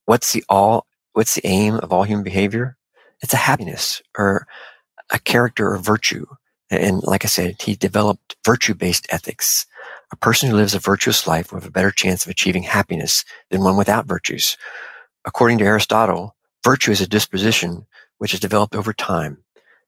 What's 0.05 0.33
the 0.33 0.43
all, 0.49 0.85
what's 1.13 1.35
the 1.35 1.47
aim 1.47 1.75
of 1.75 1.93
all 1.93 2.03
human 2.03 2.23
behavior? 2.23 2.77
It's 3.21 3.33
a 3.33 3.37
happiness 3.37 4.01
or 4.17 4.47
a 5.09 5.19
character 5.19 5.71
or 5.71 5.77
virtue. 5.77 6.25
And 6.69 7.01
like 7.03 7.23
I 7.23 7.29
said, 7.29 7.61
he 7.61 7.75
developed 7.75 8.35
virtue-based 8.45 9.07
ethics. 9.09 9.65
A 10.11 10.17
person 10.17 10.49
who 10.49 10.57
lives 10.57 10.75
a 10.75 10.79
virtuous 10.79 11.27
life 11.27 11.51
will 11.51 11.59
have 11.61 11.69
a 11.69 11.71
better 11.73 11.91
chance 11.91 12.25
of 12.25 12.31
achieving 12.31 12.63
happiness 12.63 13.25
than 13.51 13.63
one 13.63 13.77
without 13.77 14.07
virtues. 14.07 14.57
According 15.25 15.59
to 15.59 15.65
Aristotle, 15.65 16.35
virtue 16.63 16.91
is 16.91 17.01
a 17.01 17.07
disposition 17.07 17.87
which 18.19 18.33
is 18.33 18.39
developed 18.41 18.75
over 18.75 18.93
time 18.93 19.37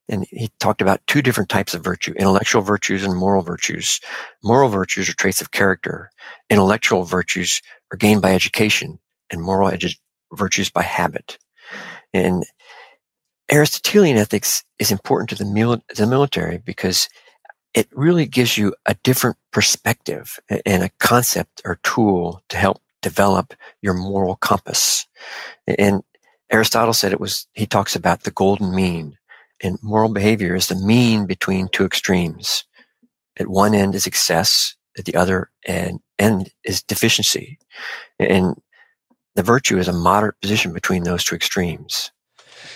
and 0.08 0.26
he 0.30 0.50
talked 0.60 0.82
about 0.82 1.02
two 1.08 1.22
different 1.22 1.50
types 1.50 1.74
of 1.74 1.84
virtue, 1.84 2.14
intellectual 2.18 2.62
virtues 2.62 3.04
and 3.04 3.16
moral 3.16 3.42
virtues. 3.42 4.00
Moral 4.44 4.70
virtues 4.70 5.10
are 5.10 5.14
traits 5.16 5.42
of 5.42 5.52
character. 5.52 6.12
Intellectual 6.50 7.04
virtues 7.04 7.62
are 7.92 7.98
gained 7.98 8.22
by 8.22 8.34
education 8.36 9.00
and 9.32 9.42
moral 9.42 9.72
edu- 9.72 9.98
virtues 10.34 10.70
by 10.70 10.84
habit. 10.84 11.38
And 12.14 12.46
Aristotelian 13.52 14.18
ethics 14.18 14.64
is 14.80 14.92
important 14.92 15.30
to 15.32 15.36
the, 15.36 15.46
mil- 15.52 15.84
the 15.96 16.08
military 16.08 16.60
because 16.60 17.10
it 17.74 17.88
really 17.92 18.26
gives 18.26 18.58
you 18.58 18.74
a 18.86 18.96
different 19.04 19.38
perspective 19.52 20.40
and 20.66 20.84
a 20.84 20.92
concept 21.00 21.62
or 21.66 21.80
tool 21.84 22.42
to 22.50 22.58
help 22.58 22.82
develop 23.02 23.54
your 23.82 23.94
moral 23.94 24.36
compass. 24.36 25.08
And 25.68 26.04
Aristotle 26.52 26.94
said 26.94 27.12
it 27.12 27.20
was, 27.20 27.48
he 27.54 27.66
talks 27.66 27.96
about 27.96 28.24
the 28.24 28.32
golden 28.32 28.74
mean 28.74 29.18
and 29.62 29.78
moral 29.82 30.10
behavior 30.10 30.56
is 30.56 30.68
the 30.68 30.76
mean 30.76 31.26
between 31.26 31.68
two 31.68 31.86
extremes. 31.86 32.64
At 33.38 33.48
one 33.48 33.74
end 33.74 33.96
is 33.96 34.08
excess, 34.08 34.76
at 34.98 35.06
the 35.06 35.16
other 35.16 35.50
end, 35.66 36.52
is 36.64 36.84
deficiency. 36.84 37.60
And 38.20 38.56
the 39.36 39.44
virtue 39.44 39.78
is 39.78 39.88
a 39.88 39.94
moderate 39.94 40.40
position 40.42 40.74
between 40.74 41.04
those 41.04 41.24
two 41.24 41.36
extremes. 41.36 42.12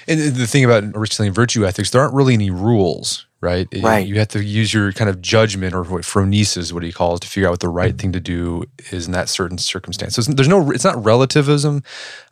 And 0.08 0.20
the 0.20 0.48
thing 0.48 0.66
about 0.66 0.84
Aristotelian 0.96 1.34
virtue 1.34 1.66
ethics, 1.66 1.92
there 1.92 2.02
aren't 2.02 2.14
really 2.14 2.34
any 2.34 2.50
rules, 2.50 3.26
right? 3.42 3.68
Right. 3.82 4.06
You 4.08 4.20
have 4.20 4.30
to 4.30 4.44
use 4.44 4.74
your 4.74 4.92
kind 4.92 5.10
of 5.10 5.22
judgment 5.22 5.74
or 5.74 5.84
what 5.84 6.04
phronesis, 6.04 6.74
what 6.74 6.84
he 6.84 6.92
calls, 6.92 7.20
to 7.22 7.28
figure 7.28 7.48
out 7.48 7.52
what 7.52 7.60
the 7.60 7.70
right 7.70 7.98
thing 7.98 8.12
to 8.12 8.20
do 8.20 8.66
is 8.92 9.06
in 9.06 9.14
that 9.14 9.30
certain 9.30 9.58
circumstance. 9.58 10.16
So 10.16 10.22
there's 10.22 10.48
no, 10.48 10.72
it's 10.72 10.84
not 10.84 11.04
relativism. 11.04 11.84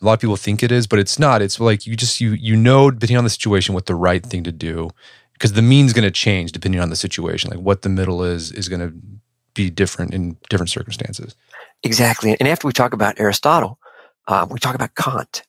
A 0.01 0.05
lot 0.05 0.13
of 0.13 0.19
people 0.19 0.35
think 0.35 0.63
it 0.63 0.71
is, 0.71 0.87
but 0.87 0.99
it's 0.99 1.17
not. 1.17 1.41
It's 1.41 1.59
like 1.59 1.85
you 1.85 1.95
just 1.95 2.19
you 2.21 2.31
you 2.31 2.55
know, 2.55 2.91
depending 2.91 3.17
on 3.17 3.23
the 3.23 3.29
situation, 3.29 3.73
what 3.73 3.85
the 3.85 3.95
right 3.95 4.25
thing 4.25 4.43
to 4.43 4.51
do, 4.51 4.89
because 5.33 5.53
the 5.53 5.61
mean's 5.61 5.93
going 5.93 6.03
to 6.03 6.11
change 6.11 6.51
depending 6.51 6.81
on 6.81 6.89
the 6.89 6.95
situation. 6.95 7.49
Like 7.49 7.59
what 7.59 7.81
the 7.81 7.89
middle 7.89 8.23
is 8.23 8.51
is 8.51 8.69
going 8.69 8.81
to 8.81 8.93
be 9.53 9.69
different 9.69 10.13
in 10.13 10.37
different 10.49 10.69
circumstances. 10.69 11.35
Exactly. 11.83 12.37
And 12.39 12.47
after 12.47 12.67
we 12.67 12.73
talk 12.73 12.93
about 12.93 13.19
Aristotle, 13.19 13.79
uh, 14.27 14.47
we 14.49 14.59
talk 14.59 14.75
about 14.75 14.95
Kant. 14.95 15.43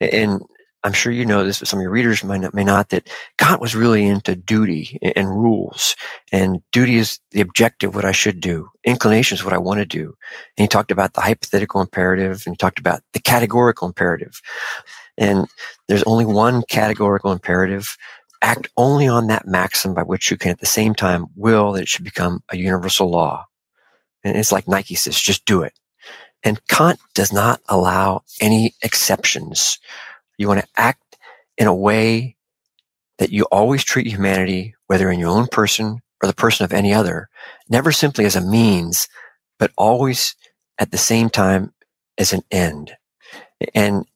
And 0.00 0.42
I'm 0.84 0.92
sure 0.92 1.12
you 1.12 1.26
know 1.26 1.44
this, 1.44 1.58
but 1.58 1.68
some 1.68 1.80
of 1.80 1.82
your 1.82 1.90
readers 1.90 2.22
may 2.22 2.38
not, 2.38 2.54
may 2.54 2.62
not, 2.62 2.90
that 2.90 3.08
Kant 3.36 3.60
was 3.60 3.74
really 3.74 4.06
into 4.06 4.36
duty 4.36 4.98
and 5.16 5.28
rules. 5.28 5.96
And 6.30 6.62
duty 6.70 6.96
is 6.96 7.18
the 7.32 7.40
objective, 7.40 7.94
what 7.94 8.04
I 8.04 8.12
should 8.12 8.40
do. 8.40 8.68
Inclination 8.84 9.34
is 9.34 9.44
what 9.44 9.52
I 9.52 9.58
want 9.58 9.80
to 9.80 9.86
do. 9.86 10.14
And 10.56 10.64
he 10.64 10.68
talked 10.68 10.92
about 10.92 11.14
the 11.14 11.20
hypothetical 11.20 11.80
imperative 11.80 12.44
and 12.46 12.54
he 12.54 12.56
talked 12.56 12.78
about 12.78 13.02
the 13.12 13.20
categorical 13.20 13.88
imperative. 13.88 14.40
And 15.16 15.48
there's 15.88 16.04
only 16.04 16.24
one 16.24 16.62
categorical 16.70 17.32
imperative. 17.32 17.96
Act 18.40 18.68
only 18.76 19.08
on 19.08 19.26
that 19.26 19.48
maxim 19.48 19.94
by 19.94 20.04
which 20.04 20.30
you 20.30 20.36
can 20.36 20.52
at 20.52 20.60
the 20.60 20.66
same 20.66 20.94
time 20.94 21.26
will 21.34 21.72
that 21.72 21.82
it 21.82 21.88
should 21.88 22.04
become 22.04 22.44
a 22.50 22.56
universal 22.56 23.10
law. 23.10 23.44
And 24.22 24.36
it's 24.36 24.52
like 24.52 24.68
Nike 24.68 24.94
says, 24.94 25.20
just 25.20 25.44
do 25.44 25.62
it. 25.62 25.72
And 26.44 26.64
Kant 26.68 27.00
does 27.14 27.32
not 27.32 27.60
allow 27.68 28.22
any 28.40 28.74
exceptions 28.82 29.80
you 30.38 30.48
want 30.48 30.60
to 30.60 30.68
act 30.76 31.18
in 31.58 31.66
a 31.66 31.74
way 31.74 32.36
that 33.18 33.30
you 33.30 33.44
always 33.44 33.84
treat 33.84 34.06
humanity, 34.06 34.74
whether 34.86 35.10
in 35.10 35.18
your 35.18 35.30
own 35.30 35.48
person 35.48 35.98
or 36.22 36.26
the 36.26 36.34
person 36.34 36.64
of 36.64 36.72
any 36.72 36.94
other, 36.94 37.28
never 37.68 37.92
simply 37.92 38.24
as 38.24 38.36
a 38.36 38.40
means, 38.40 39.08
but 39.58 39.72
always 39.76 40.34
at 40.78 40.90
the 40.90 40.98
same 40.98 41.28
time 41.28 41.72
as 42.16 42.32
an 42.32 42.42
end. 42.50 42.92
And 43.74 44.06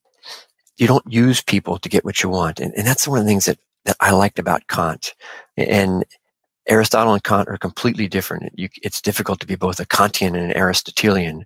you 0.76 0.86
don't 0.86 1.12
use 1.12 1.42
people 1.42 1.78
to 1.78 1.88
get 1.88 2.04
what 2.04 2.22
you 2.22 2.28
want. 2.28 2.60
And, 2.60 2.72
and 2.74 2.86
that's 2.86 3.06
one 3.06 3.18
of 3.18 3.24
the 3.24 3.28
things 3.28 3.44
that, 3.46 3.58
that 3.84 3.96
I 4.00 4.12
liked 4.12 4.38
about 4.38 4.68
Kant. 4.68 5.14
And 5.56 6.04
Aristotle 6.68 7.14
and 7.14 7.24
Kant 7.24 7.48
are 7.48 7.58
completely 7.58 8.08
different. 8.08 8.52
You, 8.56 8.68
it's 8.82 9.00
difficult 9.00 9.40
to 9.40 9.46
be 9.46 9.56
both 9.56 9.80
a 9.80 9.86
Kantian 9.86 10.28
and 10.28 10.36
an 10.36 10.56
Aristotelian 10.56 11.44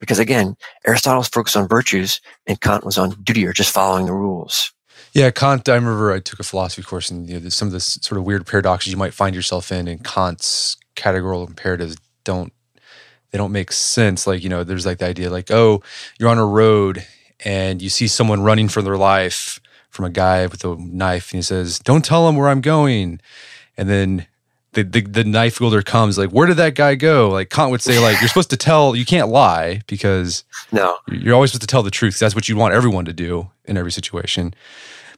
because 0.00 0.18
again, 0.18 0.56
Aristotle's 0.86 1.28
focused 1.28 1.56
on 1.56 1.68
virtues 1.68 2.20
and 2.46 2.60
Kant 2.60 2.84
was 2.84 2.98
on 2.98 3.10
duty 3.22 3.46
or 3.46 3.52
just 3.52 3.72
following 3.72 4.06
the 4.06 4.12
rules. 4.12 4.72
Yeah, 5.12 5.30
Kant. 5.30 5.68
I 5.68 5.74
remember 5.74 6.12
I 6.12 6.20
took 6.20 6.40
a 6.40 6.44
philosophy 6.44 6.82
course, 6.82 7.10
and 7.10 7.28
you 7.28 7.40
know, 7.40 7.48
some 7.48 7.68
of 7.68 7.72
the 7.72 7.80
sort 7.80 8.18
of 8.18 8.24
weird 8.24 8.46
paradoxes 8.46 8.92
you 8.92 8.98
might 8.98 9.14
find 9.14 9.34
yourself 9.34 9.72
in, 9.72 9.88
and 9.88 10.04
Kant's 10.04 10.76
categorical 10.94 11.46
imperatives 11.46 11.96
don't 12.24 12.52
they 13.30 13.38
don't 13.38 13.52
make 13.52 13.72
sense. 13.72 14.26
Like 14.26 14.42
you 14.42 14.48
know, 14.48 14.64
there's 14.64 14.84
like 14.84 14.98
the 14.98 15.06
idea, 15.06 15.30
like 15.30 15.50
oh, 15.50 15.82
you're 16.18 16.28
on 16.28 16.38
a 16.38 16.46
road 16.46 17.06
and 17.44 17.82
you 17.82 17.88
see 17.88 18.08
someone 18.08 18.42
running 18.42 18.68
for 18.68 18.82
their 18.82 18.96
life 18.96 19.60
from 19.90 20.04
a 20.04 20.10
guy 20.10 20.46
with 20.46 20.64
a 20.64 20.76
knife, 20.76 21.32
and 21.32 21.38
he 21.38 21.42
says, 21.42 21.78
"Don't 21.78 22.04
tell 22.04 22.28
him 22.28 22.36
where 22.36 22.48
I'm 22.48 22.60
going," 22.60 23.20
and 23.76 23.88
then 23.88 24.26
the, 24.76 24.84
the, 24.84 25.00
the 25.00 25.24
knife 25.24 25.58
wielder 25.58 25.82
comes 25.82 26.18
like 26.18 26.30
where 26.30 26.46
did 26.46 26.58
that 26.58 26.74
guy 26.74 26.94
go? 26.94 27.30
Like 27.30 27.50
kant 27.50 27.70
would 27.70 27.82
say 27.82 27.98
like 27.98 28.20
you're 28.20 28.28
supposed 28.28 28.50
to 28.50 28.56
tell 28.56 28.94
you 28.94 29.04
can't 29.04 29.28
lie 29.28 29.80
because 29.86 30.44
no. 30.70 30.98
you're 31.08 31.34
always 31.34 31.50
supposed 31.50 31.62
to 31.62 31.66
tell 31.66 31.82
the 31.82 31.90
truth 31.90 32.18
that's 32.18 32.34
what 32.34 32.48
you 32.48 32.56
want 32.56 32.74
everyone 32.74 33.06
to 33.06 33.12
do 33.12 33.50
in 33.64 33.76
every 33.76 33.90
situation. 33.90 34.54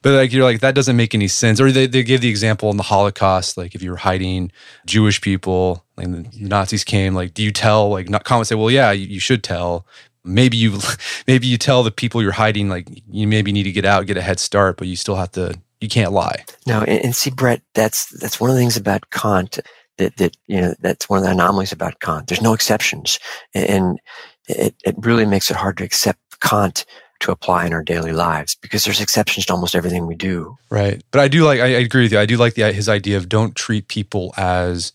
But 0.01 0.13
like 0.13 0.31
you're 0.31 0.45
like 0.45 0.61
that 0.61 0.75
doesn't 0.75 0.95
make 0.95 1.13
any 1.13 1.27
sense. 1.27 1.59
Or 1.59 1.71
they, 1.71 1.87
they 1.87 2.03
give 2.03 2.21
the 2.21 2.29
example 2.29 2.71
in 2.71 2.77
the 2.77 2.83
holocaust 2.83 3.57
like 3.57 3.75
if 3.75 3.83
you 3.83 3.91
were 3.91 3.97
hiding 3.97 4.51
jewish 4.85 5.19
people 5.19 5.83
like 5.97 6.07
the 6.09 6.25
nazis 6.39 6.85
came 6.85 7.13
like 7.13 7.33
do 7.33 7.43
you 7.43 7.51
tell 7.51 7.89
like 7.89 8.09
not 8.09 8.23
kant 8.23 8.39
would 8.39 8.47
say 8.47 8.55
well 8.55 8.71
yeah 8.71 8.91
you, 8.91 9.05
you 9.05 9.19
should 9.19 9.43
tell. 9.43 9.85
Maybe 10.23 10.57
you 10.57 10.79
maybe 11.27 11.47
you 11.47 11.57
tell 11.57 11.83
the 11.83 11.91
people 11.91 12.21
you're 12.21 12.31
hiding 12.31 12.69
like 12.69 12.87
you 13.11 13.27
maybe 13.27 13.51
need 13.51 13.63
to 13.63 13.71
get 13.71 13.85
out 13.85 14.05
get 14.07 14.17
a 14.17 14.21
head 14.21 14.39
start 14.39 14.77
but 14.77 14.87
you 14.87 14.95
still 14.95 15.15
have 15.15 15.31
to 15.33 15.59
you 15.81 15.89
can't 15.89 16.11
lie. 16.11 16.43
No, 16.67 16.81
and, 16.81 17.05
and, 17.05 17.15
see, 17.15 17.29
Brett, 17.29 17.61
that's 17.73 18.07
that's 18.19 18.39
one 18.39 18.49
of 18.49 18.55
the 18.55 18.61
things 18.61 18.77
about 18.77 19.09
Kant 19.11 19.59
that 19.97 20.17
that 20.17 20.35
you 20.47 20.59
know 20.59 20.73
that's 20.79 21.09
one 21.09 21.19
of 21.19 21.25
the 21.25 21.31
anomalies 21.31 21.71
about 21.71 21.99
Kant. 21.99 22.27
There's 22.27 22.41
no 22.41 22.53
exceptions, 22.53 23.19
and 23.53 23.99
it 24.47 24.75
it 24.85 24.95
really 24.99 25.25
makes 25.25 25.49
it 25.49 25.57
hard 25.57 25.77
to 25.77 25.83
accept 25.83 26.19
Kant 26.41 26.85
to 27.21 27.31
apply 27.31 27.65
in 27.65 27.73
our 27.73 27.83
daily 27.83 28.13
lives 28.13 28.55
because 28.55 28.85
there's 28.85 29.01
exceptions 29.01 29.45
to 29.45 29.53
almost 29.53 29.75
everything 29.75 30.07
we 30.07 30.15
do. 30.15 30.57
Right, 30.69 31.01
but 31.11 31.21
I 31.21 31.27
do 31.27 31.43
like 31.45 31.59
I, 31.59 31.65
I 31.65 31.79
agree 31.79 32.03
with 32.03 32.11
you. 32.11 32.19
I 32.19 32.25
do 32.25 32.37
like 32.37 32.55
the 32.55 32.71
his 32.73 32.89
idea 32.89 33.17
of 33.17 33.29
don't 33.29 33.55
treat 33.55 33.87
people 33.87 34.33
as 34.37 34.91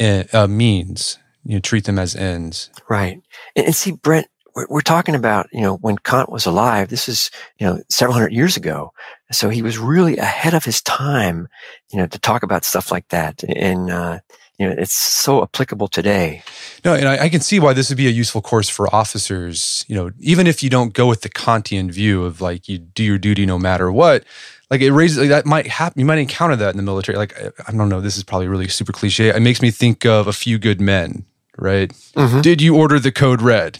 uh, 0.00 0.46
means. 0.48 1.18
You 1.46 1.56
know, 1.56 1.60
treat 1.60 1.84
them 1.84 1.98
as 1.98 2.16
ends. 2.16 2.70
Right, 2.88 3.20
and, 3.54 3.66
and 3.66 3.74
see, 3.74 3.92
Brett, 3.92 4.28
we're, 4.54 4.66
we're 4.68 4.80
talking 4.80 5.14
about, 5.14 5.48
you 5.52 5.60
know, 5.60 5.76
when 5.76 5.98
Kant 5.98 6.30
was 6.30 6.46
alive, 6.46 6.88
this 6.88 7.08
is, 7.08 7.30
you 7.58 7.66
know, 7.66 7.82
several 7.90 8.14
hundred 8.14 8.32
years 8.32 8.56
ago. 8.56 8.92
So 9.32 9.48
he 9.48 9.62
was 9.62 9.78
really 9.78 10.16
ahead 10.18 10.54
of 10.54 10.64
his 10.64 10.82
time, 10.82 11.48
you 11.90 11.98
know, 11.98 12.06
to 12.06 12.18
talk 12.18 12.42
about 12.42 12.64
stuff 12.64 12.90
like 12.90 13.08
that. 13.08 13.42
And, 13.44 13.90
uh, 13.90 14.18
you 14.58 14.68
know, 14.68 14.74
it's 14.78 14.94
so 14.94 15.42
applicable 15.42 15.88
today. 15.88 16.42
No, 16.84 16.94
and 16.94 17.08
I, 17.08 17.24
I, 17.24 17.28
can 17.28 17.40
see 17.40 17.58
why 17.58 17.72
this 17.72 17.88
would 17.88 17.98
be 17.98 18.06
a 18.06 18.10
useful 18.10 18.40
course 18.40 18.68
for 18.68 18.94
officers. 18.94 19.84
You 19.88 19.96
know, 19.96 20.10
even 20.20 20.46
if 20.46 20.62
you 20.62 20.70
don't 20.70 20.92
go 20.92 21.08
with 21.08 21.22
the 21.22 21.28
Kantian 21.28 21.90
view 21.90 22.22
of 22.24 22.40
like 22.40 22.68
you 22.68 22.78
do 22.78 23.02
your 23.02 23.18
duty 23.18 23.46
no 23.46 23.58
matter 23.58 23.90
what, 23.90 24.22
like 24.70 24.80
it 24.80 24.92
raises 24.92 25.18
like 25.18 25.28
that 25.30 25.46
might 25.46 25.66
happen. 25.66 25.98
You 25.98 26.06
might 26.06 26.18
encounter 26.18 26.56
that 26.56 26.70
in 26.70 26.76
the 26.76 26.84
military. 26.84 27.18
Like 27.18 27.36
I 27.66 27.72
don't 27.72 27.88
know, 27.88 28.00
this 28.00 28.16
is 28.16 28.22
probably 28.22 28.46
really 28.46 28.68
super 28.68 28.92
cliche. 28.92 29.28
It 29.28 29.42
makes 29.42 29.60
me 29.60 29.72
think 29.72 30.06
of 30.06 30.28
a 30.28 30.32
few 30.32 30.58
good 30.58 30.80
men, 30.80 31.24
right? 31.58 31.90
Mm-hmm. 32.14 32.40
Did 32.40 32.62
you 32.62 32.76
order 32.76 33.00
the 33.00 33.12
code 33.12 33.42
red? 33.42 33.78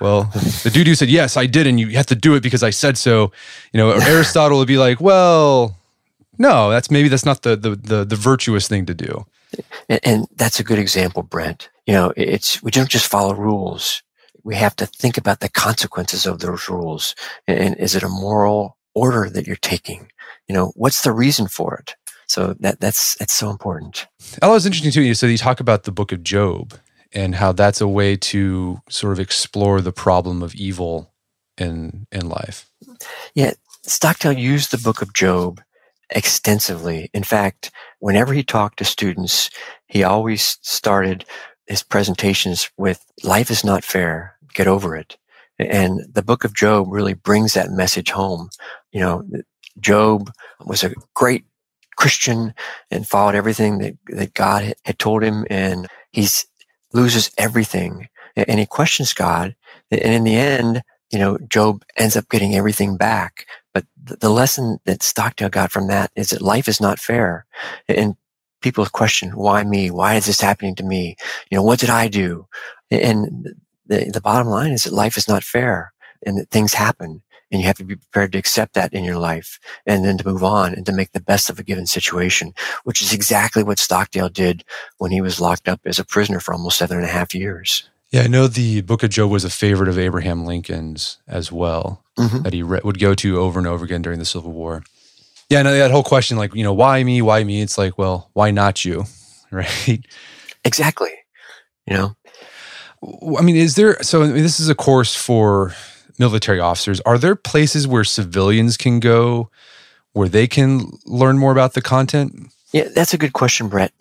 Well, 0.00 0.24
the 0.62 0.70
dude 0.72 0.86
who 0.86 0.94
said, 0.94 1.08
yes, 1.08 1.36
I 1.36 1.46
did, 1.46 1.66
and 1.66 1.78
you 1.78 1.90
have 1.90 2.06
to 2.06 2.16
do 2.16 2.34
it 2.34 2.42
because 2.42 2.62
I 2.62 2.70
said 2.70 2.98
so, 2.98 3.32
you 3.72 3.78
know, 3.78 3.90
Aristotle 4.06 4.58
would 4.58 4.68
be 4.68 4.78
like, 4.78 5.00
well, 5.00 5.76
no, 6.38 6.70
that's 6.70 6.90
maybe 6.90 7.08
that's 7.08 7.24
not 7.24 7.42
the, 7.42 7.56
the, 7.56 7.70
the, 7.76 8.04
the 8.04 8.16
virtuous 8.16 8.66
thing 8.66 8.86
to 8.86 8.94
do. 8.94 9.24
And, 9.88 10.00
and 10.02 10.26
that's 10.36 10.58
a 10.58 10.64
good 10.64 10.78
example, 10.78 11.22
Brett. 11.22 11.68
You 11.86 11.94
know, 11.94 12.12
it's, 12.16 12.62
we 12.62 12.70
don't 12.70 12.90
just 12.90 13.06
follow 13.06 13.34
rules. 13.34 14.02
We 14.42 14.56
have 14.56 14.76
to 14.76 14.86
think 14.86 15.16
about 15.16 15.40
the 15.40 15.48
consequences 15.48 16.26
of 16.26 16.40
those 16.40 16.68
rules. 16.68 17.14
And, 17.46 17.58
and 17.58 17.76
is 17.76 17.94
it 17.94 18.02
a 18.02 18.08
moral 18.08 18.76
order 18.94 19.30
that 19.30 19.46
you're 19.46 19.56
taking? 19.56 20.10
You 20.48 20.54
know, 20.54 20.72
what's 20.74 21.02
the 21.02 21.12
reason 21.12 21.46
for 21.46 21.76
it? 21.76 21.94
So 22.26 22.54
that 22.60 22.80
that's 22.80 23.16
that's 23.16 23.32
so 23.32 23.50
important. 23.50 24.06
That 24.40 24.48
was 24.48 24.66
interesting 24.66 24.90
too. 24.90 25.02
You 25.02 25.14
so 25.14 25.26
you 25.26 25.38
talk 25.38 25.60
about 25.60 25.84
the 25.84 25.92
book 25.92 26.10
of 26.10 26.22
Job, 26.22 26.74
and 27.14 27.36
how 27.36 27.52
that's 27.52 27.80
a 27.80 27.88
way 27.88 28.16
to 28.16 28.80
sort 28.88 29.12
of 29.12 29.20
explore 29.20 29.80
the 29.80 29.92
problem 29.92 30.42
of 30.42 30.54
evil 30.54 31.12
in 31.56 32.06
in 32.10 32.28
life. 32.28 32.70
Yeah, 33.34 33.52
Stockdale 33.82 34.32
used 34.32 34.70
the 34.70 34.78
book 34.78 35.02
of 35.02 35.14
Job 35.14 35.60
extensively. 36.10 37.10
In 37.14 37.22
fact, 37.22 37.70
whenever 37.98 38.32
he 38.32 38.42
talked 38.42 38.78
to 38.78 38.84
students, 38.84 39.50
he 39.86 40.02
always 40.02 40.58
started 40.62 41.24
his 41.66 41.82
presentations 41.82 42.70
with 42.76 43.04
life 43.22 43.50
is 43.50 43.64
not 43.64 43.84
fair, 43.84 44.36
get 44.52 44.66
over 44.66 44.96
it. 44.96 45.16
And 45.58 46.00
the 46.12 46.22
book 46.22 46.44
of 46.44 46.54
Job 46.54 46.88
really 46.90 47.14
brings 47.14 47.54
that 47.54 47.70
message 47.70 48.10
home. 48.10 48.50
You 48.92 49.00
know, 49.00 49.24
Job 49.80 50.30
was 50.64 50.84
a 50.84 50.94
great 51.14 51.44
Christian 51.96 52.54
and 52.90 53.06
followed 53.06 53.34
everything 53.34 53.78
that, 53.78 53.94
that 54.08 54.34
God 54.34 54.74
had 54.84 54.98
told 54.98 55.22
him. 55.22 55.46
And 55.48 55.86
he's 56.10 56.46
loses 56.94 57.30
everything 57.36 58.08
and 58.36 58.58
he 58.58 58.66
questions 58.66 59.12
God. 59.12 59.54
And 59.90 60.00
in 60.00 60.24
the 60.24 60.36
end, 60.36 60.82
you 61.10 61.18
know, 61.18 61.38
Job 61.48 61.84
ends 61.96 62.16
up 62.16 62.28
getting 62.30 62.54
everything 62.54 62.96
back. 62.96 63.46
But 63.72 63.84
the 64.02 64.30
lesson 64.30 64.78
that 64.84 65.02
Stockdale 65.02 65.48
got 65.48 65.70
from 65.70 65.88
that 65.88 66.10
is 66.16 66.30
that 66.30 66.42
life 66.42 66.68
is 66.68 66.80
not 66.80 66.98
fair. 66.98 67.46
And 67.88 68.16
people 68.62 68.86
question, 68.86 69.30
why 69.30 69.62
me? 69.64 69.90
Why 69.90 70.14
is 70.14 70.26
this 70.26 70.40
happening 70.40 70.74
to 70.76 70.82
me? 70.82 71.16
You 71.50 71.56
know, 71.56 71.62
what 71.62 71.80
did 71.80 71.90
I 71.90 72.08
do? 72.08 72.46
And 72.90 73.48
the, 73.86 74.10
the 74.10 74.20
bottom 74.20 74.48
line 74.48 74.72
is 74.72 74.84
that 74.84 74.92
life 74.92 75.16
is 75.16 75.28
not 75.28 75.44
fair 75.44 75.92
and 76.24 76.38
that 76.38 76.50
things 76.50 76.74
happen 76.74 77.22
and 77.54 77.62
you 77.62 77.68
have 77.68 77.76
to 77.76 77.84
be 77.84 77.94
prepared 77.94 78.32
to 78.32 78.38
accept 78.38 78.74
that 78.74 78.92
in 78.92 79.04
your 79.04 79.16
life 79.16 79.60
and 79.86 80.04
then 80.04 80.18
to 80.18 80.26
move 80.26 80.42
on 80.42 80.74
and 80.74 80.84
to 80.86 80.92
make 80.92 81.12
the 81.12 81.20
best 81.20 81.48
of 81.48 81.60
a 81.60 81.62
given 81.62 81.86
situation, 81.86 82.52
which 82.82 83.00
is 83.00 83.12
exactly 83.12 83.62
what 83.62 83.78
Stockdale 83.78 84.28
did 84.28 84.64
when 84.98 85.12
he 85.12 85.20
was 85.20 85.40
locked 85.40 85.68
up 85.68 85.80
as 85.84 86.00
a 86.00 86.04
prisoner 86.04 86.40
for 86.40 86.52
almost 86.52 86.78
seven 86.78 86.96
and 86.96 87.06
a 87.06 87.10
half 87.10 87.32
years. 87.32 87.88
Yeah, 88.10 88.22
I 88.22 88.26
know 88.26 88.48
the 88.48 88.80
Book 88.80 89.04
of 89.04 89.10
Job 89.10 89.30
was 89.30 89.44
a 89.44 89.50
favorite 89.50 89.88
of 89.88 90.00
Abraham 90.00 90.44
Lincoln's 90.44 91.18
as 91.28 91.52
well, 91.52 92.02
mm-hmm. 92.18 92.42
that 92.42 92.52
he 92.52 92.62
re- 92.64 92.80
would 92.82 92.98
go 92.98 93.14
to 93.14 93.38
over 93.38 93.60
and 93.60 93.68
over 93.68 93.84
again 93.84 94.02
during 94.02 94.18
the 94.18 94.24
Civil 94.24 94.50
War. 94.50 94.82
Yeah, 95.48 95.62
no, 95.62 95.72
that 95.72 95.92
whole 95.92 96.02
question, 96.02 96.36
like, 96.36 96.56
you 96.56 96.64
know, 96.64 96.72
why 96.72 97.04
me? 97.04 97.22
Why 97.22 97.44
me? 97.44 97.62
It's 97.62 97.78
like, 97.78 97.96
well, 97.96 98.30
why 98.32 98.50
not 98.50 98.84
you? 98.84 99.04
Right? 99.52 100.04
Exactly. 100.64 101.12
You 101.86 101.94
know, 101.94 102.16
I 103.38 103.42
mean, 103.42 103.54
is 103.54 103.76
there, 103.76 104.02
so 104.02 104.24
I 104.24 104.26
mean, 104.26 104.42
this 104.42 104.58
is 104.58 104.68
a 104.68 104.74
course 104.74 105.14
for 105.14 105.72
military 106.18 106.60
officers, 106.60 107.00
are 107.00 107.18
there 107.18 107.36
places 107.36 107.86
where 107.86 108.04
civilians 108.04 108.76
can 108.76 109.00
go 109.00 109.50
where 110.12 110.28
they 110.28 110.46
can 110.46 110.90
learn 111.04 111.38
more 111.38 111.52
about 111.52 111.74
the 111.74 111.82
content? 111.82 112.52
Yeah, 112.72 112.88
that's 112.94 113.14
a 113.14 113.18
good 113.18 113.32
question, 113.32 113.68
Brett. 113.68 113.92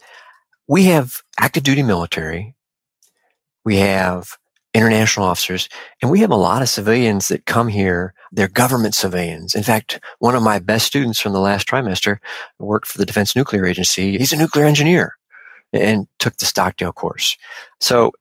We 0.67 0.85
have 0.85 1.21
active 1.39 1.63
duty 1.63 1.83
military, 1.83 2.55
we 3.65 3.77
have 3.77 4.37
international 4.73 5.25
officers, 5.25 5.69
and 6.01 6.09
we 6.09 6.21
have 6.21 6.31
a 6.31 6.35
lot 6.35 6.61
of 6.61 6.69
civilians 6.69 7.27
that 7.27 7.45
come 7.45 7.67
here. 7.67 8.13
They're 8.31 8.47
government 8.47 8.95
civilians. 8.95 9.53
In 9.53 9.63
fact, 9.63 9.99
one 10.19 10.35
of 10.35 10.41
my 10.41 10.59
best 10.59 10.87
students 10.87 11.19
from 11.19 11.33
the 11.33 11.39
last 11.39 11.67
trimester 11.67 12.17
worked 12.57 12.87
for 12.87 12.97
the 12.97 13.05
Defense 13.05 13.35
Nuclear 13.35 13.65
Agency. 13.65 14.17
He's 14.17 14.33
a 14.33 14.37
nuclear 14.37 14.65
engineer 14.65 15.15
and 15.71 16.07
took 16.19 16.37
the 16.37 16.45
Stockdale 16.45 16.93
course. 16.93 17.37
So 17.79 18.13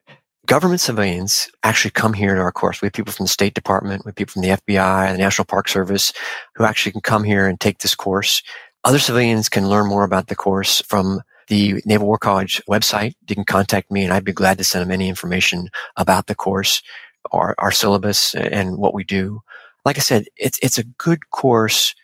government 0.47 0.81
civilians 0.81 1.49
actually 1.63 1.91
come 1.91 2.13
here 2.13 2.35
to 2.35 2.41
our 2.41 2.53
course. 2.53 2.83
We 2.83 2.87
have 2.87 2.93
people 2.93 3.13
from 3.13 3.25
the 3.25 3.31
State 3.31 3.55
Department, 3.55 4.05
we 4.05 4.11
have 4.11 4.17
people 4.17 4.33
from 4.33 4.43
the 4.43 4.57
FBI, 4.57 5.13
the 5.13 5.19
National 5.19 5.45
Park 5.45 5.69
Service, 5.69 6.13
who 6.55 6.65
actually 6.65 6.93
can 6.93 7.01
come 7.01 7.25
here 7.25 7.47
and 7.47 7.61
take 7.61 7.79
this 7.79 7.95
course. 7.95 8.43
Other 8.85 8.99
civilians 8.99 9.49
can 9.49 9.69
learn 9.69 9.89
more 9.89 10.05
about 10.05 10.27
the 10.27 10.35
course 10.35 10.83
from 10.83 11.23
the 11.49 11.81
Naval 11.85 12.07
War 12.07 12.19
College 12.19 12.61
website. 12.69 13.15
You 13.29 13.35
can 13.35 13.45
contact 13.45 13.91
me 13.91 14.05
and 14.05 14.13
I'd 14.13 14.25
be 14.25 14.33
glad 14.33 14.59
to 14.59 14.65
send 14.65 14.83
them 14.83 14.91
any 14.91 15.09
information 15.09 15.69
about 15.97 16.27
the 16.27 16.35
course, 16.35 16.83
our, 17.31 17.55
our 17.59 17.71
syllabus 17.71 18.35
and 18.35 18.79
what 18.79 18.95
we 18.95 19.05
do. 19.05 19.41
Like 19.85 19.99
I 19.99 20.01
said, 20.01 20.27
it's, 20.37 20.59
it's 20.63 20.79
a 20.79 20.85
good 20.85 21.31
course 21.31 21.95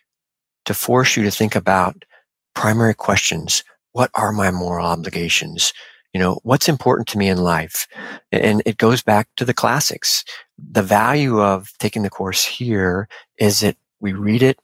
to 0.65 0.73
force 0.73 1.17
you 1.17 1.23
to 1.23 1.31
think 1.31 1.55
about 1.55 2.05
primary 2.53 2.93
questions. 2.93 3.63
What 3.93 4.11
are 4.13 4.31
my 4.31 4.51
moral 4.51 4.85
obligations? 4.85 5.73
You 6.13 6.19
know, 6.19 6.39
what's 6.43 6.69
important 6.69 7.07
to 7.09 7.17
me 7.17 7.29
in 7.29 7.37
life? 7.37 7.87
And 8.31 8.63
it 8.65 8.77
goes 8.77 9.03
back 9.03 9.29
to 9.37 9.45
the 9.45 9.53
classics. 9.53 10.23
The 10.57 10.83
value 10.83 11.41
of 11.41 11.71
taking 11.77 12.01
the 12.01 12.09
course 12.09 12.43
here 12.43 13.07
is 13.37 13.59
that 13.59 13.77
we 13.99 14.13
read 14.13 14.41
it, 14.41 14.57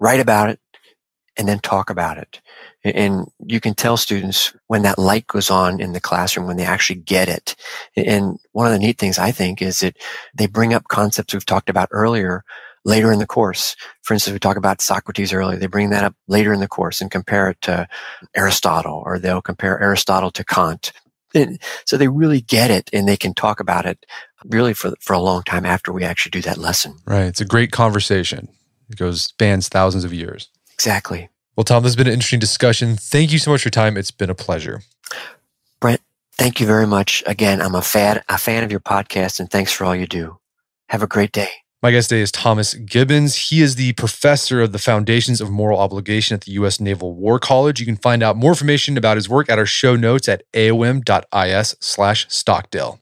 write 0.00 0.20
about 0.20 0.50
it, 0.50 0.60
and 1.36 1.46
then 1.46 1.58
talk 1.58 1.90
about 1.90 2.18
it. 2.18 2.40
And 2.82 3.26
you 3.44 3.60
can 3.60 3.74
tell 3.74 3.96
students 3.96 4.54
when 4.68 4.82
that 4.82 4.98
light 4.98 5.26
goes 5.26 5.50
on 5.50 5.80
in 5.80 5.92
the 5.92 6.00
classroom, 6.00 6.46
when 6.46 6.56
they 6.56 6.64
actually 6.64 7.00
get 7.00 7.28
it. 7.28 7.54
And 7.94 8.38
one 8.52 8.66
of 8.66 8.72
the 8.72 8.78
neat 8.78 8.98
things 8.98 9.18
I 9.18 9.32
think 9.32 9.60
is 9.60 9.80
that 9.80 9.96
they 10.34 10.46
bring 10.46 10.72
up 10.72 10.88
concepts 10.88 11.34
we've 11.34 11.44
talked 11.44 11.68
about 11.68 11.88
earlier, 11.92 12.42
later 12.86 13.12
in 13.12 13.18
the 13.18 13.26
course. 13.26 13.76
For 14.02 14.14
instance, 14.14 14.32
we 14.32 14.38
talk 14.38 14.56
about 14.56 14.80
Socrates 14.80 15.32
earlier. 15.32 15.58
They 15.58 15.66
bring 15.66 15.90
that 15.90 16.04
up 16.04 16.14
later 16.28 16.54
in 16.54 16.60
the 16.60 16.68
course 16.68 17.00
and 17.00 17.10
compare 17.10 17.50
it 17.50 17.60
to 17.62 17.88
Aristotle, 18.34 19.02
or 19.04 19.18
they'll 19.18 19.42
compare 19.42 19.82
Aristotle 19.82 20.30
to 20.30 20.44
Kant. 20.44 20.92
And 21.34 21.60
so 21.84 21.96
they 21.96 22.08
really 22.08 22.40
get 22.40 22.70
it 22.70 22.88
and 22.92 23.06
they 23.06 23.16
can 23.16 23.34
talk 23.34 23.58
about 23.58 23.84
it 23.84 24.06
really 24.46 24.72
for, 24.72 24.92
for 25.00 25.12
a 25.12 25.18
long 25.18 25.42
time 25.42 25.66
after 25.66 25.92
we 25.92 26.04
actually 26.04 26.30
do 26.30 26.42
that 26.42 26.58
lesson. 26.58 26.96
Right. 27.04 27.24
It's 27.24 27.40
a 27.40 27.44
great 27.44 27.72
conversation. 27.72 28.48
It 28.88 28.96
goes 28.96 29.22
spans 29.22 29.68
thousands 29.68 30.04
of 30.04 30.14
years. 30.14 30.48
Exactly. 30.72 31.28
Well, 31.56 31.64
Tom, 31.64 31.82
this 31.82 31.90
has 31.90 31.96
been 31.96 32.06
an 32.06 32.12
interesting 32.12 32.38
discussion. 32.38 32.96
Thank 32.96 33.32
you 33.32 33.40
so 33.40 33.50
much 33.50 33.62
for 33.62 33.66
your 33.66 33.72
time. 33.72 33.96
It's 33.96 34.12
been 34.12 34.30
a 34.30 34.34
pleasure. 34.34 34.82
Brett, 35.80 36.00
thank 36.38 36.60
you 36.60 36.66
very 36.66 36.86
much. 36.86 37.24
Again, 37.26 37.60
I'm 37.60 37.74
a 37.74 37.82
fan, 37.82 38.22
a 38.28 38.38
fan 38.38 38.62
of 38.62 38.70
your 38.70 38.80
podcast 38.80 39.40
and 39.40 39.50
thanks 39.50 39.72
for 39.72 39.84
all 39.84 39.96
you 39.96 40.06
do. 40.06 40.38
Have 40.88 41.02
a 41.02 41.08
great 41.08 41.32
day. 41.32 41.50
My 41.86 41.92
guest 41.92 42.08
today 42.08 42.22
is 42.22 42.32
Thomas 42.32 42.74
Gibbons. 42.74 43.36
He 43.50 43.62
is 43.62 43.76
the 43.76 43.92
professor 43.92 44.60
of 44.60 44.72
the 44.72 44.78
Foundations 44.80 45.40
of 45.40 45.52
Moral 45.52 45.78
Obligation 45.78 46.34
at 46.34 46.40
the 46.40 46.50
U.S. 46.54 46.80
Naval 46.80 47.14
War 47.14 47.38
College. 47.38 47.78
You 47.78 47.86
can 47.86 47.94
find 47.94 48.24
out 48.24 48.36
more 48.36 48.50
information 48.50 48.98
about 48.98 49.16
his 49.16 49.28
work 49.28 49.48
at 49.48 49.56
our 49.56 49.66
show 49.66 49.94
notes 49.94 50.28
at 50.28 50.42
aom.is 50.52 51.76
slash 51.78 52.26
Stockdale. 52.28 52.98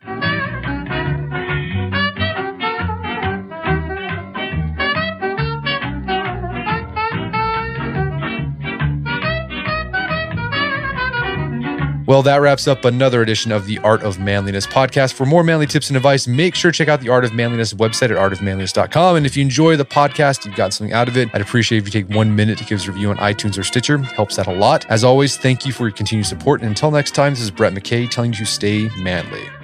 Well, 12.06 12.22
that 12.24 12.42
wraps 12.42 12.68
up 12.68 12.84
another 12.84 13.22
edition 13.22 13.50
of 13.50 13.66
the 13.66 13.78
Art 13.78 14.02
of 14.02 14.18
Manliness 14.18 14.66
podcast. 14.66 15.14
For 15.14 15.24
more 15.24 15.42
manly 15.42 15.66
tips 15.66 15.88
and 15.88 15.96
advice, 15.96 16.26
make 16.26 16.54
sure 16.54 16.70
to 16.70 16.76
check 16.76 16.88
out 16.88 17.00
the 17.00 17.08
Art 17.08 17.24
of 17.24 17.32
Manliness 17.32 17.72
website 17.72 18.10
at 18.10 18.18
artofmanliness.com. 18.18 19.16
And 19.16 19.24
if 19.24 19.38
you 19.38 19.42
enjoy 19.42 19.76
the 19.76 19.86
podcast, 19.86 20.44
you've 20.44 20.54
gotten 20.54 20.72
something 20.72 20.92
out 20.92 21.08
of 21.08 21.16
it, 21.16 21.30
I'd 21.32 21.40
appreciate 21.40 21.78
if 21.78 21.86
you 21.86 21.90
take 21.90 22.14
one 22.14 22.36
minute 22.36 22.58
to 22.58 22.64
give 22.64 22.80
us 22.80 22.86
a 22.86 22.92
review 22.92 23.08
on 23.08 23.16
iTunes 23.16 23.56
or 23.58 23.62
Stitcher. 23.62 23.96
Helps 23.96 24.38
out 24.38 24.48
a 24.48 24.52
lot. 24.52 24.84
As 24.90 25.02
always, 25.02 25.38
thank 25.38 25.64
you 25.64 25.72
for 25.72 25.84
your 25.84 25.96
continued 25.96 26.26
support. 26.26 26.60
And 26.60 26.68
until 26.68 26.90
next 26.90 27.12
time, 27.12 27.32
this 27.32 27.40
is 27.40 27.50
Brett 27.50 27.72
McKay 27.72 28.10
telling 28.10 28.32
you 28.32 28.38
to 28.40 28.46
stay 28.46 28.90
manly. 28.98 29.63